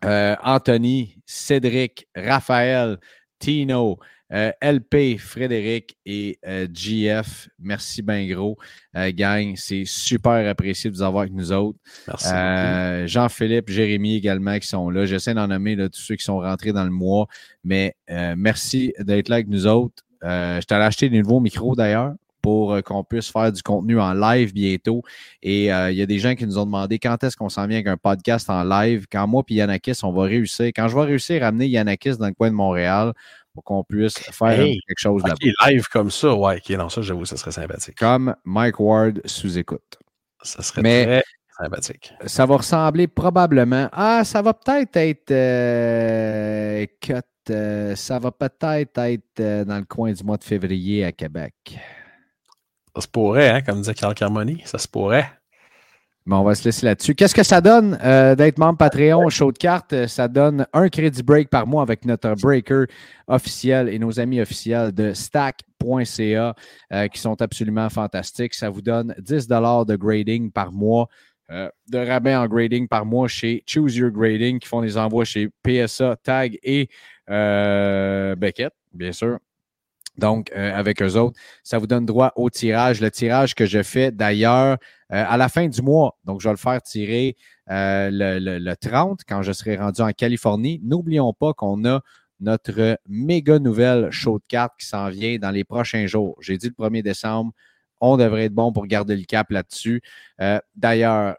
Euh, 0.05 0.35
Anthony, 0.43 1.17
Cédric, 1.25 2.07
Raphaël, 2.15 2.99
Tino, 3.39 3.97
euh, 4.33 4.51
LP, 4.61 5.17
Frédéric 5.17 5.97
et 6.05 6.37
euh, 6.45 6.67
GF, 6.71 7.47
merci 7.59 8.01
bien 8.01 8.27
gros. 8.27 8.57
Euh, 8.95 9.11
gang, 9.13 9.53
c'est 9.55 9.83
super 9.85 10.47
apprécié 10.49 10.89
de 10.89 10.95
vous 10.95 11.01
avoir 11.01 11.21
avec 11.21 11.33
nous 11.33 11.51
autres. 11.51 11.79
Merci. 12.07 13.07
Jean-Philippe, 13.07 13.69
Jérémy 13.69 14.15
également 14.15 14.59
qui 14.59 14.67
sont 14.67 14.89
là. 14.89 15.05
J'essaie 15.05 15.33
d'en 15.33 15.47
nommer 15.47 15.77
tous 15.89 16.01
ceux 16.01 16.15
qui 16.15 16.25
sont 16.25 16.39
rentrés 16.39 16.73
dans 16.73 16.83
le 16.83 16.91
mois, 16.91 17.27
mais 17.63 17.95
merci 18.09 18.93
d'être 18.99 19.29
là 19.29 19.35
avec 19.37 19.47
nous 19.47 19.65
autres. 19.65 20.03
je 20.21 20.65
t'allais 20.65 20.85
acheter 20.85 21.09
des 21.09 21.21
nouveaux 21.21 21.39
micros 21.39 21.75
d'ailleurs 21.75 22.13
pour 22.47 22.81
qu'on 22.83 23.03
puisse 23.03 23.29
faire 23.29 23.51
du 23.51 23.61
contenu 23.61 23.99
en 23.99 24.13
live 24.13 24.53
bientôt. 24.53 25.01
Et 25.43 25.65
il 25.65 25.95
y 25.95 26.01
a 26.01 26.05
des 26.05 26.19
gens 26.19 26.33
qui 26.35 26.45
nous 26.45 26.57
ont 26.57 26.65
demandé 26.65 26.97
quand 26.97 27.21
est-ce 27.23 27.35
qu'on 27.35 27.49
s'en 27.49 27.67
vient 27.67 27.77
avec 27.77 27.87
un 27.87 27.97
podcast 27.97 28.49
en 28.49 28.63
live. 28.63 29.05
Quand 29.11 29.27
moi 29.27 29.43
et 29.49 29.55
Yannakis, 29.55 29.99
on 30.03 30.13
va 30.13 30.23
réussir. 30.23 30.67
Quand 30.67 30.87
je 30.87 30.95
vais 30.95 31.03
réussir 31.03 31.43
à 31.43 31.47
amener 31.47 31.67
Yannakis 31.67 32.15
dans 32.17 32.27
le 32.27 32.33
coin 32.33 32.49
de 32.49 32.55
Montréal, 32.55 33.11
pour 33.53 33.63
qu'on 33.63 33.83
puisse 33.83 34.19
faire 34.19 34.55
quelque 34.55 34.97
chose 34.97 35.23
là-bas. 35.23 35.67
live 35.67 35.87
comme 35.91 36.11
ça, 36.11 36.33
ouais, 36.33 36.57
ok, 36.57 36.77
non, 36.77 36.89
ça, 36.89 37.01
j'avoue, 37.01 37.25
ça 37.25 37.37
serait 37.37 37.51
sympathique. 37.51 37.97
Comme 37.97 38.35
Mike 38.45 38.79
Ward 38.79 39.19
sous 39.25 39.57
écoute. 39.57 39.97
Ça 40.43 40.61
serait 40.61 40.81
très 40.83 41.23
sympathique. 41.59 42.13
Ça 42.27 42.45
va 42.45 42.57
ressembler 42.57 43.07
probablement. 43.07 43.89
Ah, 43.91 44.21
ça 44.23 44.43
va 44.43 44.53
peut-être 44.53 44.95
être. 44.95 45.31
Euh, 45.31 46.85
euh, 47.49 47.95
ça 47.95 48.19
va 48.19 48.31
peut-être 48.31 48.97
être 48.99 49.39
euh, 49.39 49.65
dans 49.65 49.77
le 49.77 49.85
coin 49.85 50.11
du 50.11 50.23
mois 50.23 50.37
de 50.37 50.43
février 50.43 51.03
à 51.03 51.11
Québec. 51.11 51.79
Ça 52.97 53.01
se 53.01 53.07
pourrait, 53.07 53.49
hein, 53.49 53.61
comme 53.61 53.77
disait 53.77 53.93
Carl 53.93 54.15
Carmoni, 54.15 54.63
ça 54.65 54.79
se 54.79 54.87
pourrait. 54.87 55.29
Bon, 56.25 56.37
on 56.37 56.43
va 56.43 56.55
se 56.55 56.63
laisser 56.63 56.83
là-dessus. 56.83 57.13
Qu'est-ce 57.13 57.35
que 57.35 57.43
ça 57.43 57.61
donne 57.61 57.95
euh, 58.03 58.33
d'être 58.33 58.57
membre 58.57 58.79
Patreon, 58.79 59.29
show 59.29 59.51
de 59.51 59.57
cartes? 59.59 59.93
Euh, 59.93 60.07
ça 60.07 60.27
donne 60.27 60.65
un 60.73 60.89
crédit 60.89 61.21
break 61.21 61.51
par 61.51 61.67
mois 61.67 61.83
avec 61.83 62.05
notre 62.05 62.33
breaker 62.41 62.85
officiel 63.27 63.87
et 63.87 63.99
nos 63.99 64.19
amis 64.19 64.41
officiels 64.41 64.91
de 64.93 65.13
stack.ca 65.13 66.55
euh, 66.91 67.07
qui 67.07 67.21
sont 67.21 67.39
absolument 67.39 67.87
fantastiques. 67.91 68.55
Ça 68.55 68.71
vous 68.71 68.81
donne 68.81 69.13
10 69.19 69.47
de 69.47 69.95
grading 69.95 70.51
par 70.51 70.71
mois, 70.71 71.07
de 71.51 71.97
rabais 71.99 72.35
en 72.35 72.47
grading 72.47 72.87
par 72.87 73.05
mois 73.05 73.27
chez 73.27 73.63
Choose 73.67 73.95
Your 73.95 74.09
Grading 74.09 74.57
qui 74.57 74.67
font 74.67 74.81
des 74.81 74.97
envois 74.97 75.23
chez 75.23 75.49
PSA, 75.61 76.15
Tag 76.23 76.57
et 76.63 76.89
Beckett, 77.27 78.73
bien 78.91 79.11
sûr. 79.11 79.37
Donc, 80.17 80.51
avec 80.51 81.01
eux 81.01 81.15
autres, 81.15 81.39
ça 81.63 81.77
vous 81.77 81.87
donne 81.87 82.05
droit 82.05 82.33
au 82.35 82.49
tirage. 82.49 83.01
Le 83.01 83.11
tirage 83.11 83.53
que 83.53 83.65
je 83.65 83.83
fais 83.83 84.11
d'ailleurs 84.11 84.77
euh, 85.13 85.23
à 85.25 85.37
la 85.37 85.47
fin 85.47 85.67
du 85.67 85.81
mois. 85.81 86.17
Donc, 86.25 86.41
je 86.41 86.49
vais 86.49 86.53
le 86.53 86.57
faire 86.57 86.81
tirer 86.81 87.37
euh, 87.69 88.09
le, 88.11 88.73
30 88.75 89.21
quand 89.25 89.41
je 89.41 89.53
serai 89.53 89.77
rendu 89.77 90.01
en 90.01 90.11
Californie. 90.11 90.81
N'oublions 90.83 91.31
pas 91.31 91.53
qu'on 91.53 91.85
a 91.85 92.01
notre 92.41 92.99
méga 93.07 93.57
nouvelle 93.57 94.11
show 94.11 94.37
de 94.37 94.43
cartes 94.49 94.73
qui 94.77 94.85
s'en 94.85 95.09
vient 95.09 95.37
dans 95.37 95.51
les 95.51 95.63
prochains 95.63 96.07
jours. 96.07 96.35
J'ai 96.41 96.57
dit 96.57 96.67
le 96.77 96.85
1er 96.85 97.03
décembre. 97.03 97.53
On 97.99 98.17
devrait 98.17 98.45
être 98.45 98.53
bon 98.53 98.71
pour 98.71 98.85
garder 98.85 99.15
le 99.15 99.23
cap 99.23 99.49
là-dessus. 99.49 100.01
Euh, 100.39 100.59
d'ailleurs, 100.75 101.35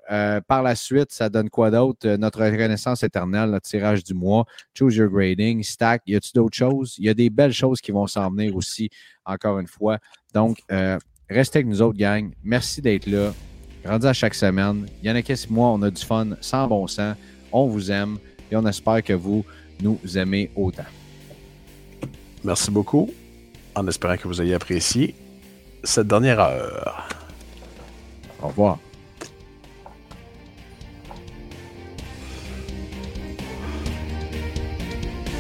par 0.48 0.62
la 0.62 0.74
suite, 0.74 1.12
ça 1.12 1.28
donne 1.28 1.50
quoi 1.50 1.70
d'autre? 1.70 2.16
notre 2.16 2.44
reconnaissance 2.44 3.02
éternelle, 3.02 3.50
notre 3.50 3.68
tirage 3.68 4.02
du 4.02 4.14
mois, 4.14 4.44
Choose 4.74 4.96
Your 4.96 5.09
Grading, 5.09 5.62
Stack. 5.62 6.02
Y 6.06 6.16
a-t-il 6.16 6.32
d'autres 6.34 6.56
choses? 6.56 6.96
Il 6.98 7.04
y 7.04 7.09
a 7.09 7.14
des 7.14 7.30
belles 7.30 7.52
choses 7.52 7.80
qui 7.80 7.92
vont 7.92 8.06
s'en 8.06 8.30
venir 8.30 8.56
aussi, 8.56 8.90
encore 9.24 9.59
une 9.59 9.68
fois. 9.68 9.98
Donc, 10.34 10.62
restez 11.30 11.59
avec 11.59 11.68
nous 11.68 11.80
autres, 11.80 11.98
gang. 11.98 12.32
Merci 12.42 12.82
d'être 12.82 13.06
là 13.06 13.32
rendu 13.88 14.06
à 14.06 14.12
chaque 14.12 14.34
semaine. 14.34 14.86
Il 15.02 15.09
y 15.09 15.12
en 15.12 15.16
a 15.16 15.22
qu'est-ce 15.22 15.52
moi, 15.52 15.68
on 15.68 15.82
a 15.82 15.90
du 15.90 16.04
fun 16.04 16.30
sans 16.40 16.66
bon 16.66 16.86
sens. 16.86 17.16
On 17.52 17.66
vous 17.66 17.90
aime 17.90 18.18
et 18.50 18.56
on 18.56 18.66
espère 18.66 19.02
que 19.02 19.12
vous 19.12 19.44
nous 19.80 19.98
aimez 20.16 20.50
autant. 20.56 20.84
Merci 22.44 22.70
beaucoup. 22.70 23.11
En 23.74 23.86
espérant 23.86 24.16
que 24.16 24.28
vous 24.28 24.40
ayez 24.42 24.54
apprécié 24.54 25.14
cette 25.89 26.07
dernière 26.07 26.39
heure. 26.39 27.09
Au 28.43 28.49
revoir. 28.49 28.78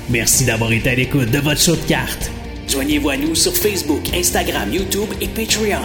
Merci 0.08 0.46
d'avoir 0.46 0.72
été 0.72 0.88
à 0.88 0.94
l'écoute 0.94 1.30
de 1.30 1.38
votre 1.38 1.60
show 1.60 1.76
de 1.76 1.82
cartes. 1.82 2.30
Joignez-vous 2.66 3.10
à 3.10 3.16
nous 3.18 3.34
sur 3.34 3.54
Facebook, 3.54 4.02
Instagram, 4.14 4.72
YouTube 4.72 5.10
et 5.20 5.28
Patreon. 5.28 5.82